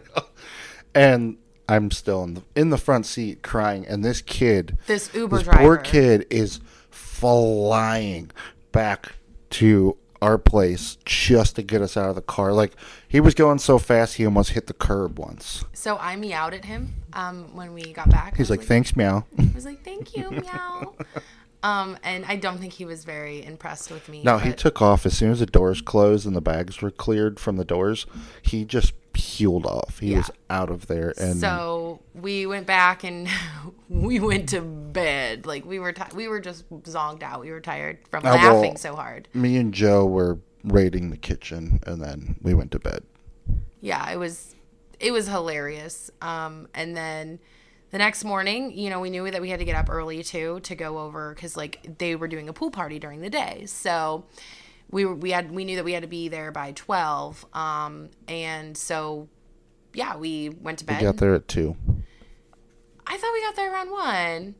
and 0.95 1.37
I'm 1.69 1.91
still 1.91 2.23
in 2.23 2.35
the 2.35 2.43
in 2.55 2.69
the 2.69 2.77
front 2.77 3.05
seat 3.05 3.43
crying, 3.43 3.85
and 3.87 4.03
this 4.03 4.21
kid, 4.21 4.77
This 4.87 5.13
Uber 5.13 5.37
this 5.37 5.43
driver. 5.45 5.59
poor 5.61 5.77
kid, 5.77 6.25
is 6.29 6.61
flying 6.89 8.31
back 8.71 9.13
to 9.51 9.97
our 10.21 10.37
place 10.37 10.97
just 11.05 11.55
to 11.55 11.61
get 11.61 11.81
us 11.81 11.95
out 11.95 12.09
of 12.09 12.15
the 12.15 12.21
car. 12.21 12.53
Like 12.53 12.73
he 13.07 13.19
was 13.19 13.33
going 13.33 13.59
so 13.59 13.77
fast, 13.77 14.15
he 14.15 14.25
almost 14.25 14.51
hit 14.51 14.67
the 14.67 14.73
curb 14.73 15.19
once. 15.19 15.63
So 15.73 15.97
I 15.97 16.15
meowed 16.15 16.53
at 16.53 16.65
him 16.65 16.95
um, 17.13 17.55
when 17.55 17.73
we 17.73 17.93
got 17.93 18.09
back. 18.09 18.37
He's 18.37 18.49
like, 18.49 18.61
"Thanks, 18.61 18.95
meow." 18.95 19.25
I 19.37 19.49
was 19.53 19.65
like, 19.65 19.83
thank 19.83 20.15
you, 20.15 20.29
meow. 20.31 20.95
Um, 21.63 21.97
and 22.03 22.23
I 22.25 22.35
don't 22.35 22.59
think 22.59 22.73
he 22.73 22.85
was 22.85 23.03
very 23.03 23.43
impressed 23.43 23.91
with 23.91 24.07
me. 24.09 24.23
No, 24.23 24.37
he 24.37 24.53
took 24.53 24.81
off 24.81 25.05
as 25.05 25.17
soon 25.17 25.31
as 25.31 25.39
the 25.39 25.45
doors 25.45 25.81
closed 25.81 26.25
and 26.25 26.35
the 26.35 26.41
bags 26.41 26.81
were 26.81 26.91
cleared 26.91 27.39
from 27.39 27.57
the 27.57 27.65
doors. 27.65 28.05
He 28.41 28.63
just 28.63 28.93
peeled 29.37 29.65
off. 29.65 29.99
He 29.99 30.11
Yeah. 30.11 30.17
was 30.17 30.31
out 30.49 30.69
of 30.69 30.87
there, 30.87 31.13
and 31.19 31.37
so 31.39 31.99
we 32.13 32.45
went 32.45 32.65
back 32.67 33.03
and 33.03 33.27
we 33.89 34.19
went 34.19 34.49
to 34.49 34.61
bed. 34.61 35.45
Like 35.45 35.65
we 35.65 35.79
were, 35.79 35.91
ti 35.91 36.03
we 36.15 36.27
were 36.27 36.39
just 36.39 36.69
zonked 36.83 37.23
out. 37.23 37.41
We 37.41 37.51
were 37.51 37.61
tired 37.61 37.99
from 38.09 38.23
will- 38.23 38.31
laughing 38.31 38.77
so 38.77 38.95
hard. 38.95 39.27
me 39.33 39.57
and 39.57 39.73
Joe 39.73 40.05
were 40.05 40.39
raiding 40.63 41.09
the 41.11 41.17
kitchen, 41.17 41.79
and 41.85 42.01
then 42.01 42.35
we 42.41 42.53
went 42.53 42.71
to 42.71 42.79
bed. 42.79 43.03
yeah, 43.81 44.09
it 44.11 44.17
was 44.17 44.55
it 44.99 45.11
was 45.11 45.27
hilarious. 45.27 46.09
Um, 46.21 46.67
and 46.73 46.97
then 46.97 47.39
the 47.91 47.99
next 47.99 48.23
morning, 48.25 48.75
you 48.77 48.89
know, 48.89 48.99
we 48.99 49.09
knew 49.11 49.29
that 49.31 49.41
we 49.41 49.49
had 49.49 49.59
to 49.59 49.65
get 49.65 49.75
up 49.75 49.89
early 49.89 50.23
too 50.23 50.59
to 50.61 50.75
go 50.75 50.97
over 50.99 51.33
because 51.33 51.55
like 51.55 51.97
they 51.99 52.15
were 52.15 52.27
doing 52.27 52.49
a 52.49 52.53
pool 52.53 52.71
party 52.71 52.97
during 52.99 53.21
the 53.21 53.29
day, 53.29 53.63
so 53.67 54.25
we 54.91 55.05
were 55.05 55.15
we 55.15 55.31
had 55.31 55.51
we 55.51 55.65
knew 55.65 55.75
that 55.75 55.85
we 55.85 55.93
had 55.93 56.03
to 56.03 56.07
be 56.09 56.27
there 56.29 56.51
by 56.51 56.71
twelve. 56.73 57.45
Um, 57.53 58.09
and 58.27 58.77
so 58.77 59.27
yeah, 59.93 60.15
we 60.17 60.49
went 60.49 60.79
to 60.79 60.85
bed. 60.85 60.99
We 60.99 61.05
got 61.05 61.17
there 61.17 61.33
at 61.35 61.47
two. 61.47 61.75
I 63.05 63.17
thought 63.17 63.33
we 63.33 63.41
got 63.41 63.55
there 63.55 63.71
around 63.73 63.89
one. 63.91 64.55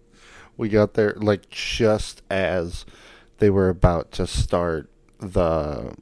We 0.56 0.70
got 0.70 0.94
there 0.96 1.14
like 1.18 1.50
just 1.50 2.22
as 2.30 2.86
they 3.38 3.50
were 3.50 3.70
about 3.70 4.12
to 4.14 4.26
start 4.28 4.90
the 5.20 5.94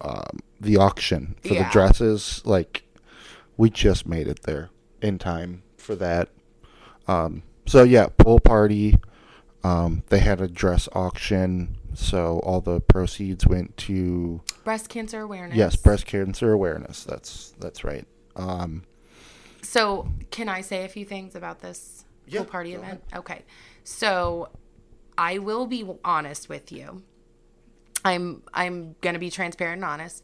um, 0.00 0.38
the 0.60 0.76
auction 0.76 1.36
for 1.42 1.54
Yeah. 1.54 1.64
the 1.64 1.70
dresses. 1.72 2.42
Like 2.44 2.82
we 3.56 3.70
just 3.70 4.06
made 4.06 4.28
it 4.28 4.42
there 4.42 4.70
in 5.00 5.18
time 5.18 5.62
for 5.76 5.94
that. 5.96 6.28
Um, 7.08 7.42
so 7.66 7.82
yeah, 7.82 8.08
pool 8.18 8.40
party. 8.40 8.96
Um, 9.64 10.02
they 10.08 10.18
had 10.20 10.40
a 10.40 10.46
dress 10.48 10.88
auction, 10.92 11.75
so 11.98 12.40
all 12.40 12.60
the 12.60 12.80
proceeds 12.80 13.46
went 13.46 13.76
to 13.78 14.40
Breast 14.64 14.88
cancer 14.88 15.20
awareness. 15.20 15.56
yes 15.56 15.76
breast 15.76 16.06
cancer 16.06 16.52
awareness. 16.52 17.04
That's 17.04 17.54
that's 17.58 17.84
right. 17.84 18.06
Um, 18.36 18.82
So, 19.62 20.08
can 20.30 20.48
I 20.48 20.60
say 20.60 20.84
a 20.84 20.88
few 20.88 21.04
things 21.04 21.34
about 21.34 21.60
this 21.60 22.04
Yeah, 22.26 22.40
pool 22.40 22.46
party 22.50 22.74
event? 22.74 23.02
Okay. 23.14 23.42
So, 23.84 24.50
I 25.18 25.38
will 25.38 25.66
be 25.66 25.84
honest 26.04 26.48
with 26.48 26.70
you. 26.70 27.02
I'm 28.04 28.42
I'm 28.54 28.94
gonna 29.00 29.18
be 29.18 29.30
transparent 29.30 29.82
and 29.82 29.84
honest. 29.84 30.22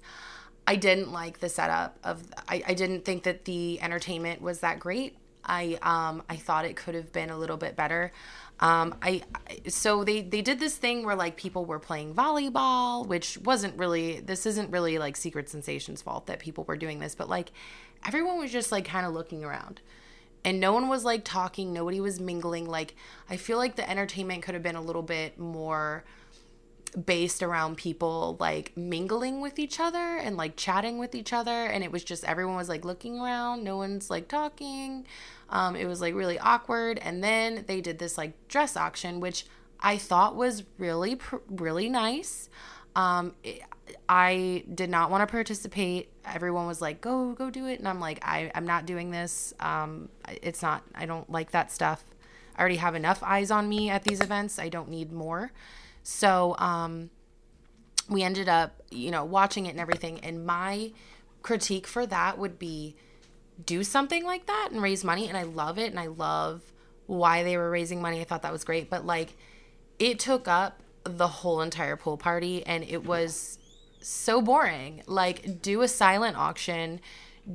I 0.67 0.77
didn't 0.77 1.11
like 1.13 1.41
the 1.41 1.49
setup 1.49 1.99
of. 2.05 2.23
I, 2.49 2.63
I 2.69 2.75
didn't 2.75 3.05
think 3.05 3.25
that 3.25 3.45
the 3.47 3.81
entertainment 3.81 4.41
was 4.41 4.61
that 4.61 4.79
great. 4.79 5.17
I 5.45 5.79
um 5.83 6.23
I 6.29 6.37
thought 6.37 6.65
it 6.67 6.77
could 6.77 6.95
have 6.95 7.13
been 7.13 7.31
a 7.31 7.37
little 7.39 7.57
bit 7.57 7.75
better. 7.75 8.13
Um, 8.63 8.95
I 9.03 9.23
I- 9.35 9.69
so 9.69 10.05
they 10.05 10.23
they 10.23 10.41
did 10.41 10.59
this 10.61 10.77
thing 10.77 11.05
where 11.05 11.17
like 11.17 11.37
people 11.37 11.65
were 11.67 11.79
playing 11.79 12.15
volleyball, 12.15 13.07
which 13.07 13.37
wasn't 13.39 13.77
really. 13.79 14.21
This 14.21 14.47
isn't 14.47 14.71
really 14.71 14.99
like 14.99 15.17
Secret 15.17 15.49
Sinsations' 15.51 16.01
fault 16.01 16.27
that 16.29 16.39
people 16.39 16.65
were 16.65 16.77
doing 16.77 17.01
this, 17.01 17.15
but 17.15 17.29
like 17.29 17.53
everyone 18.07 18.39
was 18.39 18.51
just 18.53 18.73
like 18.73 18.85
kind 18.85 19.05
of 19.07 19.13
looking 19.13 19.45
around 19.45 19.81
and 20.45 20.59
no 20.59 20.73
one 20.73 20.89
was 20.89 21.05
like 21.05 21.23
talking 21.25 21.73
nobody 21.73 22.01
was 22.01 22.19
mingling 22.19 22.67
like 22.69 22.97
i 23.31 23.37
feel 23.37 23.59
like 23.59 23.77
the 23.77 23.89
entertainment 23.89 24.43
could 24.43 24.55
have 24.55 24.63
been 24.63 24.75
a 24.75 24.83
little 24.83 25.03
bit 25.03 25.39
more 25.39 26.03
based 27.07 27.43
around 27.43 27.77
people 27.77 28.37
like 28.39 28.77
mingling 28.77 29.41
with 29.41 29.59
each 29.59 29.81
other 29.81 30.17
and 30.17 30.37
like 30.37 30.57
chatting 30.57 30.99
with 30.99 31.15
each 31.15 31.33
other 31.33 31.67
and 31.67 31.83
it 31.83 31.91
was 31.91 32.05
just 32.05 32.23
everyone 32.25 32.57
was 32.57 32.69
like 32.69 32.85
looking 32.85 33.19
around 33.19 33.65
no 33.65 33.77
one's 33.77 34.11
like 34.11 34.29
talking 34.29 35.07
um, 35.49 35.75
it 35.75 35.87
was 35.87 36.01
like 36.01 36.15
really 36.15 36.39
awkward 36.39 36.99
and 36.99 37.25
then 37.25 37.65
they 37.67 37.81
did 37.81 37.99
this 37.99 38.19
like 38.19 38.33
dress 38.49 38.77
auction 38.77 39.21
which 39.21 39.47
i 39.81 39.97
thought 39.97 40.37
was 40.37 40.65
really 40.79 41.19
really 41.49 41.89
nice 41.89 42.51
um, 42.95 43.35
it, 43.43 43.63
I 44.09 44.65
did 44.73 44.91
not 44.91 45.11
want 45.11 45.27
to 45.27 45.31
participate. 45.31 46.11
Everyone 46.25 46.67
was 46.67 46.81
like, 46.81 47.01
"Go, 47.01 47.33
go 47.33 47.51
do 47.51 47.67
it," 47.67 47.79
and 47.79 47.89
I'm 47.89 48.01
like, 48.01 48.19
I, 48.23 48.51
"I'm 48.55 48.67
not 48.67 48.87
doing 48.87 49.11
this. 49.11 49.55
Um, 49.61 50.09
it's 50.43 50.63
not. 50.63 50.83
I 50.95 51.07
don't 51.07 51.29
like 51.31 51.53
that 51.53 51.73
stuff. 51.73 52.05
I 52.57 52.61
already 52.61 52.77
have 52.77 52.95
enough 52.95 53.23
eyes 53.23 53.51
on 53.51 53.69
me 53.69 53.91
at 53.91 54.05
these 54.05 54.21
events. 54.21 54.59
I 54.59 54.69
don't 54.69 54.89
need 54.89 55.13
more." 55.13 55.53
So, 56.03 56.57
um, 56.59 57.11
we 58.09 58.23
ended 58.23 58.49
up, 58.49 58.83
you 58.91 59.11
know, 59.11 59.25
watching 59.25 59.67
it 59.67 59.71
and 59.71 59.81
everything. 59.81 60.21
And 60.21 60.45
my 60.45 60.93
critique 61.43 61.87
for 61.87 62.07
that 62.07 62.39
would 62.39 62.59
be, 62.59 62.97
do 63.65 63.85
something 63.85 64.25
like 64.25 64.47
that 64.47 64.71
and 64.73 64.83
raise 64.83 65.05
money. 65.05 65.29
And 65.29 65.37
I 65.37 65.45
love 65.45 65.79
it, 65.79 65.91
and 65.91 66.01
I 66.01 66.07
love 66.07 66.63
why 67.07 67.43
they 67.43 67.57
were 67.57 67.71
raising 67.71 68.01
money. 68.03 68.21
I 68.21 68.25
thought 68.25 68.43
that 68.43 68.53
was 68.53 68.65
great, 68.65 68.91
but 68.91 69.07
like, 69.07 69.37
it 69.99 70.19
took 70.19 70.49
up 70.49 70.81
the 71.05 71.29
whole 71.29 71.61
entire 71.61 71.97
pool 71.97 72.17
party 72.17 72.65
and 72.67 72.85
it 72.85 73.05
was 73.05 73.59
so 74.01 74.41
boring 74.41 75.03
like 75.07 75.63
do 75.63 75.83
a 75.83 75.89
silent 75.89 76.37
auction 76.37 77.01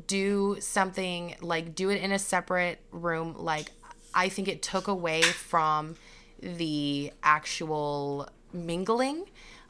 do 0.06 0.58
something 0.60 1.36
like 1.42 1.76
do 1.76 1.90
it 1.90 2.02
in 2.02 2.12
a 2.12 2.20
separate 2.20 2.80
room 2.92 3.36
like 3.38 3.72
i 4.14 4.30
think 4.30 4.48
it 4.48 4.62
took 4.62 4.88
away 4.88 5.22
from 5.22 5.96
the 6.42 7.12
actual 7.24 8.28
mingling. 8.66 9.26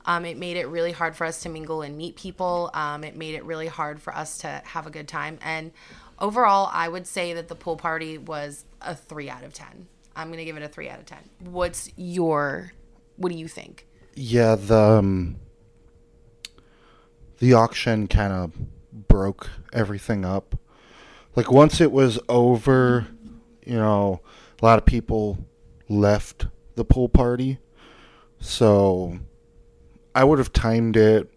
Um, 0.05 0.25
it 0.25 0.37
made 0.37 0.55
it 0.55 0.67
really 0.67 0.93
hard 0.93 1.15
for 1.15 1.25
us 1.25 1.41
to 1.41 1.49
mingle 1.49 1.81
and 1.81 1.97
meet 1.97 2.15
people. 2.15 2.69
Um, 2.73 3.03
it 3.03 3.15
made 3.15 3.35
it 3.35 3.43
really 3.43 3.67
hard 3.67 4.01
for 4.01 4.15
us 4.15 4.37
to 4.39 4.61
have 4.65 4.87
a 4.87 4.89
good 4.89 5.07
time. 5.07 5.37
And 5.41 5.71
overall 6.19 6.67
i 6.73 6.89
would 6.89 7.05
say 7.05 7.33
that 7.33 7.47
the 7.47 7.53
pool 7.53 7.77
party 7.77 8.17
was 8.17 8.65
a 8.81 8.95
3 8.95 9.29
out 9.29 9.43
of 9.43 9.53
10 9.53 9.85
i'm 10.15 10.29
going 10.29 10.39
to 10.39 10.45
give 10.45 10.57
it 10.57 10.63
a 10.63 10.67
3 10.67 10.89
out 10.89 10.97
of 10.97 11.05
10 11.05 11.19
what's 11.41 11.91
your 11.95 12.71
what 13.17 13.31
do 13.31 13.37
you 13.37 13.47
think? 13.47 13.87
Yeah, 14.15 14.55
the 14.55 14.79
um, 14.79 15.37
the 17.39 17.53
auction 17.53 18.07
kind 18.07 18.31
of 18.31 18.53
broke 19.07 19.49
everything 19.73 20.23
up. 20.23 20.55
Like 21.35 21.51
once 21.51 21.81
it 21.81 21.91
was 21.91 22.19
over, 22.29 23.07
you 23.65 23.75
know, 23.75 24.21
a 24.61 24.65
lot 24.65 24.77
of 24.77 24.85
people 24.85 25.37
left 25.89 26.47
the 26.75 26.85
pool 26.85 27.09
party. 27.09 27.59
So 28.39 29.19
I 30.15 30.23
would 30.23 30.39
have 30.39 30.53
timed 30.53 30.95
it 30.97 31.31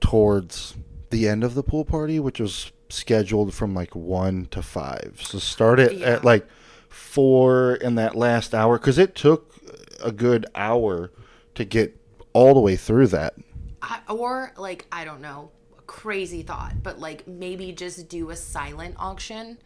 towards 0.00 0.74
the 1.10 1.28
end 1.28 1.44
of 1.44 1.54
the 1.54 1.62
pool 1.62 1.84
party, 1.84 2.18
which 2.18 2.40
was 2.40 2.72
scheduled 2.88 3.54
from 3.54 3.74
like 3.74 3.94
1 3.94 4.46
to 4.50 4.62
5. 4.62 5.20
So 5.22 5.38
start 5.38 5.78
it 5.80 5.98
Yeah. 5.98 6.06
at 6.06 6.24
like 6.24 6.46
4 6.88 7.74
in 7.76 7.94
that 7.96 8.16
last 8.16 8.54
hour 8.54 8.78
cuz 8.78 8.98
it 8.98 9.14
took 9.14 9.54
a 10.02 10.10
good 10.10 10.46
hour 10.54 11.10
to 11.54 11.64
get 11.64 11.96
all 12.32 12.54
the 12.54 12.60
way 12.60 12.76
through 12.76 13.08
that. 13.08 13.34
I, 13.82 14.00
or 14.08 14.52
like 14.56 14.86
I 14.90 15.04
don't 15.04 15.20
know, 15.20 15.50
crazy 15.86 16.42
thought, 16.42 16.82
but 16.82 16.98
like 16.98 17.26
maybe 17.26 17.72
just 17.72 18.08
do 18.08 18.30
a 18.30 18.36
silent 18.36 18.94
auction 18.98 19.58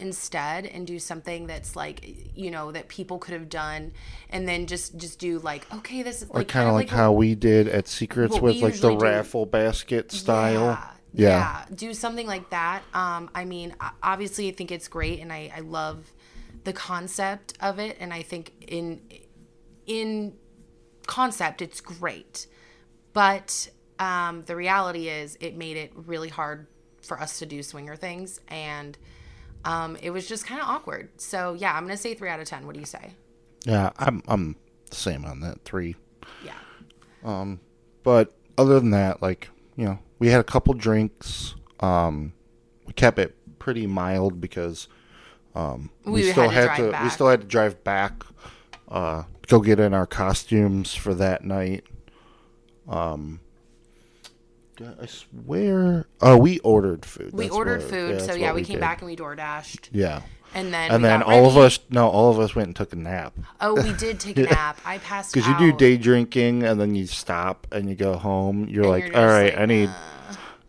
instead 0.00 0.66
and 0.66 0.86
do 0.86 0.98
something 0.98 1.46
that's 1.46 1.74
like 1.76 2.00
you 2.36 2.50
know 2.50 2.72
that 2.72 2.88
people 2.88 3.18
could 3.18 3.34
have 3.34 3.48
done 3.48 3.92
and 4.30 4.46
then 4.48 4.66
just 4.66 4.96
just 4.96 5.18
do 5.18 5.38
like 5.40 5.66
okay 5.74 6.02
this 6.02 6.22
is 6.22 6.30
like 6.30 6.48
kind 6.48 6.68
of 6.68 6.74
like 6.74 6.90
a- 6.92 6.94
how 6.96 7.12
we 7.12 7.34
did 7.34 7.68
at 7.68 7.86
Secrets 7.88 8.38
with 8.40 8.56
like 8.62 8.74
the 8.80 8.90
do. 8.94 8.98
raffle 8.98 9.46
basket 9.46 10.10
style. 10.12 10.62
Yeah, 10.62 10.90
Yeah. 11.12 11.28
yeah. 11.28 11.64
Do 11.74 11.94
something 11.94 12.26
like 12.26 12.50
that. 12.50 12.82
Um, 12.94 13.30
I 13.34 13.44
mean, 13.44 13.74
obviously, 14.02 14.48
I 14.48 14.52
think 14.52 14.70
it's 14.70 14.88
great, 14.88 15.20
and 15.20 15.32
I, 15.32 15.50
I 15.56 15.60
love 15.60 16.12
the 16.64 16.72
concept 16.72 17.54
of 17.60 17.78
it, 17.78 17.96
and 17.98 18.12
I 18.12 18.22
think 18.22 18.52
in 18.66 19.00
in 19.86 20.34
concept, 21.06 21.62
it's 21.62 21.80
great. 21.80 22.46
But 23.14 23.70
um, 23.98 24.44
the 24.46 24.54
reality 24.54 25.08
is, 25.08 25.36
it 25.40 25.56
made 25.56 25.76
it 25.76 25.92
really 25.94 26.28
hard 26.28 26.66
for 27.02 27.18
us 27.20 27.38
to 27.38 27.46
do 27.46 27.62
swinger 27.62 27.96
things, 27.96 28.40
and 28.48 28.96
um, 29.64 29.96
it 30.02 30.10
was 30.10 30.26
just 30.26 30.46
kind 30.46 30.60
of 30.60 30.68
awkward. 30.68 31.10
So 31.20 31.54
yeah, 31.54 31.74
I'm 31.76 31.84
gonna 31.84 31.96
say 31.96 32.14
three 32.14 32.28
out 32.28 32.40
of 32.40 32.46
ten. 32.46 32.66
What 32.66 32.74
do 32.74 32.80
you 32.80 32.86
say? 32.86 33.12
Yeah, 33.64 33.90
I'm 33.98 34.22
I'm 34.28 34.56
same 34.90 35.24
on 35.24 35.40
that 35.40 35.64
3. 35.64 35.94
Yeah. 36.44 36.52
Um, 37.24 37.60
but 38.02 38.34
other 38.56 38.80
than 38.80 38.90
that, 38.90 39.20
like, 39.20 39.50
you 39.76 39.84
know, 39.84 39.98
we 40.18 40.28
had 40.28 40.40
a 40.40 40.44
couple 40.44 40.74
drinks. 40.74 41.54
Um 41.80 42.32
we 42.86 42.92
kept 42.92 43.18
it 43.18 43.36
pretty 43.58 43.86
mild 43.86 44.40
because 44.40 44.88
um 45.54 45.90
we, 46.04 46.12
We 46.12 46.30
still 46.30 46.48
had 46.48 46.64
to 46.64 46.70
had 46.70 46.76
drive 46.76 46.98
to, 47.00 47.04
we 47.04 47.10
still 47.10 47.28
had 47.28 47.40
to 47.42 47.46
drive 47.46 47.84
back 47.84 48.24
uh 48.88 49.24
go 49.48 49.60
get 49.60 49.78
in 49.80 49.92
our 49.92 50.06
costumes 50.06 50.94
for 50.94 51.14
that 51.14 51.44
night. 51.44 51.84
Um 52.88 53.40
I 54.80 55.06
swear. 55.06 56.06
Oh, 56.20 56.36
we 56.36 56.58
ordered 56.60 57.04
food. 57.04 57.32
We 57.32 57.44
That's 57.44 57.56
ordered 57.56 57.80
what- 57.82 57.90
food, 57.90 58.20
so 58.22 58.34
yeah, 58.34 58.46
what 58.48 58.56
we, 58.56 58.64
came 58.64 58.74
did. 58.76 58.80
back 58.80 59.00
and 59.00 59.10
we 59.10 59.16
door 59.16 59.34
dashed, 59.34 59.88
Yeah. 59.92 60.22
and 60.54 60.72
then 60.72 60.90
And 60.90 61.02
we 61.02 61.08
then 61.08 61.22
all 61.22 61.46
of 61.46 61.56
us, 61.56 61.78
no, 61.90 62.08
all 62.08 62.30
of 62.30 62.38
us 62.38 62.54
went 62.54 62.66
and 62.68 62.76
took 62.76 62.92
a 62.92 62.96
nap. 62.96 63.34
Oh, 63.60 63.74
we 63.74 63.92
did 63.94 64.20
take 64.20 64.38
a 64.38 64.42
nap. 64.50 64.80
I 64.84 64.98
passed 64.98 65.34
Because 65.34 65.48
you 65.48 65.58
do 65.58 65.72
day 65.76 65.96
drinking 65.96 66.62
and 66.62 66.80
then 66.80 66.94
you 66.94 67.06
stop 67.06 67.66
and 67.72 67.88
you 67.88 67.94
go 67.94 68.14
home. 68.16 68.66
You're 68.68 68.84
And 68.84 68.90
like, 68.92 69.06
you're 69.08 69.16
all 69.16 69.26
right, 69.26 69.52
like, 69.52 69.58
I 69.58 69.66
need. 69.66 69.90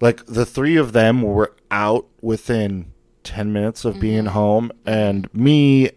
Like 0.01 0.25
the 0.27 0.45
three 0.45 0.77
of 0.77 0.93
them 0.93 1.21
were 1.21 1.53
out 1.69 2.07
within 2.21 2.93
ten 3.23 3.51
minutes 3.51 3.83
of 3.85 3.99
being 3.99 4.27
home, 4.27 4.71
and 4.85 5.31
me, 5.33 5.89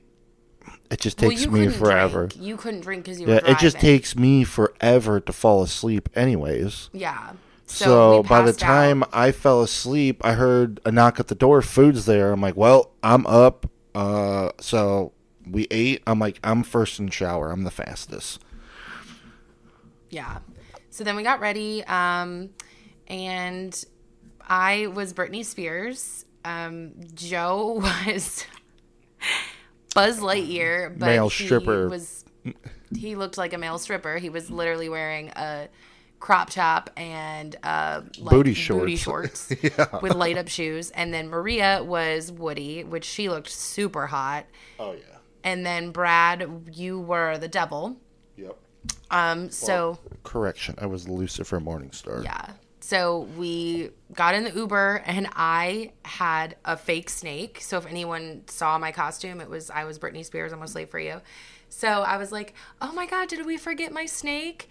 it 0.90 1.00
just 1.00 1.18
Mm-hmm. 1.18 1.26
Well, 1.26 1.36
takes 1.36 1.46
me 1.50 1.68
forever. 1.68 2.26
Drink. 2.26 2.44
You 2.44 2.56
couldn't 2.56 2.80
drink 2.80 3.04
because 3.04 3.20
you 3.20 3.28
Yeah, 3.28 3.38
it 3.46 3.58
just 3.58 3.78
takes 3.78 4.16
me 4.16 4.42
forever 4.44 5.20
to 5.20 5.32
fall 5.32 5.62
asleep, 5.62 6.08
anyways. 6.16 6.90
Yeah. 6.92 7.30
So, 7.72 8.22
by 8.24 8.42
the 8.42 8.50
out. 8.50 8.58
time 8.58 9.04
I 9.12 9.32
fell 9.32 9.62
asleep, 9.62 10.24
I 10.24 10.32
heard 10.32 10.80
a 10.84 10.92
knock 10.92 11.18
at 11.18 11.28
the 11.28 11.34
door. 11.34 11.62
Food's 11.62 12.04
there. 12.04 12.32
I'm 12.32 12.40
like, 12.40 12.56
well, 12.56 12.92
I'm 13.02 13.26
up. 13.26 13.68
Uh, 13.94 14.50
so 14.60 15.12
we 15.50 15.66
ate. 15.70 16.02
I'm 16.06 16.18
like, 16.18 16.38
I'm 16.44 16.62
first 16.62 16.98
in 16.98 17.08
shower. 17.08 17.50
I'm 17.50 17.64
the 17.64 17.70
fastest. 17.70 18.42
Yeah. 20.10 20.38
So 20.90 21.04
then 21.04 21.16
we 21.16 21.22
got 21.22 21.40
ready, 21.40 21.82
um, 21.84 22.50
and 23.08 23.84
I 24.46 24.88
was 24.88 25.14
Britney 25.14 25.44
Spears. 25.44 26.26
Um, 26.44 26.92
Joe 27.14 27.82
was 28.06 28.44
Buzz 29.94 30.20
Lightyear, 30.20 30.98
but 30.98 31.06
Male 31.06 31.28
he 31.30 31.44
stripper. 31.46 31.88
was 31.88 32.24
he 32.94 33.16
looked 33.16 33.38
like 33.38 33.54
a 33.54 33.58
male 33.58 33.78
stripper. 33.78 34.18
He 34.18 34.28
was 34.28 34.50
literally 34.50 34.88
wearing 34.90 35.30
a 35.30 35.68
crop 36.22 36.50
top 36.50 36.88
and 36.96 37.56
uh, 37.64 38.00
like 38.16 38.30
Booty 38.30 38.50
booty 38.50 38.54
shorts. 38.54 39.48
shorts 39.48 39.50
with 40.02 40.14
light 40.14 40.38
up 40.38 40.46
shoes. 40.46 40.90
And 40.90 41.12
then 41.12 41.28
Maria 41.28 41.82
was 41.82 42.30
Woody, 42.30 42.84
which 42.84 43.04
she 43.04 43.28
looked 43.28 43.50
super 43.50 44.06
hot. 44.06 44.46
Oh 44.78 44.92
yeah. 44.92 45.16
And 45.42 45.66
then 45.66 45.90
Brad, 45.90 46.70
you 46.72 47.00
were 47.00 47.38
the 47.38 47.48
devil. 47.48 47.96
Yep. 48.36 48.56
Um, 49.10 49.50
so. 49.50 49.98
Correction. 50.22 50.76
I 50.78 50.86
was 50.86 51.08
Lucifer 51.08 51.58
Morningstar. 51.58 52.22
Yeah. 52.22 52.52
So 52.78 53.22
we 53.36 53.90
got 54.14 54.36
in 54.36 54.44
the 54.44 54.52
Uber 54.52 55.02
and 55.04 55.28
I 55.34 55.90
had 56.04 56.54
a 56.64 56.76
fake 56.76 57.10
snake. 57.10 57.60
So 57.60 57.78
if 57.78 57.86
anyone 57.86 58.44
saw 58.46 58.78
my 58.78 58.92
costume, 58.92 59.40
it 59.40 59.50
was 59.50 59.70
I 59.70 59.84
was 59.84 59.98
Britney 59.98 60.24
Spears, 60.24 60.52
I 60.52 60.54
almost 60.54 60.76
late 60.76 60.90
for 60.90 61.00
you. 61.00 61.20
So 61.68 61.88
I 61.88 62.16
was 62.18 62.30
like, 62.30 62.54
"Oh 62.80 62.92
my 62.92 63.06
god, 63.06 63.28
did 63.28 63.44
we 63.46 63.56
forget 63.56 63.92
my 63.92 64.04
snake?" 64.06 64.68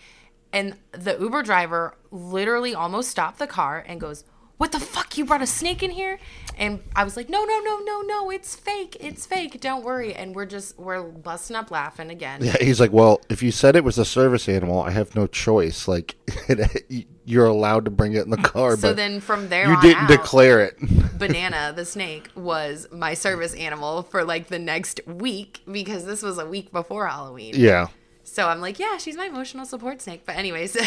And 0.54 0.76
the 0.92 1.18
Uber 1.20 1.44
driver 1.44 1.96
literally 2.12 2.76
almost 2.76 3.10
stopped 3.10 3.40
the 3.40 3.48
car 3.48 3.84
and 3.88 4.00
goes, 4.02 4.24
"What 4.58 4.72
the 4.74 4.80
fuck? 4.80 5.18
You 5.18 5.26
brought 5.26 5.42
a 5.42 5.48
snake 5.48 5.82
in 5.82 5.92
here?" 5.92 6.20
And 6.58 6.82
I 6.96 7.04
was 7.06 7.16
like, 7.16 7.30
"No, 7.30 7.44
no, 7.46 7.60
no, 7.62 7.80
no, 7.80 8.02
no. 8.02 8.30
It's 8.30 8.56
fake. 8.56 8.98
It's 9.00 9.26
fake. 9.26 9.62
Don't 9.62 9.84
worry." 9.86 10.14
And 10.14 10.36
we're 10.36 10.46
just 10.46 10.78
we're 10.78 11.04
busting 11.04 11.56
up 11.56 11.72
laughing 11.72 12.10
again. 12.10 12.40
Yeah, 12.44 12.58
he's 12.60 12.80
like, 12.82 12.92
well, 12.92 13.22
if 13.30 13.42
you 13.42 13.52
said 13.52 13.76
it 13.76 13.84
was 13.84 13.98
a 13.98 14.06
service 14.06 14.50
animal, 14.50 14.82
I 14.82 14.92
have 14.92 15.16
no 15.16 15.26
choice. 15.26 15.88
Like, 15.88 16.16
you're 17.26 17.46
allowed 17.46 17.86
to 17.86 17.92
bring 17.92 18.14
it 18.14 18.24
in 18.24 18.30
the 18.30 18.38
car, 18.38 18.76
So 18.76 18.94
then 18.94 19.22
from 19.22 19.48
there 19.50 19.68
you 19.70 19.76
on 19.76 19.82
didn't 19.82 20.04
out, 20.04 20.10
declare 20.10 20.66
it. 20.66 20.76
Banana, 21.18 21.72
the 21.74 21.86
snake, 21.86 22.30
was 22.36 22.88
my 22.92 23.14
service 23.14 23.54
animal 23.54 24.04
for 24.04 24.24
like 24.26 24.48
the 24.48 24.60
next 24.60 25.00
week 25.08 25.62
because 25.72 26.04
this 26.06 26.22
was 26.24 26.38
a 26.40 26.46
week 26.46 26.72
before 26.72 27.08
Halloween. 27.08 27.54
yeah. 27.56 27.88
So 28.32 28.48
I'm 28.48 28.62
like, 28.62 28.80
yeah, 28.80 28.96
she's 28.96 29.18
my 29.18 29.26
emotional 29.26 29.66
support 29.66 30.02
snake. 30.02 30.22
But 30.26 30.38
anyways, 30.38 30.78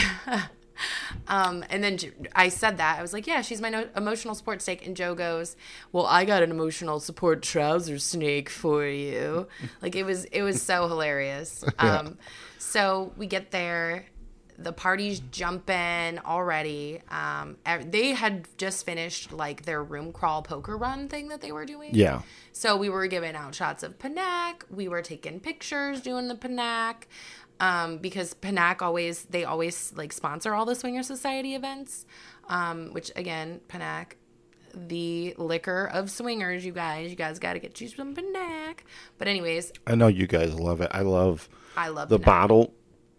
um, 1.29 1.63
and 1.69 1.85
then 1.85 1.99
I 2.35 2.49
said 2.49 2.79
that 2.79 2.99
I 2.99 3.03
was 3.03 3.13
like, 3.13 3.27
yeah, 3.27 3.43
she's 3.43 3.61
my 3.61 3.69
no- 3.69 3.89
emotional 3.95 4.35
support 4.35 4.63
snake. 4.63 4.87
And 4.87 4.97
Joe 4.97 5.15
goes, 5.15 5.55
well, 5.93 6.07
I 6.07 6.25
got 6.25 6.43
an 6.43 6.51
emotional 6.51 7.01
support 7.01 7.43
trouser 7.43 7.99
snake 7.99 8.49
for 8.49 8.87
you. 8.87 9.47
like 9.83 9.95
it 9.95 10.05
was, 10.05 10.25
it 10.25 10.41
was 10.41 10.63
so 10.63 10.89
hilarious. 10.89 11.63
Um, 11.79 12.17
so 12.57 13.13
we 13.19 13.27
get 13.27 13.51
there. 13.51 14.07
The 14.57 14.73
party's 14.73 15.21
jumping 15.21 16.19
already. 16.25 17.01
Um, 17.11 17.57
they 17.87 18.13
had 18.13 18.47
just 18.57 18.87
finished 18.87 19.33
like 19.33 19.65
their 19.65 19.83
room 19.83 20.13
crawl 20.13 20.43
poker 20.43 20.77
run 20.77 21.09
thing 21.09 21.29
that 21.29 21.41
they 21.41 21.51
were 21.53 21.65
doing. 21.67 21.91
Yeah. 21.93 22.23
So 22.53 22.77
we 22.77 22.89
were 22.89 23.07
giving 23.09 23.35
out 23.35 23.55
shots 23.55 23.83
of 23.83 23.99
Panac. 23.99 24.63
We 24.71 24.87
were 24.89 25.03
taking 25.03 25.41
pictures 25.41 26.01
doing 26.01 26.29
the 26.29 26.37
Panac. 26.37 27.05
Um, 27.61 27.99
because 27.99 28.35
Panac 28.35 28.83
always 28.83 29.25
they 29.27 29.45
always 29.45 29.93
like 29.97 30.13
sponsor 30.13 30.55
all 30.55 30.65
the 30.65 30.75
Swinger 30.75 31.03
Society 31.03 31.55
events. 31.55 32.05
Um, 32.49 32.91
which 32.93 33.11
again, 33.17 33.61
Panac, 33.69 34.13
the 34.75 35.35
liquor 35.39 35.87
of 35.93 36.11
swingers, 36.11 36.65
you 36.65 36.73
guys. 36.73 37.11
You 37.11 37.17
guys 37.17 37.39
gotta 37.39 37.59
get 37.59 37.81
you 37.81 37.89
some 37.89 38.15
Panac. 38.15 38.81
But 39.19 39.29
anyways, 39.29 39.73
I 39.87 39.95
know 39.95 40.09
you 40.09 40.27
guys 40.27 40.55
love 40.55 40.81
it. 40.81 40.91
I 40.93 41.03
love 41.03 41.49
I 41.77 41.89
love 41.89 42.09
the 42.09 42.19
Panac. 42.19 42.25
bottle. 42.25 42.75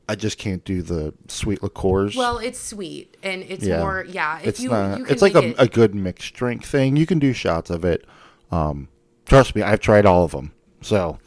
I 0.08 0.16
just 0.16 0.38
can't 0.38 0.64
do 0.64 0.82
the 0.82 1.14
sweet 1.28 1.64
liqueurs. 1.64 2.16
Well, 2.16 2.38
it's 2.38 2.60
sweet 2.60 3.18
and 3.24 3.44
it's 3.44 3.66
yeah. 3.66 3.80
more 3.80 4.06
yeah. 4.08 4.40
If 4.40 4.48
it's 4.48 4.60
you, 4.60 4.70
not. 4.70 5.00
you 5.00 5.06
it's 5.08 5.22
like 5.22 5.36
a, 5.36 5.50
it, 5.50 5.56
a 5.58 5.68
good 5.68 5.96
mixed 5.96 6.34
drink 6.36 6.64
thing. 6.64 6.96
You 6.96 7.06
can 7.06 7.20
do 7.20 7.34
shots 7.34 7.70
of 7.70 7.84
it. 7.84 8.06
Um, 8.52 8.88
trust 9.26 9.56
me, 9.56 9.62
I've 9.62 9.80
tried 9.80 10.06
all 10.06 10.24
of 10.24 10.32
them. 10.32 10.52
So 10.82 11.18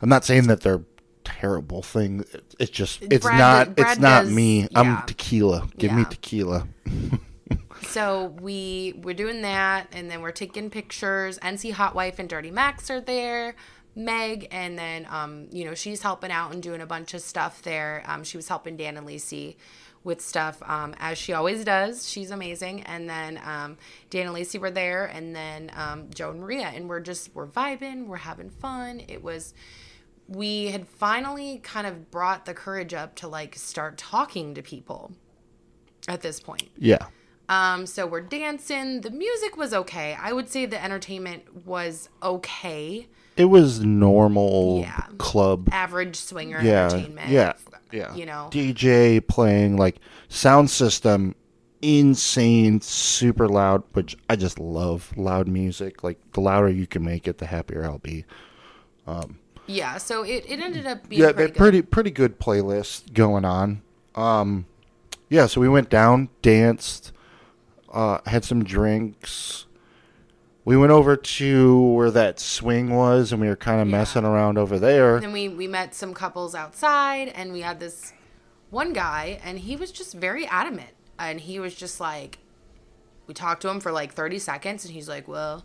I'm 0.00 0.08
not 0.08 0.24
saying 0.24 0.46
that 0.48 0.60
they're 0.60 0.82
terrible 1.24 1.82
thing. 1.82 2.24
It's 2.58 2.70
just 2.70 3.02
it's 3.02 3.24
Brad 3.24 3.38
not. 3.38 3.76
Brad 3.76 3.92
it's 3.92 4.00
not 4.00 4.24
does- 4.24 4.32
me. 4.32 4.68
I'm 4.74 5.02
tequila. 5.06 5.68
Give 5.78 5.92
me 5.92 6.04
tequila. 6.04 6.68
So 7.82 8.34
we 8.40 8.94
we're 9.02 9.14
doing 9.14 9.42
that, 9.42 9.88
and 9.92 10.10
then 10.10 10.22
we're 10.22 10.30
taking 10.30 10.70
pictures. 10.70 11.38
NC 11.40 11.72
Hot 11.72 11.94
Wife 11.94 12.18
and 12.18 12.28
Dirty 12.28 12.50
Max 12.50 12.90
are 12.90 13.00
there. 13.00 13.54
Meg, 13.94 14.48
and 14.50 14.78
then 14.78 15.06
um, 15.10 15.48
you 15.50 15.64
know 15.64 15.74
she's 15.74 16.02
helping 16.02 16.30
out 16.30 16.52
and 16.52 16.62
doing 16.62 16.80
a 16.80 16.86
bunch 16.86 17.14
of 17.14 17.20
stuff 17.20 17.62
there. 17.62 18.02
Um, 18.06 18.24
she 18.24 18.36
was 18.36 18.48
helping 18.48 18.76
Dan 18.76 18.96
and 18.96 19.06
Lacey 19.06 19.56
with 20.04 20.20
stuff 20.20 20.60
um, 20.66 20.94
as 20.98 21.16
she 21.18 21.32
always 21.32 21.64
does. 21.64 22.08
She's 22.08 22.30
amazing. 22.30 22.82
And 22.82 23.08
then 23.08 23.40
um, 23.44 23.76
Dan 24.10 24.26
and 24.26 24.34
Lacey 24.34 24.58
were 24.58 24.70
there, 24.70 25.06
and 25.06 25.34
then 25.34 25.70
um, 25.76 26.10
Joe 26.14 26.30
and 26.30 26.40
Maria, 26.40 26.66
and 26.74 26.88
we're 26.88 27.00
just 27.00 27.34
we're 27.34 27.46
vibing, 27.46 28.06
we're 28.06 28.16
having 28.16 28.50
fun. 28.50 29.02
It 29.08 29.22
was 29.22 29.54
we 30.28 30.66
had 30.66 30.86
finally 30.86 31.58
kind 31.62 31.86
of 31.86 32.10
brought 32.10 32.46
the 32.46 32.54
courage 32.54 32.94
up 32.94 33.14
to 33.16 33.28
like 33.28 33.56
start 33.56 33.98
talking 33.98 34.54
to 34.54 34.62
people 34.62 35.12
at 36.08 36.20
this 36.20 36.40
point. 36.40 36.70
Yeah. 36.78 37.06
Um, 37.48 37.86
so 37.86 38.06
we're 38.06 38.22
dancing. 38.22 39.02
The 39.02 39.10
music 39.10 39.56
was 39.56 39.74
okay. 39.74 40.16
I 40.18 40.32
would 40.32 40.48
say 40.48 40.64
the 40.64 40.82
entertainment 40.82 41.66
was 41.66 42.08
okay. 42.22 43.08
It 43.36 43.46
was 43.46 43.80
normal 43.80 44.80
Yeah. 44.80 45.06
club. 45.18 45.68
Average 45.72 46.16
swinger 46.16 46.60
Yeah. 46.62 46.86
entertainment. 46.86 47.30
Yeah. 47.30 47.52
Yeah. 47.90 48.14
You 48.14 48.26
know. 48.26 48.48
DJ 48.50 49.20
playing 49.20 49.76
like 49.76 49.96
sound 50.28 50.70
system 50.70 51.34
insane, 51.80 52.80
super 52.80 53.48
loud, 53.48 53.82
which 53.92 54.16
I 54.30 54.36
just 54.36 54.58
love 54.58 55.12
loud 55.16 55.48
music. 55.48 56.04
Like 56.04 56.18
the 56.32 56.40
louder 56.40 56.68
you 56.68 56.86
can 56.86 57.04
make 57.04 57.26
it, 57.26 57.38
the 57.38 57.46
happier 57.46 57.84
I'll 57.84 57.98
be. 57.98 58.24
Yeah. 59.66 59.98
So 59.98 60.22
it, 60.22 60.44
it 60.48 60.60
ended 60.60 60.86
up 60.86 61.08
being 61.08 61.22
yeah, 61.22 61.32
pretty, 61.32 61.52
pretty 61.52 61.82
pretty 61.82 62.10
good 62.10 62.38
playlist 62.38 63.12
going 63.14 63.44
on. 63.44 63.82
Um, 64.14 64.66
yeah, 65.28 65.46
so 65.46 65.60
we 65.60 65.68
went 65.68 65.88
down, 65.88 66.28
danced, 66.42 67.12
uh, 67.92 68.18
had 68.26 68.44
some 68.44 68.62
drinks. 68.64 69.66
We 70.64 70.76
went 70.76 70.92
over 70.92 71.16
to 71.16 71.80
where 71.92 72.10
that 72.12 72.38
swing 72.38 72.94
was, 72.94 73.32
and 73.32 73.40
we 73.40 73.48
were 73.48 73.56
kind 73.56 73.80
of 73.80 73.88
Yeah. 73.88 73.98
messing 73.98 74.24
around 74.24 74.58
over 74.58 74.78
there. 74.78 75.18
Then 75.20 75.32
we 75.32 75.48
we 75.48 75.66
met 75.66 75.94
some 75.94 76.14
couples 76.14 76.54
outside, 76.54 77.28
and 77.28 77.52
we 77.52 77.62
had 77.62 77.80
this 77.80 78.12
one 78.70 78.92
guy, 78.92 79.40
and 79.44 79.58
he 79.58 79.74
was 79.76 79.90
just 79.90 80.14
very 80.14 80.46
adamant, 80.46 80.90
and 81.18 81.40
he 81.40 81.58
was 81.58 81.74
just 81.74 82.00
like, 82.00 82.38
we 83.26 83.34
talked 83.34 83.62
to 83.62 83.68
him 83.68 83.80
for 83.80 83.90
like 83.90 84.12
thirty 84.14 84.38
seconds, 84.38 84.84
and 84.84 84.94
he's 84.94 85.08
like, 85.08 85.26
"Well, 85.26 85.64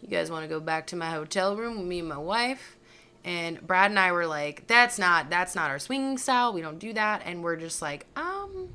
you 0.00 0.08
guys 0.08 0.30
want 0.30 0.44
to 0.44 0.48
go 0.48 0.60
back 0.60 0.86
to 0.88 0.96
my 0.96 1.10
hotel 1.10 1.54
room 1.56 1.76
with 1.78 1.86
me 1.86 1.98
and 1.98 2.08
my 2.08 2.16
wife?" 2.18 2.76
And 3.24 3.60
Brad 3.66 3.90
and 3.90 3.98
I 3.98 4.12
were 4.12 4.26
like, 4.26 4.66
"That's 4.66 4.98
not 4.98 5.28
that's 5.28 5.54
not 5.54 5.68
our 5.70 5.78
swinging 5.78 6.16
style. 6.16 6.54
We 6.54 6.62
don't 6.62 6.78
do 6.78 6.94
that." 6.94 7.20
And 7.26 7.42
we're 7.44 7.56
just 7.56 7.82
like, 7.82 8.06
"Um, 8.16 8.70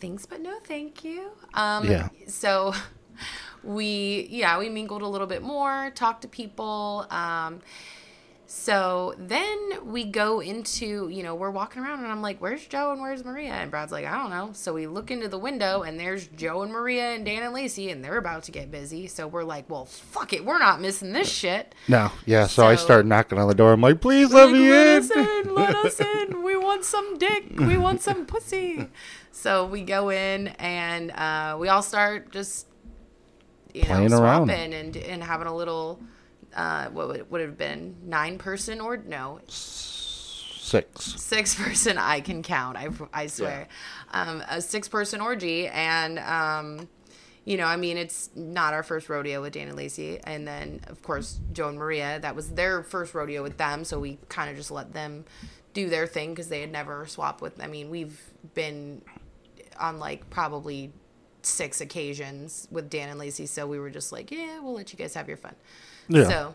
thanks, 0.00 0.24
but 0.24 0.40
no, 0.40 0.60
thank 0.62 1.02
you." 1.02 1.32
Um, 1.54 1.90
Yeah. 1.90 2.08
So 2.28 2.74
we 3.64 4.28
yeah 4.30 4.58
we 4.58 4.68
mingled 4.68 5.02
a 5.02 5.08
little 5.08 5.26
bit 5.26 5.42
more, 5.42 5.90
talked 5.94 6.22
to 6.22 6.28
people. 6.28 7.06
Um, 7.10 7.60
so 8.46 9.14
then 9.18 9.58
we 9.90 10.04
go 10.04 10.40
into, 10.40 11.08
you 11.08 11.22
know, 11.22 11.34
we're 11.34 11.50
walking 11.50 11.82
around 11.82 12.00
and 12.04 12.08
I'm 12.12 12.20
like, 12.22 12.38
where's 12.40 12.64
Joe 12.66 12.92
and 12.92 13.00
where's 13.00 13.24
Maria? 13.24 13.52
And 13.52 13.70
Brad's 13.70 13.90
like, 13.90 14.04
I 14.04 14.16
don't 14.18 14.30
know. 14.30 14.50
So 14.52 14.74
we 14.74 14.86
look 14.86 15.10
into 15.10 15.28
the 15.28 15.38
window 15.38 15.82
and 15.82 15.98
there's 15.98 16.28
Joe 16.28 16.62
and 16.62 16.70
Maria 16.70 17.14
and 17.14 17.24
Dan 17.24 17.42
and 17.42 17.54
Lacey 17.54 17.90
and 17.90 18.04
they're 18.04 18.18
about 18.18 18.44
to 18.44 18.52
get 18.52 18.70
busy. 18.70 19.06
So 19.08 19.26
we're 19.26 19.44
like, 19.44 19.68
well, 19.70 19.86
fuck 19.86 20.34
it. 20.34 20.44
We're 20.44 20.58
not 20.58 20.80
missing 20.80 21.12
this 21.12 21.28
shit. 21.32 21.74
No, 21.88 22.12
yeah. 22.26 22.46
So, 22.46 22.66
I 22.66 22.76
start 22.76 23.06
knocking 23.06 23.38
on 23.38 23.48
the 23.48 23.54
door. 23.54 23.72
I'm 23.72 23.80
like, 23.80 24.00
please 24.02 24.30
let 24.32 24.44
Like, 24.50 24.52
me 24.52 24.70
let 24.70 24.86
in. 24.88 25.02
us 25.02 25.10
in. 25.10 25.54
Let 25.54 25.74
us 25.76 26.00
in. 26.28 26.42
We 26.42 26.56
want 26.56 26.84
some 26.84 27.16
dick. 27.18 27.44
We 27.58 27.76
want 27.78 28.02
some 28.02 28.26
pussy. 28.26 28.88
So 29.36 29.66
we 29.66 29.82
go 29.82 30.10
in 30.10 30.46
and 30.60 31.10
uh, 31.10 31.56
we 31.60 31.66
all 31.68 31.82
start 31.82 32.30
just, 32.30 32.68
you 33.74 33.82
Playing 33.82 34.10
know, 34.10 34.22
around. 34.22 34.46
swapping 34.46 34.72
and, 34.72 34.96
and 34.96 35.22
having 35.22 35.46
a 35.48 35.54
little, 35.54 36.00
uh, 36.54 36.86
what 36.86 37.08
would, 37.08 37.30
would 37.30 37.40
it 37.40 37.46
have 37.46 37.58
been? 37.58 37.96
Nine 38.04 38.38
person 38.38 38.80
or 38.80 38.96
no, 38.96 39.40
Six. 39.48 41.04
six 41.20 41.54
person 41.54 41.98
I 41.98 42.20
can 42.20 42.42
count. 42.42 42.76
I, 42.76 42.88
I 43.12 43.26
swear, 43.26 43.68
um, 44.12 44.42
a 44.48 44.60
six 44.62 44.88
person 44.88 45.20
orgy, 45.20 45.66
and 45.68 46.18
um, 46.20 46.88
you 47.44 47.56
know, 47.58 47.66
I 47.66 47.76
mean, 47.76 47.98
it's 47.98 48.30
not 48.34 48.72
our 48.72 48.82
first 48.82 49.08
rodeo 49.10 49.42
with 49.42 49.52
Dan 49.52 49.68
and 49.68 49.76
Lacey, 49.76 50.20
and 50.24 50.48
then 50.48 50.80
of 50.86 51.02
course 51.02 51.38
Joe 51.52 51.68
and 51.68 51.78
Maria. 51.78 52.18
That 52.20 52.34
was 52.34 52.50
their 52.50 52.82
first 52.82 53.12
rodeo 53.14 53.42
with 53.42 53.58
them, 53.58 53.84
so 53.84 53.98
we 54.00 54.18
kind 54.28 54.50
of 54.50 54.56
just 54.56 54.70
let 54.70 54.94
them 54.94 55.24
do 55.74 55.90
their 55.90 56.06
thing 56.06 56.30
because 56.30 56.48
they 56.48 56.60
had 56.60 56.72
never 56.72 57.06
swapped 57.06 57.40
with. 57.42 57.60
I 57.62 57.66
mean, 57.66 57.90
we've 57.90 58.18
been 58.54 59.02
on 59.78 59.98
like 59.98 60.30
probably 60.30 60.92
six 61.46 61.80
occasions 61.80 62.66
with 62.70 62.88
Dan 62.90 63.08
and 63.08 63.18
Lacey. 63.18 63.46
So 63.46 63.66
we 63.66 63.78
were 63.78 63.90
just 63.90 64.12
like, 64.12 64.30
yeah, 64.30 64.60
we'll 64.60 64.74
let 64.74 64.92
you 64.92 64.98
guys 64.98 65.14
have 65.14 65.28
your 65.28 65.36
fun. 65.36 65.54
Yeah. 66.08 66.28
So 66.28 66.54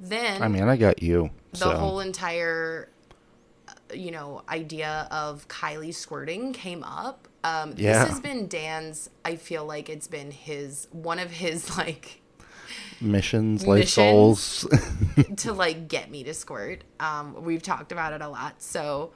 then 0.00 0.42
I 0.42 0.48
mean, 0.48 0.64
I 0.64 0.76
got 0.76 1.02
you. 1.02 1.30
the 1.52 1.58
so. 1.58 1.70
whole 1.76 2.00
entire 2.00 2.88
uh, 3.68 3.72
you 3.94 4.10
know 4.10 4.42
idea 4.48 5.06
of 5.10 5.46
kiley 5.48 5.94
squirting 5.94 6.52
came 6.52 6.82
up 6.84 7.28
um 7.44 7.74
Yeah. 7.76 8.00
this 8.04 8.08
has 8.14 8.20
been 8.20 8.46
dan's 8.48 9.08
i 9.24 9.36
feel 9.36 9.64
like 9.64 9.88
it's 9.88 10.08
been 10.08 10.30
his 10.32 10.88
one 10.92 11.18
of 11.18 11.30
his 11.30 11.76
like 11.78 12.20
missions, 13.00 13.66
life 13.66 13.80
Missions? 13.80 14.64
goals. 14.64 14.66
to 15.36 15.52
like 15.52 15.88
get 15.88 16.10
me 16.10 16.24
to 16.24 16.34
squirt 16.34 16.82
um 17.00 17.44
we've 17.44 17.62
talked 17.62 17.92
about 17.92 18.12
it 18.12 18.20
a 18.20 18.28
lot 18.28 18.60
so 18.62 19.12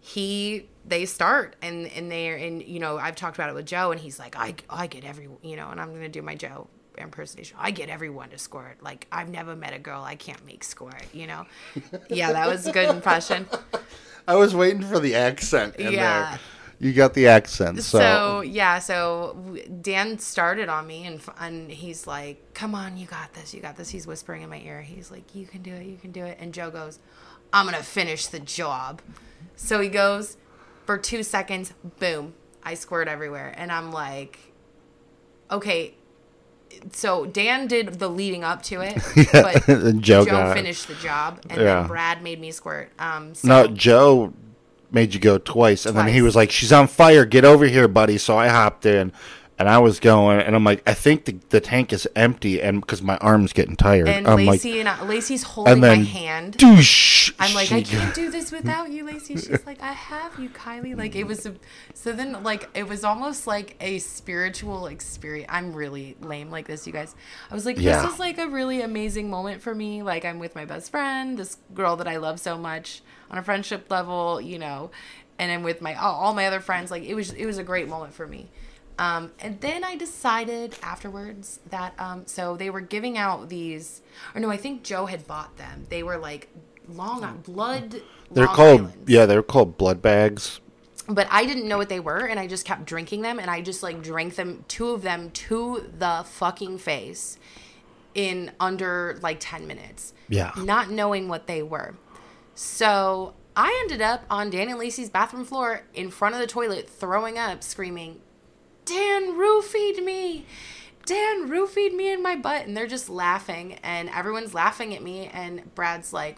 he 0.00 0.68
they 0.86 1.04
start 1.06 1.56
and 1.62 1.86
and 1.88 2.10
they're 2.10 2.36
and 2.36 2.62
you 2.62 2.80
know 2.80 2.98
i've 2.98 3.14
talked 3.16 3.36
about 3.36 3.48
it 3.48 3.54
with 3.54 3.66
joe 3.66 3.92
and 3.92 4.00
he's 4.00 4.18
like 4.18 4.36
i 4.36 4.54
i 4.68 4.86
get 4.86 5.04
every 5.04 5.28
you 5.42 5.56
know 5.56 5.68
and 5.70 5.80
i'm 5.80 5.92
gonna 5.92 6.08
do 6.08 6.22
my 6.22 6.34
joe 6.34 6.66
impersonation. 6.98 7.56
I 7.58 7.70
get 7.70 7.88
everyone 7.88 8.28
to 8.30 8.38
squirt 8.38 8.82
like 8.82 9.06
i've 9.10 9.28
never 9.30 9.56
met 9.56 9.72
a 9.72 9.78
girl 9.78 10.02
i 10.02 10.14
can't 10.14 10.44
make 10.44 10.62
squirt 10.62 11.06
you 11.12 11.26
know? 11.26 11.46
Yeah 12.10 12.32
that 12.32 12.48
was 12.48 12.66
a 12.66 12.72
good 12.72 12.90
impression. 12.90 13.46
I 14.28 14.34
was 14.36 14.54
waiting 14.54 14.82
for 14.82 14.98
the 15.00 15.14
accent 15.14 15.76
in 15.76 15.92
Yeah. 15.94 16.30
there. 16.32 16.40
You 16.78 16.92
got 16.92 17.14
the 17.14 17.28
accent, 17.28 17.80
so, 17.82 17.98
so 17.98 18.40
yeah 18.42 18.78
so 18.78 19.56
dan 19.80 20.18
started 20.18 20.68
on 20.68 20.86
me 20.86 21.06
and, 21.06 21.20
and 21.40 21.70
he's 21.70 22.06
like 22.06 22.52
come 22.54 22.74
on 22.74 22.96
you 22.96 23.06
got 23.06 23.32
this 23.34 23.54
you 23.54 23.60
got 23.60 23.76
this. 23.76 23.88
He's 23.88 24.06
whispering 24.06 24.42
in 24.42 24.50
my 24.50 24.58
ear. 24.60 24.82
He's 24.82 25.10
like 25.10 25.34
you 25.34 25.46
can 25.46 25.62
do 25.62 25.72
it 25.72 25.86
you 25.86 25.96
can 25.96 26.10
do 26.12 26.24
it. 26.24 26.36
And 26.40 26.52
joe 26.52 26.70
goes 26.70 26.98
i'm 27.52 27.64
gonna 27.66 27.82
finish 27.82 28.26
the 28.26 28.40
job. 28.40 29.00
So 29.56 29.80
he 29.80 29.88
goes 29.88 30.36
for 30.86 30.98
two 30.98 31.22
seconds 31.22 31.72
boom 31.98 32.34
i 32.62 32.74
squirt 32.74 33.08
everywhere 33.08 33.54
and 33.56 33.70
i'm 33.72 33.92
like 33.92 34.38
okay 35.50 35.94
so 36.92 37.26
dan 37.26 37.66
did 37.66 37.98
the 37.98 38.08
leading 38.08 38.42
up 38.44 38.62
to 38.62 38.80
it 38.80 38.96
but 39.32 39.66
Joe 40.00 40.24
joe, 40.24 40.50
it. 40.50 40.54
finished 40.54 40.88
the 40.88 40.94
job 40.94 41.40
and 41.50 41.60
Yeah. 41.60 41.80
then 41.80 41.86
brad 41.88 42.22
made 42.22 42.40
me 42.40 42.50
squirt 42.50 42.90
um 42.98 43.34
so 43.34 43.46
No, 43.48 43.66
Joe 43.68 44.32
made 44.90 45.14
you 45.14 45.20
go 45.20 45.38
twice, 45.38 45.86
and 45.86 45.96
then 45.96 46.08
he 46.08 46.20
was 46.20 46.36
like, 46.36 46.50
"She's 46.50 46.70
on 46.70 46.86
fire! 46.86 47.24
Get 47.24 47.46
over 47.46 47.64
here, 47.64 47.88
buddy!" 47.88 48.18
So 48.18 48.36
I 48.36 48.48
hopped 48.48 48.84
in, 48.84 49.10
and 49.62 49.68
I 49.70 49.78
was 49.78 50.00
going, 50.00 50.40
and 50.40 50.54
I'm 50.54 50.64
like, 50.64 50.82
"I 50.88 50.94
think 50.94 51.24
the, 51.24 51.38
the 51.50 51.60
tank 51.60 51.92
is 51.92 52.06
empty," 52.16 52.60
and 52.60 52.80
because 52.80 53.00
my 53.00 53.16
arm's 53.18 53.52
getting 53.52 53.76
tired, 53.76 54.08
and 54.08 54.26
I'm 54.26 54.44
lacey 54.44 54.80
and 54.80 54.88
I, 54.88 55.02
lacey's 55.04 55.42
holding 55.44 55.80
then 55.80 55.98
my 56.00 56.04
hand 56.04 56.56
douche. 56.56 57.32
I'm 57.38 57.54
like, 57.54 57.68
she- 57.68 57.74
I 57.76 57.82
can't 57.82 58.14
do 58.14 58.30
this 58.30 58.50
without 58.52 58.90
you, 58.90 59.04
Lacey. 59.04 59.36
She's 59.36 59.64
like, 59.64 59.80
I 59.80 59.92
have 59.92 60.38
you, 60.38 60.48
Kiley. 60.48 60.96
Like 60.96 61.14
it 61.16 61.24
was, 61.26 61.46
a, 61.46 61.54
so 61.94 62.12
then 62.12 62.42
like 62.42 62.68
it 62.74 62.88
was 62.88 63.04
almost 63.04 63.46
like 63.46 63.76
a 63.80 63.98
spiritual 64.00 64.86
experience. 64.88 65.48
I'm 65.52 65.72
really 65.72 66.16
lame 66.20 66.50
like 66.50 66.66
this, 66.66 66.86
you 66.86 66.92
guys. 66.92 67.14
I 67.50 67.54
was 67.54 67.64
like, 67.64 67.78
Yeah. 67.78 68.02
this 68.02 68.14
is 68.14 68.18
like 68.18 68.38
a 68.38 68.48
really 68.48 68.82
amazing 68.82 69.30
moment 69.30 69.62
for 69.62 69.74
me. 69.74 70.02
Like 70.02 70.24
I'm 70.24 70.38
with 70.38 70.54
my 70.54 70.64
best 70.64 70.90
friend, 70.90 71.38
this 71.38 71.56
girl 71.74 71.96
that 71.96 72.08
I 72.08 72.16
love 72.16 72.40
so 72.40 72.58
much 72.58 73.02
on 73.30 73.38
a 73.38 73.42
friendship 73.42 73.90
level, 73.90 74.40
you 74.40 74.58
know, 74.58 74.90
and 75.38 75.50
I'm 75.50 75.62
with 75.62 75.80
my 75.80 75.94
all, 75.94 76.14
all 76.16 76.34
my 76.34 76.46
other 76.46 76.60
friends. 76.60 76.90
Like 76.90 77.04
it 77.04 77.14
was, 77.14 77.30
it 77.32 77.46
was 77.46 77.58
a 77.58 77.64
great 77.64 77.88
moment 77.88 78.14
for 78.14 78.26
me. 78.26 78.50
Um, 78.98 79.32
and 79.40 79.60
then 79.60 79.84
I 79.84 79.96
decided 79.96 80.76
afterwards 80.82 81.60
that 81.70 81.94
um, 81.98 82.26
so 82.26 82.56
they 82.56 82.70
were 82.70 82.80
giving 82.80 83.16
out 83.18 83.48
these, 83.48 84.02
or 84.34 84.40
no, 84.40 84.50
I 84.50 84.56
think 84.56 84.82
Joe 84.82 85.06
had 85.06 85.26
bought 85.26 85.56
them. 85.56 85.86
They 85.88 86.02
were 86.02 86.18
like 86.18 86.48
long 86.88 87.42
blood. 87.44 88.02
They're 88.30 88.46
Long 88.46 88.56
called 88.56 88.80
Islands. 88.80 88.96
yeah, 89.10 89.26
they're 89.26 89.42
called 89.42 89.76
blood 89.78 90.02
bags. 90.02 90.60
But 91.08 91.26
I 91.30 91.44
didn't 91.46 91.66
know 91.66 91.78
what 91.78 91.88
they 91.88 92.00
were, 92.00 92.26
and 92.26 92.38
I 92.38 92.46
just 92.46 92.64
kept 92.64 92.84
drinking 92.84 93.22
them, 93.22 93.38
and 93.40 93.50
I 93.50 93.60
just 93.60 93.82
like 93.82 94.02
drank 94.02 94.36
them, 94.36 94.64
two 94.68 94.90
of 94.90 95.02
them 95.02 95.30
to 95.30 95.90
the 95.98 96.24
fucking 96.26 96.78
face, 96.78 97.38
in 98.14 98.52
under 98.60 99.18
like 99.22 99.38
ten 99.40 99.66
minutes. 99.66 100.14
Yeah. 100.28 100.52
Not 100.56 100.90
knowing 100.90 101.28
what 101.28 101.46
they 101.46 101.62
were, 101.62 101.94
so 102.54 103.34
I 103.56 103.76
ended 103.82 104.00
up 104.00 104.24
on 104.30 104.50
Dan 104.50 104.68
and 104.68 104.78
Lacey's 104.78 105.10
bathroom 105.10 105.44
floor 105.44 105.82
in 105.92 106.10
front 106.10 106.34
of 106.34 106.40
the 106.40 106.46
toilet, 106.46 106.88
throwing 106.88 107.36
up, 107.36 107.62
screaming, 107.62 108.20
"Dan 108.84 109.32
roofied 109.34 110.02
me." 110.04 110.46
Dan 111.04 111.48
roofied 111.48 111.92
me 111.96 112.12
in 112.12 112.22
my 112.22 112.36
butt, 112.36 112.64
and 112.66 112.76
they're 112.76 112.86
just 112.86 113.08
laughing, 113.08 113.74
and 113.82 114.08
everyone's 114.10 114.54
laughing 114.54 114.94
at 114.94 115.02
me. 115.02 115.26
And 115.32 115.74
Brad's 115.74 116.12
like, 116.12 116.36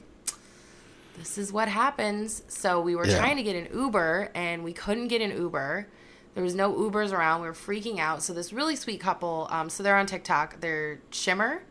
this 1.18 1.36
is 1.36 1.52
what 1.52 1.68
happens. 1.68 2.42
So 2.48 2.80
we 2.80 2.96
were 2.96 3.06
Yeah. 3.06 3.18
trying 3.18 3.36
to 3.36 3.42
get 3.42 3.54
an 3.54 3.68
Uber 3.78 4.30
and 4.34 4.64
we 4.64 4.72
couldn't 4.72 5.08
get 5.08 5.20
an 5.20 5.30
Uber. 5.36 5.86
There 6.34 6.42
was 6.42 6.54
no 6.56 6.72
Ubers 6.72 7.12
around. 7.12 7.42
We 7.42 7.46
were 7.46 7.52
freaking 7.54 7.98
out. 8.00 8.22
So 8.22 8.32
this 8.32 8.52
really 8.52 8.74
sweet 8.74 9.00
couple, 9.00 9.46
um, 9.50 9.68
so 9.70 9.82
they're 9.84 9.96
on 9.96 10.06
TikTok. 10.06 10.60
They're 10.60 10.98
Shimmer. 11.10 11.62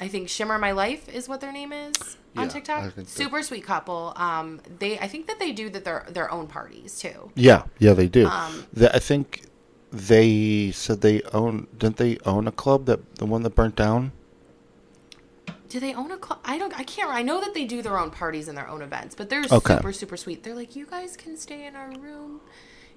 I 0.00 0.08
think 0.08 0.28
Shimmer 0.28 0.58
My 0.58 0.72
Life 0.72 1.08
is 1.08 1.28
what 1.28 1.40
their 1.40 1.52
name 1.52 1.72
is 1.72 2.18
on 2.36 2.44
Yeah, 2.44 2.48
TikTok. 2.50 2.82
think 2.82 2.94
that- 2.94 3.08
Super 3.08 3.42
sweet 3.42 3.64
couple. 3.64 4.12
Um, 4.16 4.60
they 4.78 4.98
I 4.98 5.08
think 5.08 5.26
that 5.26 5.38
they 5.38 5.52
do 5.52 5.68
that 5.70 5.84
their 5.84 6.06
their 6.08 6.30
own 6.30 6.46
parties 6.46 6.98
too. 6.98 7.30
Yeah, 7.34 7.64
yeah, 7.78 7.92
they 7.92 8.08
do. 8.08 8.26
Um, 8.26 8.64
The- 8.72 8.94
I 8.94 8.98
think 8.98 9.42
they 9.90 10.70
said 10.72 11.00
they 11.02 11.22
own. 11.34 11.66
Didn't 11.78 11.96
they 11.98 12.18
own 12.24 12.46
a 12.48 12.52
club 12.52 12.86
that 12.86 13.16
the 13.16 13.26
one 13.26 13.42
that 13.42 13.54
burnt 13.54 13.76
down? 13.76 14.12
Do 15.68 15.80
they 15.80 15.94
own 15.94 16.10
a 16.10 16.16
club? 16.18 16.38
I 16.44 16.58
don't. 16.58 16.78
I 16.78 16.82
can't. 16.84 17.10
I 17.10 17.22
know 17.22 17.40
that 17.40 17.54
they 17.54 17.64
do 17.64 17.80
their 17.82 17.98
own 17.98 18.10
parties 18.10 18.46
and 18.48 18.56
their 18.56 18.68
own 18.68 18.82
events, 18.82 19.14
but 19.14 19.30
they're 19.30 19.44
Okay. 19.50 19.76
super 19.76 19.92
super 19.92 20.16
sweet. 20.16 20.42
They're 20.42 20.54
like, 20.54 20.76
you 20.76 20.86
guys 20.86 21.16
can 21.16 21.36
stay 21.36 21.66
in 21.66 21.76
our 21.76 21.90
room. 21.98 22.40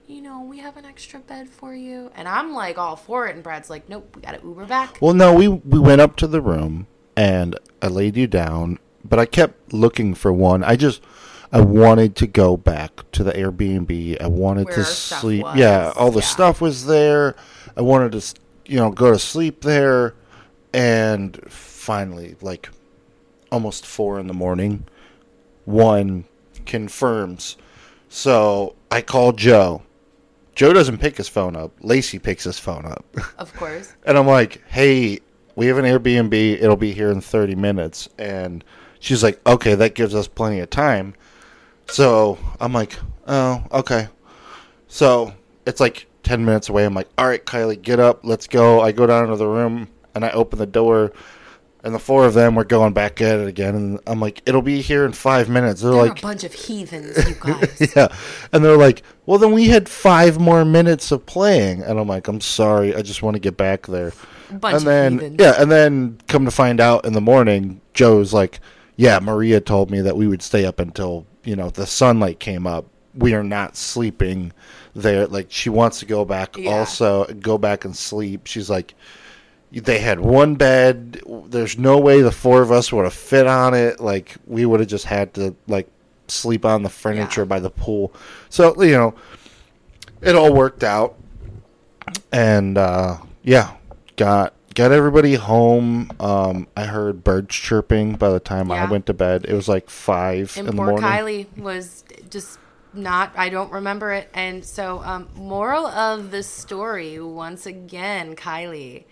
You 0.07 0.21
know, 0.21 0.41
we 0.41 0.59
have 0.59 0.77
an 0.77 0.85
extra 0.85 1.19
bed 1.19 1.49
for 1.49 1.73
you, 1.73 2.11
and 2.15 2.27
I'm 2.27 2.53
like 2.53 2.77
all 2.77 2.95
for 2.95 3.27
it. 3.27 3.33
And 3.35 3.43
Brad's 3.43 3.69
like, 3.69 3.89
nope, 3.89 4.15
we 4.15 4.21
got 4.21 4.39
to 4.39 4.45
Uber 4.45 4.65
back. 4.65 4.97
Well, 5.01 5.13
no, 5.13 5.33
we 5.33 5.47
we 5.47 5.79
went 5.79 5.99
up 6.01 6.15
to 6.17 6.27
the 6.27 6.41
room 6.41 6.87
and 7.17 7.57
I 7.81 7.87
laid 7.87 8.15
you 8.17 8.27
down, 8.27 8.77
but 9.07 9.19
I 9.19 9.25
kept 9.25 9.73
looking 9.73 10.13
for 10.15 10.31
one. 10.33 10.63
I 10.63 10.75
just 10.75 11.01
I 11.51 11.61
wanted 11.61 12.15
to 12.17 12.27
go 12.27 12.57
back 12.57 13.09
to 13.13 13.23
the 13.23 13.31
Airbnb. 13.31 14.21
I 14.21 14.27
wanted 14.27 14.65
Where 14.65 14.75
to 14.75 14.83
sleep. 14.83 15.43
was, 15.43 15.57
Yeah, 15.57 15.93
all 15.95 16.11
the 16.11 16.19
yeah. 16.19 16.25
stuff 16.25 16.59
was 16.61 16.85
there. 16.85 17.35
I 17.77 17.81
wanted 17.81 18.11
to, 18.19 18.35
you 18.65 18.77
know, 18.77 18.91
go 18.91 19.11
to 19.11 19.19
sleep 19.19 19.61
there, 19.61 20.15
and 20.73 21.39
finally, 21.49 22.35
like 22.41 22.69
almost 23.51 23.85
four 23.85 24.19
in 24.19 24.27
the 24.27 24.33
morning, 24.33 24.85
one 25.65 26.25
confirms. 26.65 27.57
So 28.09 28.75
I 28.91 29.01
call 29.01 29.31
Joe. 29.33 29.83
Joe 30.55 30.71
doesn't 30.73 30.99
pick 30.99 31.17
his 31.17 31.27
phone 31.27 31.55
up. 31.55 31.71
Lacey 31.81 32.17
picks 32.17 32.45
his 32.45 32.57
phone 32.59 32.85
up. 32.85 33.05
Of 33.37 33.53
course. 33.53 33.93
And 34.05 34.17
I'm 34.17 34.27
like, 34.27 34.63
hey, 34.69 35.19
we 35.55 35.67
have 35.67 35.77
an 35.77 35.83
Airbnb. 35.85 36.33
It'll 36.33 36.77
be 36.77 36.93
here 36.93 37.11
in 37.11 37.19
30 37.19 37.55
minutes. 37.55 38.07
And 38.17 38.63
she's 39.05 39.21
like, 39.21 39.39
okay, 39.47 39.75
that 39.75 39.93
gives 39.93 40.15
us 40.15 40.27
plenty 40.27 40.59
of 40.59 40.69
time. 40.69 41.13
So 41.87 42.39
I'm 42.59 42.73
like, 42.73 42.97
oh, 43.27 43.63
okay. 43.71 44.07
So 44.87 45.33
it's 45.67 45.79
like 45.79 46.07
10 46.23 46.43
minutes 46.43 46.69
away. 46.69 46.85
I'm 46.85 46.95
like, 46.95 47.07
all 47.17 47.27
right, 47.27 47.45
Kiley, 47.45 47.79
get 47.79 47.99
up. 47.99 48.21
Let's 48.25 48.47
go. 48.47 48.81
I 48.81 48.91
go 48.91 49.05
down 49.05 49.27
to 49.27 49.35
the 49.35 49.47
room 49.47 49.87
and 50.15 50.25
I 50.25 50.31
open 50.31 50.57
the 50.57 50.65
door. 50.65 51.13
And 51.83 51.93
the 51.93 51.99
four 51.99 52.25
of 52.25 52.33
them 52.33 52.55
were 52.55 52.63
going 52.63 52.93
back 52.93 53.21
at 53.21 53.37
it 53.37 53.47
again. 53.47 53.75
And 53.75 53.99
I'm 54.07 54.19
like, 54.19 54.41
it'll 54.47 54.63
be 54.63 54.81
here 54.81 55.05
in 55.05 55.13
five 55.13 55.49
minutes. 55.49 55.81
They're 55.81 55.91
They're 55.91 56.01
like, 56.07 56.17
a 56.17 56.21
bunch 56.23 56.43
of 56.43 56.51
heathens, 56.51 57.15
you 57.29 57.35
guys. 57.39 57.93
yeah. 57.95 58.07
And 58.51 58.65
they're 58.65 58.75
like, 58.75 59.03
well, 59.27 59.37
then 59.37 59.51
we 59.51 59.67
had 59.67 59.87
five 59.87 60.39
more 60.39 60.65
minutes 60.65 61.11
of 61.11 61.27
playing. 61.27 61.83
And 61.83 61.99
I'm 61.99 62.07
like, 62.07 62.27
I'm 62.27 62.41
sorry. 62.41 62.95
I 62.95 63.03
just 63.03 63.21
want 63.21 63.35
to 63.35 63.39
get 63.39 63.55
back 63.55 63.85
there. 63.85 64.13
bunch 64.49 64.77
and 64.77 64.87
then, 64.87 65.13
of 65.13 65.21
heathens. 65.21 65.39
yeah. 65.39 65.61
And 65.61 65.71
then 65.71 66.17
come 66.27 66.45
to 66.45 66.49
find 66.51 66.81
out 66.81 67.05
in 67.05 67.13
the 67.13 67.21
morning, 67.21 67.81
Joe's 67.93 68.33
like, 68.33 68.59
yeah, 68.95 69.19
Maria 69.19 69.59
told 69.61 69.91
me 69.91 70.01
that 70.01 70.15
we 70.17 70.27
would 70.27 70.41
stay 70.41 70.65
up 70.65 70.79
until, 70.79 71.25
you 71.43 71.55
know, 71.55 71.69
the 71.69 71.85
sunlight 71.85 72.39
came 72.39 72.65
up. 72.67 72.85
We 73.13 73.33
are 73.33 73.43
not 73.43 73.75
sleeping 73.77 74.51
there. 74.93 75.27
Like, 75.27 75.47
she 75.49 75.69
wants 75.69 75.99
to 75.99 76.05
go 76.05 76.25
back 76.25 76.57
Yeah. 76.57 76.71
also, 76.71 77.25
go 77.25 77.57
back 77.57 77.85
and 77.85 77.95
sleep. 77.95 78.47
She's 78.47 78.69
like, 78.69 78.93
they 79.71 79.99
had 79.99 80.19
one 80.19 80.55
bed. 80.55 81.21
There's 81.47 81.77
no 81.77 81.97
way 81.99 82.21
the 82.21 82.31
four 82.31 82.61
of 82.61 82.71
us 82.71 82.91
would 82.93 83.03
have 83.03 83.13
fit 83.13 83.45
on 83.47 83.73
it. 83.73 83.99
Like 83.99 84.35
we 84.47 84.65
would 84.65 84.79
have 84.79 84.87
just 84.87 85.05
had 85.05 85.33
to 85.33 85.53
like 85.67 85.89
sleep 86.29 86.63
on 86.63 86.83
the 86.83 86.89
furniture 86.89 87.41
Yeah. 87.41 87.45
by 87.45 87.59
the 87.59 87.69
pool. 87.69 88.13
So 88.49 88.81
you 88.81 88.93
know, 88.93 89.15
it 90.21 90.33
all 90.35 90.53
worked 90.53 90.83
out, 90.85 91.15
and 92.31 92.77
uh, 92.77 93.17
yeah, 93.43 93.73
got 94.15 94.53
got 94.75 94.91
everybody 94.91 95.35
home. 95.35 96.11
Um, 96.19 96.67
I 96.77 96.83
heard 96.85 97.23
birds 97.23 97.55
chirping 97.55 98.15
by 98.15 98.29
the 98.29 98.39
time 98.39 98.71
I 98.71 98.85
went 98.85 99.07
to 99.07 99.13
bed. 99.13 99.45
It 99.47 99.53
was 99.53 99.67
like 99.67 99.89
five 99.89 100.55
and 100.57 100.67
in 100.67 100.75
the 100.75 100.81
poor 100.81 100.91
morning. 100.91 101.09
Kiley 101.09 101.57
was 101.57 102.03
just 102.29 102.59
not. 102.93 103.31
I 103.35 103.49
don't 103.49 103.71
remember 103.71 104.11
it. 104.13 104.29
And 104.33 104.63
so, 104.63 105.01
um, 105.03 105.29
moral 105.35 105.87
of 105.87 106.29
the 106.31 106.43
story 106.43 107.19
once 107.19 107.65
again, 107.65 108.35
Kiley. 108.35 109.05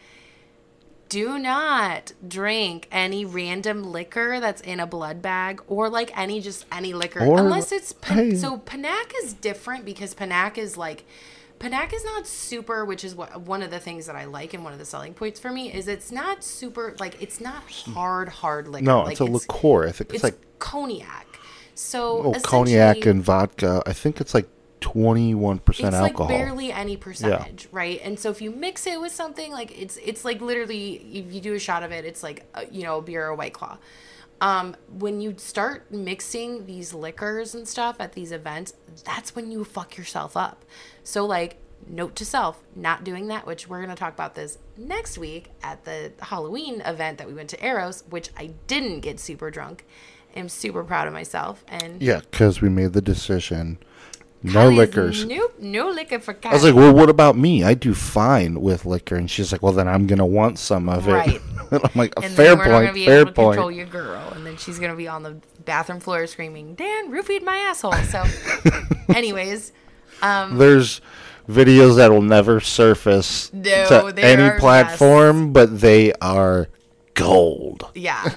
Do 1.10 1.38
not 1.38 2.14
drink 2.28 2.88
any 2.92 3.24
random 3.24 3.84
liquor 3.84 4.40
that's 4.40 4.62
in 4.62 4.80
a 4.80 4.88
blood 4.88 5.22
bag 5.22 5.62
or 5.68 5.88
like 5.88 6.12
any 6.18 6.42
just 6.42 6.66
any 6.72 6.92
liquor 6.94 7.24
Or- 7.24 7.38
unless 7.38 7.72
it's 7.72 7.94
pan- 7.94 8.32
hey. 8.32 8.36
so 8.36 8.58
Panac 8.58 9.12
is 9.24 9.34
different 9.34 9.86
because 9.86 10.16
Panac 10.16 10.58
is 10.58 10.76
like 10.76 11.06
Panac 11.64 11.94
is 11.94 12.04
not 12.04 12.28
super, 12.28 12.84
which 12.84 13.06
is 13.06 13.16
what 13.16 13.40
one 13.42 13.62
of 13.62 13.72
the 13.72 13.80
things 13.80 14.08
that 14.08 14.18
I 14.18 14.26
like 14.26 14.54
and 14.54 14.66
one 14.66 14.74
of 14.74 14.80
the 14.80 14.86
selling 14.86 15.14
points 15.14 15.40
for 15.40 15.50
me 15.50 15.72
is 15.72 15.88
it's 15.88 16.12
not 16.12 16.44
super 16.44 16.94
like 17.00 17.22
it's 17.22 17.40
not 17.40 17.64
hard 17.72 18.28
hard 18.28 18.68
liquor. 18.68 18.84
No, 18.84 19.04
like, 19.04 19.14
it's 19.14 19.22
a 19.22 19.26
liqueur. 19.26 19.88
I 19.88 19.94
think 19.94 20.10
it's, 20.10 20.16
It's 20.16 20.24
like 20.24 20.60
cognac. 20.60 21.26
So 21.74 22.34
oh, 22.36 22.40
cognac 22.42 23.06
and 23.06 23.24
vodka. 23.24 23.82
I 23.86 23.94
think 23.94 24.20
it's 24.20 24.34
like 24.34 24.50
twenty 24.82 25.34
one 25.34 25.60
percent 25.60 25.96
it's 25.96 25.96
alcohol. 25.96 26.28
like 26.28 26.38
barely 26.38 26.74
any 26.74 26.98
percentage, 26.98 27.70
right? 27.72 28.02
And 28.04 28.20
so 28.20 28.30
if 28.30 28.42
you 28.42 28.52
mix 28.52 28.86
it 28.86 29.00
with 29.00 29.14
something 29.14 29.50
like 29.54 29.80
it's 29.80 29.96
it's 30.04 30.26
like 30.26 30.42
literally 30.42 30.96
if 31.14 31.34
you 31.34 31.40
do 31.40 31.54
a 31.54 31.60
shot 31.60 31.84
of 31.84 31.94
it, 31.94 32.04
it's 32.04 32.24
like 32.24 32.46
a, 32.56 32.66
you 32.66 32.84
know 32.84 32.98
a 32.98 33.02
beer 33.02 33.26
or 33.26 33.30
a 33.30 33.36
white 33.36 33.54
claw. 33.54 33.78
Um, 34.42 34.76
when 35.00 35.22
you 35.22 35.36
start 35.38 35.90
mixing 35.92 36.66
these 36.66 36.94
liquors 36.94 37.56
and 37.56 37.68
stuff 37.68 37.98
at 38.00 38.14
these 38.14 38.32
events, 38.32 38.74
that's 39.06 39.36
when 39.36 39.52
you 39.52 39.64
fuck 39.64 39.98
yourself 39.98 40.36
up. 40.36 40.66
So 41.04 41.26
like 41.26 41.58
note 41.88 42.16
to 42.16 42.26
self, 42.26 42.62
not 42.76 43.04
doing 43.04 43.28
that, 43.28 43.46
which 43.46 43.68
we're 43.68 43.82
gonna 43.82 43.96
talk 43.96 44.14
about 44.14 44.36
this 44.36 44.58
next 44.78 45.18
week 45.18 45.50
at 45.62 45.86
the 45.86 46.12
Halloween 46.22 46.82
event 46.82 47.18
that 47.18 47.28
we 47.28 47.34
went 47.34 47.50
to 47.52 47.66
Eros, 47.66 48.04
which 48.10 48.30
I 48.38 48.54
didn't 48.68 49.02
get 49.02 49.20
super 49.20 49.50
drunk. 49.50 49.86
I'm 50.36 50.50
super 50.50 50.84
proud 50.84 51.08
of 51.08 51.14
myself 51.14 51.64
and 51.68 52.02
yeah, 52.02 52.20
because 52.20 52.62
we 52.62 52.70
made 52.70 52.94
the 52.94 53.02
decision. 53.02 53.78
No 54.44 54.70
Kiley's, 54.70 54.78
liquors. 54.78 55.26
Nope, 55.26 55.56
no 55.60 55.90
liquor 55.90 56.20
for 56.20 56.34
Kiley. 56.34 56.52
I 56.52 56.54
was 56.54 56.64
like, 56.66 56.76
well, 56.76 56.94
what 56.94 57.10
about 57.10 57.38
me? 57.38 57.64
I 57.64 57.74
do 57.74 57.94
fine 57.94 58.60
with 58.60 58.86
liquor. 58.86 59.16
And 59.16 59.32
she's 59.32 59.54
like, 59.54 59.64
well, 59.64 59.72
then 59.72 59.88
I'm 59.88 60.06
going 60.06 60.20
to 60.20 60.26
want 60.26 60.60
some 60.60 60.90
of 60.90 61.08
it. 61.08 61.14
Right. 61.14 61.42
And 61.74 61.84
I'm 61.84 61.92
like, 61.96 62.14
and 62.22 62.34
fair 62.34 62.56
then 62.56 62.58
we're 62.58 62.66
gonna 62.66 62.86
point, 62.86 62.94
be 62.94 63.06
fair 63.06 63.22
able 63.22 63.32
to 63.32 63.34
control 63.34 63.72
your 63.72 63.86
girl, 63.86 64.32
and 64.36 64.46
then 64.46 64.58
she's 64.58 64.80
gonna 64.80 64.96
be 64.96 65.08
on 65.08 65.24
the 65.24 65.38
bathroom 65.66 66.00
floor 66.00 66.26
screaming, 66.28 66.76
"Dan, 66.76 67.12
roofied 67.12 67.44
my 67.44 67.58
asshole." 67.58 67.94
So, 67.94 68.24
anyways, 69.16 69.72
There's 70.22 71.02
videos 71.50 71.98
that 71.98 72.12
will 72.12 72.22
never 72.22 72.60
surface 72.60 73.52
No, 73.54 74.12
to 74.12 74.22
any 74.24 74.60
platform, 74.60 75.52
but 75.54 75.80
they 75.82 76.14
are 76.14 76.68
gold. 77.14 77.90
yeah, 77.96 78.34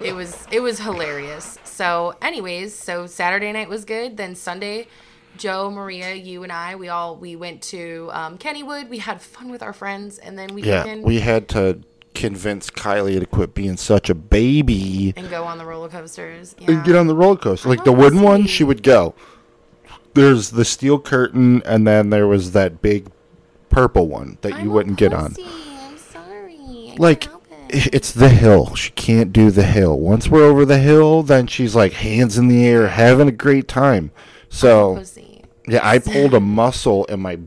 it 0.00 0.14
was 0.14 0.46
it 0.50 0.60
was 0.60 0.78
hilarious. 0.80 1.58
So, 1.64 2.14
anyways, 2.22 2.74
so 2.74 3.06
Saturday 3.06 3.52
night 3.52 3.68
was 3.68 3.84
good. 3.84 4.16
Then 4.16 4.34
Sunday, 4.34 4.86
Joe, 5.36 5.70
Maria, 5.70 6.14
you 6.14 6.42
and 6.42 6.52
I, 6.52 6.76
we 6.76 6.88
all 6.88 7.16
we 7.16 7.36
went 7.36 7.62
to 7.64 8.08
um, 8.12 8.38
Kennywood. 8.38 8.88
We 8.88 8.98
had 8.98 9.20
fun 9.20 9.50
with 9.50 9.62
our 9.62 9.72
friends, 9.72 10.18
and 10.18 10.38
then 10.38 10.54
we 10.54 10.62
Yeah, 10.62 10.96
we 10.96 11.20
had 11.20 11.48
to 11.50 11.80
convince 12.16 12.70
Kiley 12.70 13.20
to 13.20 13.26
quit 13.26 13.54
being 13.54 13.76
such 13.76 14.10
a 14.10 14.14
baby 14.14 15.12
and 15.16 15.30
go 15.30 15.44
on 15.44 15.58
the 15.58 15.64
roller 15.64 15.88
coasters. 15.88 16.56
and 16.66 16.82
get 16.84 16.96
on 16.96 17.06
the 17.06 17.14
roller 17.14 17.36
coaster. 17.36 17.68
Like 17.68 17.84
the 17.84 17.92
wooden 17.92 18.22
one, 18.22 18.46
she 18.46 18.64
would 18.64 18.82
go. 18.82 19.14
There's 20.14 20.50
the 20.50 20.64
steel 20.64 20.98
curtain, 20.98 21.62
and 21.64 21.86
then 21.86 22.10
there 22.10 22.26
was 22.26 22.52
that 22.52 22.80
big 22.82 23.08
purple 23.68 24.08
one 24.08 24.38
that 24.40 24.54
I'm 24.54 24.64
you 24.64 24.70
a 24.70 24.74
wouldn't 24.74 24.98
get 24.98 25.12
on. 25.12 25.34
pussy. 25.34 25.46
I'm 25.80 25.98
sorry. 25.98 26.92
I 26.92 26.94
Like 26.98 27.20
can't 27.22 27.32
help 27.48 27.74
it. 27.74 27.94
it's 27.94 28.12
the 28.12 28.30
hill. 28.30 28.74
She 28.74 28.90
can't 28.92 29.32
do 29.32 29.50
the 29.50 29.64
hill. 29.64 29.98
Once 30.00 30.28
we're 30.28 30.44
over 30.44 30.64
the 30.64 30.78
hill, 30.78 31.22
then 31.22 31.46
she's 31.46 31.74
like 31.76 31.92
hands 31.92 32.38
in 32.38 32.48
the 32.48 32.66
air, 32.66 32.88
having 32.88 33.28
a 33.28 33.32
great 33.32 33.68
time. 33.68 34.10
So 34.48 34.96
Pussy. 34.96 35.44
yeah, 35.68 35.80
I 35.86 35.98
pulled 35.98 36.32
a 36.32 36.40
muscle 36.60 37.04
in 37.06 37.20
my 37.20 37.38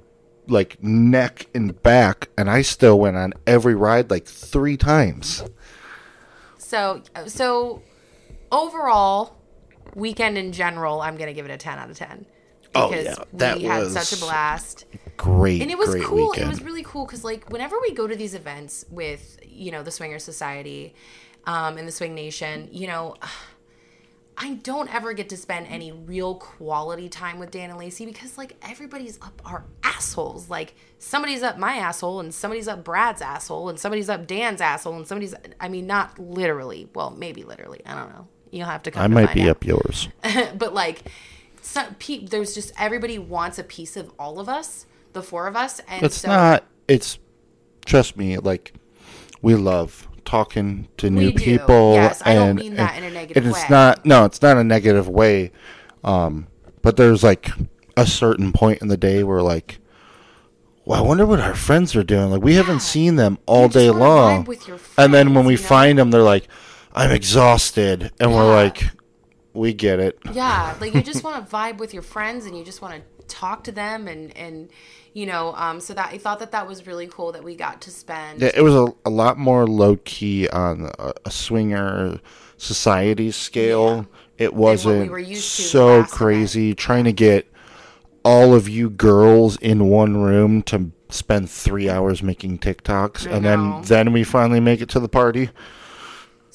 like 0.50 0.82
neck 0.84 1.48
and 1.54 1.82
back, 1.84 2.30
and 2.38 2.50
I 2.50 2.62
still 2.62 3.00
went 3.00 3.18
on 3.18 3.34
every 3.48 3.76
ride 3.76 4.10
like 4.10 4.26
three 4.26 4.78
times. 4.78 5.44
So 6.58 7.02
so 7.28 7.82
overall, 8.52 9.38
weekend 9.96 10.38
in 10.38 10.52
general, 10.52 11.02
I'm 11.02 11.18
gonna 11.18 11.34
give 11.34 11.46
it 11.46 11.52
a 11.52 11.58
ten 11.58 11.78
out 11.80 11.90
of 11.90 11.98
ten. 11.98 12.26
Oh, 12.76 12.90
Because 12.90 13.06
yeah, 13.06 13.24
that 13.34 13.58
we 13.58 13.64
had 13.64 13.88
such 13.88 14.14
a 14.14 14.22
blast. 14.22 14.86
Great, 15.18 15.62
And 15.62 15.72
it 15.72 15.78
was 15.78 15.96
cool. 16.04 16.30
weekend. 16.30 16.48
It 16.48 16.50
was 16.50 16.62
really 16.62 16.84
cool 16.84 17.06
because 17.06 17.24
like 17.24 17.50
whenever 17.50 17.76
we 17.82 17.94
go 17.94 18.06
to 18.08 18.16
these 18.16 18.36
events 18.36 18.86
with, 18.90 19.40
you 19.44 19.72
know, 19.72 19.82
the 19.82 19.92
Swinger 19.92 20.20
Society, 20.20 20.94
um, 21.46 21.78
and 21.78 21.88
the 21.88 21.92
Swing 21.92 22.14
Nation, 22.14 22.70
you 22.72 22.88
know, 22.88 23.16
I 24.42 24.54
don't 24.54 24.94
ever 24.94 25.12
get 25.12 25.28
to 25.30 25.38
spend 25.38 25.68
any 25.68 25.92
real 25.92 26.36
quality 26.36 27.10
time 27.10 27.40
with 27.40 27.52
Dan 27.52 27.70
and 27.70 27.78
Lacey 27.78 28.06
because 28.06 28.38
like 28.38 28.56
everybody's 28.62 29.20
up 29.22 29.42
our 29.44 29.66
assholes. 29.84 30.50
Like 30.50 30.76
somebody's 30.98 31.44
up 31.44 31.58
my 31.58 31.76
asshole 31.76 32.22
and 32.22 32.34
somebody's 32.34 32.70
up 32.70 32.86
Brad's 32.86 33.22
asshole 33.22 33.68
and 33.68 33.78
somebody's 33.78 34.08
up 34.08 34.28
Dan's 34.28 34.62
asshole 34.62 34.96
and 34.96 35.06
somebody's 35.06 35.36
I 35.60 35.68
mean 35.68 35.88
not 35.88 36.18
literally. 36.18 36.88
Well, 36.96 37.12
maybe 37.12 37.44
literally. 37.44 37.82
I 37.86 37.96
don't 37.96 38.10
know. 38.14 38.28
You'll 38.50 38.68
have 38.68 38.84
to 38.84 38.92
come 38.92 39.04
I 39.04 39.08
to 39.08 39.14
might 39.14 39.34
be 39.34 39.44
out 39.44 39.50
up 39.50 39.66
yours. 39.66 40.08
but 40.58 40.74
like 40.74 41.04
some 41.62 41.96
pe- 41.96 42.26
there's 42.26 42.56
just 42.56 42.72
everybody 42.80 43.20
wants 43.20 43.60
a 43.60 43.64
piece 43.64 43.98
of 43.98 44.10
all 44.18 44.40
of 44.40 44.48
us 44.48 44.86
the 45.12 45.22
four 45.22 45.48
of 45.48 45.58
us 45.58 45.82
and 45.88 46.04
It's 46.04 46.18
so 46.18 46.30
not. 46.30 46.64
It's 46.88 47.20
trust 47.86 48.16
me. 48.16 48.38
Like 48.38 48.74
we 49.42 49.56
love 49.56 50.08
talking 50.30 50.88
to 50.98 51.10
new 51.10 51.32
do. 51.32 51.38
people. 51.40 51.94
Yes, 51.94 52.22
I 52.24 52.36
don't 52.36 52.50
and, 52.50 52.60
mean 52.60 52.76
that 52.76 52.96
and- 52.96 53.06
in 53.06 53.12
a 53.12 53.14
negative 53.14 53.44
and 53.44 53.52
it's 53.54 53.64
way. 53.64 53.68
not. 53.70 54.06
No, 54.06 54.26
it's 54.26 54.42
not 54.42 54.58
a 54.58 54.64
negative 54.64 55.08
way. 55.08 55.52
Um, 56.04 56.48
but 56.82 56.96
there's 56.98 57.24
like 57.24 57.50
a 57.98 58.06
certain 58.06 58.54
point 58.54 58.82
in 58.82 58.88
the 58.88 58.98
day 58.98 59.24
where 59.24 59.42
like. 59.42 59.80
Well, 60.86 61.04
I 61.04 61.06
wonder 61.06 61.24
what 61.26 61.40
our 61.40 61.54
friends 61.54 61.96
are 61.96 62.04
doing. 62.04 62.32
Like 62.32 62.42
we 62.42 62.56
haven't 62.56 62.80
seen 62.80 63.16
them 63.16 63.38
all 63.46 63.68
just 63.68 63.76
day 63.76 63.90
long, 63.92 64.48
your 64.68 64.80
and 64.98 65.14
then 65.14 65.36
when 65.36 65.46
we 65.46 65.54
you 65.54 65.60
know? 65.60 65.68
find 65.68 66.00
them, 66.00 66.10
they're 66.10 66.24
like, 66.24 66.48
"I'm 66.94 67.12
exhausted," 67.12 68.12
and 68.20 68.34
we're 68.34 68.52
like, 68.52 68.90
"We 69.54 69.74
get 69.74 70.00
it." 70.00 70.18
yeah 70.34 70.74
like 70.82 70.96
you 70.96 71.04
just 71.04 71.24
want 71.24 71.48
to 71.48 71.56
vibe 71.56 71.78
with 71.78 71.94
your 71.94 72.02
friends 72.02 72.46
and 72.46 72.58
you 72.58 72.64
just 72.64 72.82
want 72.82 72.96
to 72.96 73.02
talk 73.30 73.64
to 73.64 73.72
them 73.72 74.08
and 74.08 74.36
and 74.38 74.70
you 75.14 75.26
know 75.26 75.54
um 75.56 75.80
so 75.80 75.94
that 75.94 76.10
i 76.14 76.18
thought 76.18 76.40
that 76.40 76.52
that 76.52 76.68
was 76.68 76.86
really 76.88 77.08
cool 77.08 77.32
that 77.32 77.44
we 77.44 77.56
got 77.56 77.82
to 77.82 77.92
spend 77.92 78.42
Yeah, 78.42 78.52
it 78.56 78.62
was 78.62 78.76
a, 78.76 78.88
a 79.06 79.10
lot 79.10 79.38
more 79.38 79.66
low 79.68 79.96
key 79.98 80.48
on 80.50 80.90
a, 81.00 81.14
a 81.26 81.32
swinger 81.32 82.20
society 82.58 83.32
scale. 83.32 84.08
It 84.38 84.54
wasn't 84.54 85.12
to 85.12 85.36
so 85.36 86.00
last 86.00 86.12
event. 86.12 86.12
crazy 86.12 86.76
trying 86.76 87.06
to 87.06 87.14
get 87.14 87.52
all 88.24 88.54
of 88.54 88.68
you 88.70 88.90
girls 88.90 89.58
in 89.58 89.88
one 89.90 90.18
room 90.18 90.62
to 90.64 90.92
spend 91.10 91.50
three 91.50 91.90
hours 91.90 92.22
making 92.22 92.60
TikToks, 92.60 93.28
I 93.28 93.32
and 93.32 93.44
know. 93.44 93.82
then 93.82 94.06
then 94.06 94.14
we 94.14 94.24
finally 94.24 94.60
make 94.60 94.82
it 94.82 94.90
to 94.90 95.00
the 95.00 95.10
party. 95.10 95.50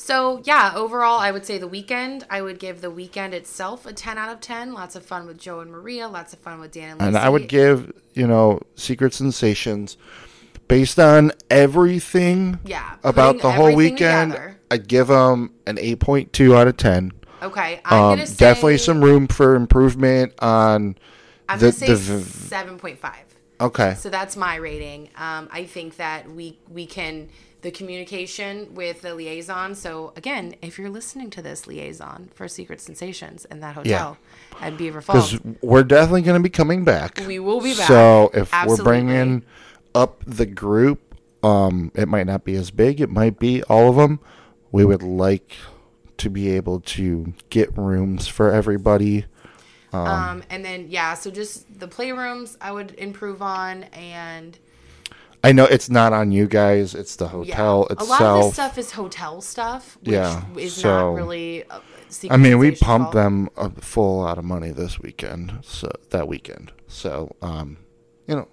So 0.05 0.42
yeah, 0.44 0.74
overall, 0.76 1.18
I 1.18 1.30
would 1.30 1.46
say 1.46 1.57
the 1.57 1.66
weekend. 1.66 2.26
I 2.28 2.42
would 2.42 2.59
give 2.59 2.82
the 2.82 2.90
weekend 2.90 3.32
itself 3.32 3.86
a 3.86 3.92
ten 3.94 4.18
out 4.18 4.28
of 4.30 4.38
ten. 4.40 4.74
Lots 4.74 4.96
of 4.96 5.07
fun 5.07 5.26
with 5.26 5.38
Joe 5.38 5.61
and 5.61 5.70
Maria. 5.70 6.09
Lots 6.09 6.34
of 6.34 6.40
fun 6.40 6.61
with 6.61 6.72
Dan 6.72 6.90
and 6.90 6.98
Lacey. 7.00 7.07
And 7.09 7.16
I 7.16 7.30
would 7.30 7.48
give 7.48 7.90
you 8.12 8.26
know 8.26 8.61
Secret 8.74 9.14
Sinsations 9.14 9.96
based 10.68 10.98
on 10.98 11.32
everything 11.50 12.59
Yeah, 12.66 12.96
about 13.02 13.40
the 13.40 13.50
whole 13.50 13.74
weekend. 13.74 14.32
together. 14.32 14.59
I'd 14.70 14.88
give 14.88 15.07
them 15.07 15.52
an 15.66 15.78
eight 15.78 16.00
point 16.00 16.34
two 16.34 16.55
out 16.55 16.68
of 16.68 16.76
ten. 16.76 17.12
Okay, 17.42 17.80
I'm 17.86 18.18
Um, 18.20 18.26
say 18.26 18.34
definitely 18.36 18.78
some 18.78 19.02
room 19.02 19.26
for 19.26 19.55
improvement 19.55 20.34
on 20.40 20.96
I'm 21.48 21.59
the 21.59 21.66
gonna 21.66 21.72
say 21.72 21.86
the 21.86 21.96
v- 21.96 22.22
seven 22.48 22.76
point 22.78 22.98
five. 22.98 23.24
okay. 23.59 23.94
So 23.98 24.11
that's 24.11 24.36
my 24.36 24.57
rating. 24.57 25.09
Um, 25.16 25.48
I 25.50 25.64
think 25.64 25.96
that 25.96 26.30
we 26.30 26.59
we 26.68 26.84
can 26.84 27.30
the 27.64 27.70
communication 27.70 28.74
with 28.74 29.00
the 29.00 29.14
liaison. 29.14 29.74
So 29.74 30.12
again, 30.16 30.54
if 30.60 30.78
you're 30.78 30.90
listening 30.90 31.30
to 31.30 31.40
this 31.40 31.66
liaison 31.66 32.30
for 32.34 32.46
Secret 32.46 32.78
Sinsations 32.78 33.46
in 33.46 33.60
that 33.60 33.74
hotel 33.74 34.18
yeah. 34.52 34.66
at 34.66 34.76
Beaver 34.76 35.00
Because 35.00 35.32
Falls, 35.32 35.56
we're 35.62 35.82
definitely 35.82 36.20
going 36.22 36.38
to 36.38 36.42
be 36.42 36.50
coming 36.50 36.84
back. 36.84 37.22
We 37.26 37.38
will 37.38 37.62
be 37.62 37.74
back. 37.74 37.88
So 37.88 38.30
if 38.34 38.52
Absolutely. 38.52 38.84
we're 38.84 38.84
bringing 38.84 39.44
up 39.94 40.22
the 40.26 40.44
group, 40.44 41.14
um, 41.42 41.90
it 41.94 42.06
might 42.06 42.26
not 42.26 42.44
be 42.44 42.54
as 42.54 42.70
big. 42.70 43.00
It 43.00 43.08
might 43.08 43.38
be 43.38 43.62
all 43.62 43.88
of 43.88 43.96
them. 43.96 44.20
We 44.70 44.84
would 44.84 45.02
like 45.02 45.54
to 46.18 46.28
be 46.28 46.50
able 46.50 46.80
to 46.80 47.32
get 47.48 47.76
rooms 47.78 48.28
for 48.28 48.52
everybody. 48.52 49.24
um, 49.94 50.42
and 50.50 50.62
then 50.62 50.88
yeah, 50.90 51.14
so 51.14 51.30
just 51.30 51.80
the 51.80 51.88
playrooms 51.88 52.58
I 52.60 52.72
would 52.72 52.94
improve 52.98 53.40
on, 53.40 53.84
and 53.84 54.58
I 55.45 55.53
know 55.53 55.64
it's 55.64 55.90
not 55.90 56.12
on 56.12 56.32
you 56.32 56.47
guys. 56.49 56.95
It's 56.95 57.16
the 57.16 57.26
yeah, 57.26 57.30
hotel 57.30 57.86
a 57.90 58.05
lot 58.05 58.20
of 58.22 58.45
this 58.45 58.55
stuff 58.55 58.78
is 58.78 58.90
hotel 58.92 59.40
stuff, 59.40 59.97
which 60.03 60.12
Yeah, 60.12 60.42
is 60.57 60.74
so- 60.74 60.88
not 61.12 61.14
really. 61.14 61.64
I 62.30 62.36
mean, 62.36 62.59
we 62.59 62.70
pumped 62.70 63.12
them 63.12 63.49
a 63.57 63.68
full 63.70 64.18
lot 64.20 64.38
of 64.38 64.45
money 64.45 64.70
this 64.70 65.01
weekend. 65.01 65.59
So 65.62 65.90
that 66.11 66.28
weekend. 66.28 66.72
So, 66.86 67.34
um, 67.42 67.78
you 68.28 68.36
know, 68.36 68.49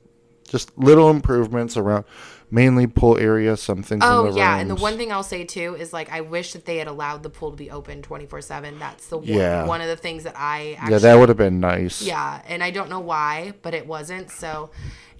just 0.50 0.76
little 0.78 1.10
improvements 1.12 1.78
around, 1.78 2.06
mainly 2.50 2.88
pool 2.88 3.18
area. 3.20 3.56
Some 3.56 3.84
things. 3.84 4.02
Oh 4.04 4.36
yeah, 4.36 4.58
and 4.58 4.70
the 4.70 4.76
one 4.76 4.98
thing 4.98 5.12
I'll 5.14 5.22
say 5.24 5.46
too 5.46 5.76
is 5.80 5.94
like 5.94 6.12
I 6.12 6.22
wish 6.22 6.54
that 6.54 6.66
they 6.66 6.78
had 6.78 6.88
allowed 6.88 7.22
the 7.24 7.30
pool 7.30 7.52
to 7.52 7.56
be 7.58 7.70
open 7.72 8.02
twenty 8.02 8.26
four 8.26 8.42
seven. 8.42 8.80
That's 8.80 9.08
the 9.08 9.18
one, 9.18 9.28
Yeah. 9.28 9.66
one 9.66 9.80
of 9.80 9.88
the 9.88 9.96
things 9.96 10.24
that 10.24 10.34
I 10.36 10.74
actually 10.80 10.94
Yeah, 10.94 11.00
that 11.00 11.20
would 11.20 11.30
have 11.30 11.38
been 11.38 11.60
nice. 11.62 12.02
yeah, 12.02 12.42
and 12.48 12.62
I 12.64 12.72
don't 12.72 12.90
know 12.90 13.00
why, 13.00 13.54
but 13.62 13.74
it 13.74 13.86
wasn't. 13.88 14.30
So 14.32 14.72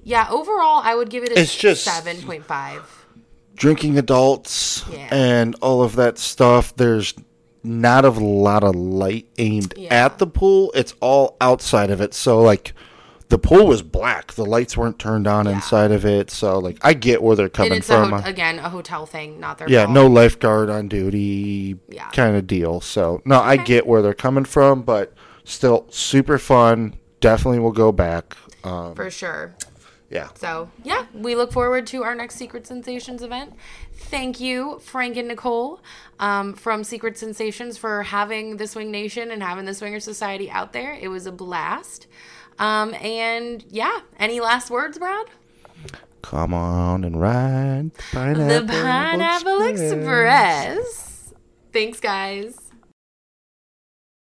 yeah, 0.04 0.28
overall 0.30 0.82
I 0.84 0.96
would 0.96 1.10
give 1.10 1.24
it 1.24 1.32
a 1.32 1.40
It's 1.40 1.56
just- 1.56 1.84
seven 1.84 2.22
point 2.22 2.46
five. 2.46 2.82
Drinking 3.56 3.98
adults 3.98 4.84
Yeah. 4.92 5.08
and 5.12 5.56
all 5.62 5.84
of 5.84 5.96
that 5.98 6.18
stuff. 6.18 6.76
There's 6.76 7.14
not 7.64 8.06
a 8.06 8.10
lot 8.10 8.64
of 8.64 8.76
light 8.76 9.28
aimed 9.38 9.74
Yeah. 9.78 9.94
at 10.06 10.18
the 10.18 10.26
pool. 10.26 10.72
It's 10.74 10.96
all 11.00 11.38
outside 11.42 11.90
of 11.92 12.02
it. 12.02 12.14
So 12.14 12.42
like. 12.42 12.74
the 13.30 13.38
pool 13.40 13.66
was 13.66 13.82
black. 13.82 14.34
The 14.34 14.44
lights 14.46 14.76
weren't 14.76 15.00
turned 15.00 15.26
on 15.26 15.48
inside 15.48 15.92
of 15.94 16.04
it, 16.06 16.30
so 16.30 16.60
like 16.60 16.78
I 16.82 16.94
get 16.94 17.24
where 17.24 17.34
they're 17.38 17.48
coming 17.48 17.72
it's 17.78 17.90
a 17.90 17.94
from. 17.94 18.12
ho- 18.12 18.30
again 18.30 18.60
a 18.60 18.68
hotel 18.70 19.06
thing, 19.06 19.40
not 19.40 19.58
their 19.58 19.70
yeah, 19.70 19.86
fault. 19.86 19.94
no 19.94 20.08
lifeguard 20.08 20.70
on 20.70 20.90
duty 20.90 21.78
Yeah. 21.88 22.10
kind 22.10 22.36
of 22.36 22.46
deal. 22.46 22.82
So, 22.82 23.22
no, 23.24 23.40
I 23.40 23.56
get 23.56 23.88
where 23.88 24.02
they're 24.02 24.14
coming 24.14 24.44
from, 24.44 24.82
but 24.82 25.14
still 25.46 25.86
super 25.92 26.38
fun. 26.38 26.96
Definitely 27.22 27.60
will 27.60 27.72
go 27.72 27.94
back. 27.94 28.36
Um, 28.66 28.96
for 28.96 29.10
sure. 29.10 29.56
Yeah. 30.12 30.28
So, 30.36 30.70
yeah, 30.84 31.06
we 31.14 31.36
look 31.36 31.54
forward 31.54 31.88
to 31.88 32.04
our 32.04 32.14
next 32.14 32.36
Secret 32.36 32.68
Sinsations 32.68 33.24
event. 33.24 33.54
Thank 33.94 34.42
you, 34.42 34.80
Frank 34.80 35.16
and 35.16 35.30
Nicole 35.30 35.80
um, 36.20 36.54
from 36.54 36.84
Secret 36.84 37.18
Sinsations, 37.18 37.78
for 37.78 38.04
having 38.04 38.58
the 38.58 38.68
Swing 38.68 38.92
Nation 38.92 39.32
and 39.32 39.42
having 39.42 39.64
the 39.64 39.74
Swinger 39.74 40.02
Society 40.02 40.52
out 40.52 40.74
there. 40.74 40.94
It 40.94 41.08
was 41.08 41.26
a 41.26 41.32
blast. 41.32 42.08
Um, 42.60 42.94
and 42.96 43.64
yeah, 43.70 44.02
any 44.20 44.42
last 44.42 44.70
words, 44.70 44.98
Brad? 44.98 45.28
Come 46.22 46.54
on 46.54 47.06
and 47.06 47.20
ride 47.20 47.92
the 47.96 48.04
Pineapple, 48.12 48.68
the 48.68 48.74
Pineapple 48.74 49.62
Express. 49.62 51.34
Thanks, 51.72 52.02
guys. 52.02 52.61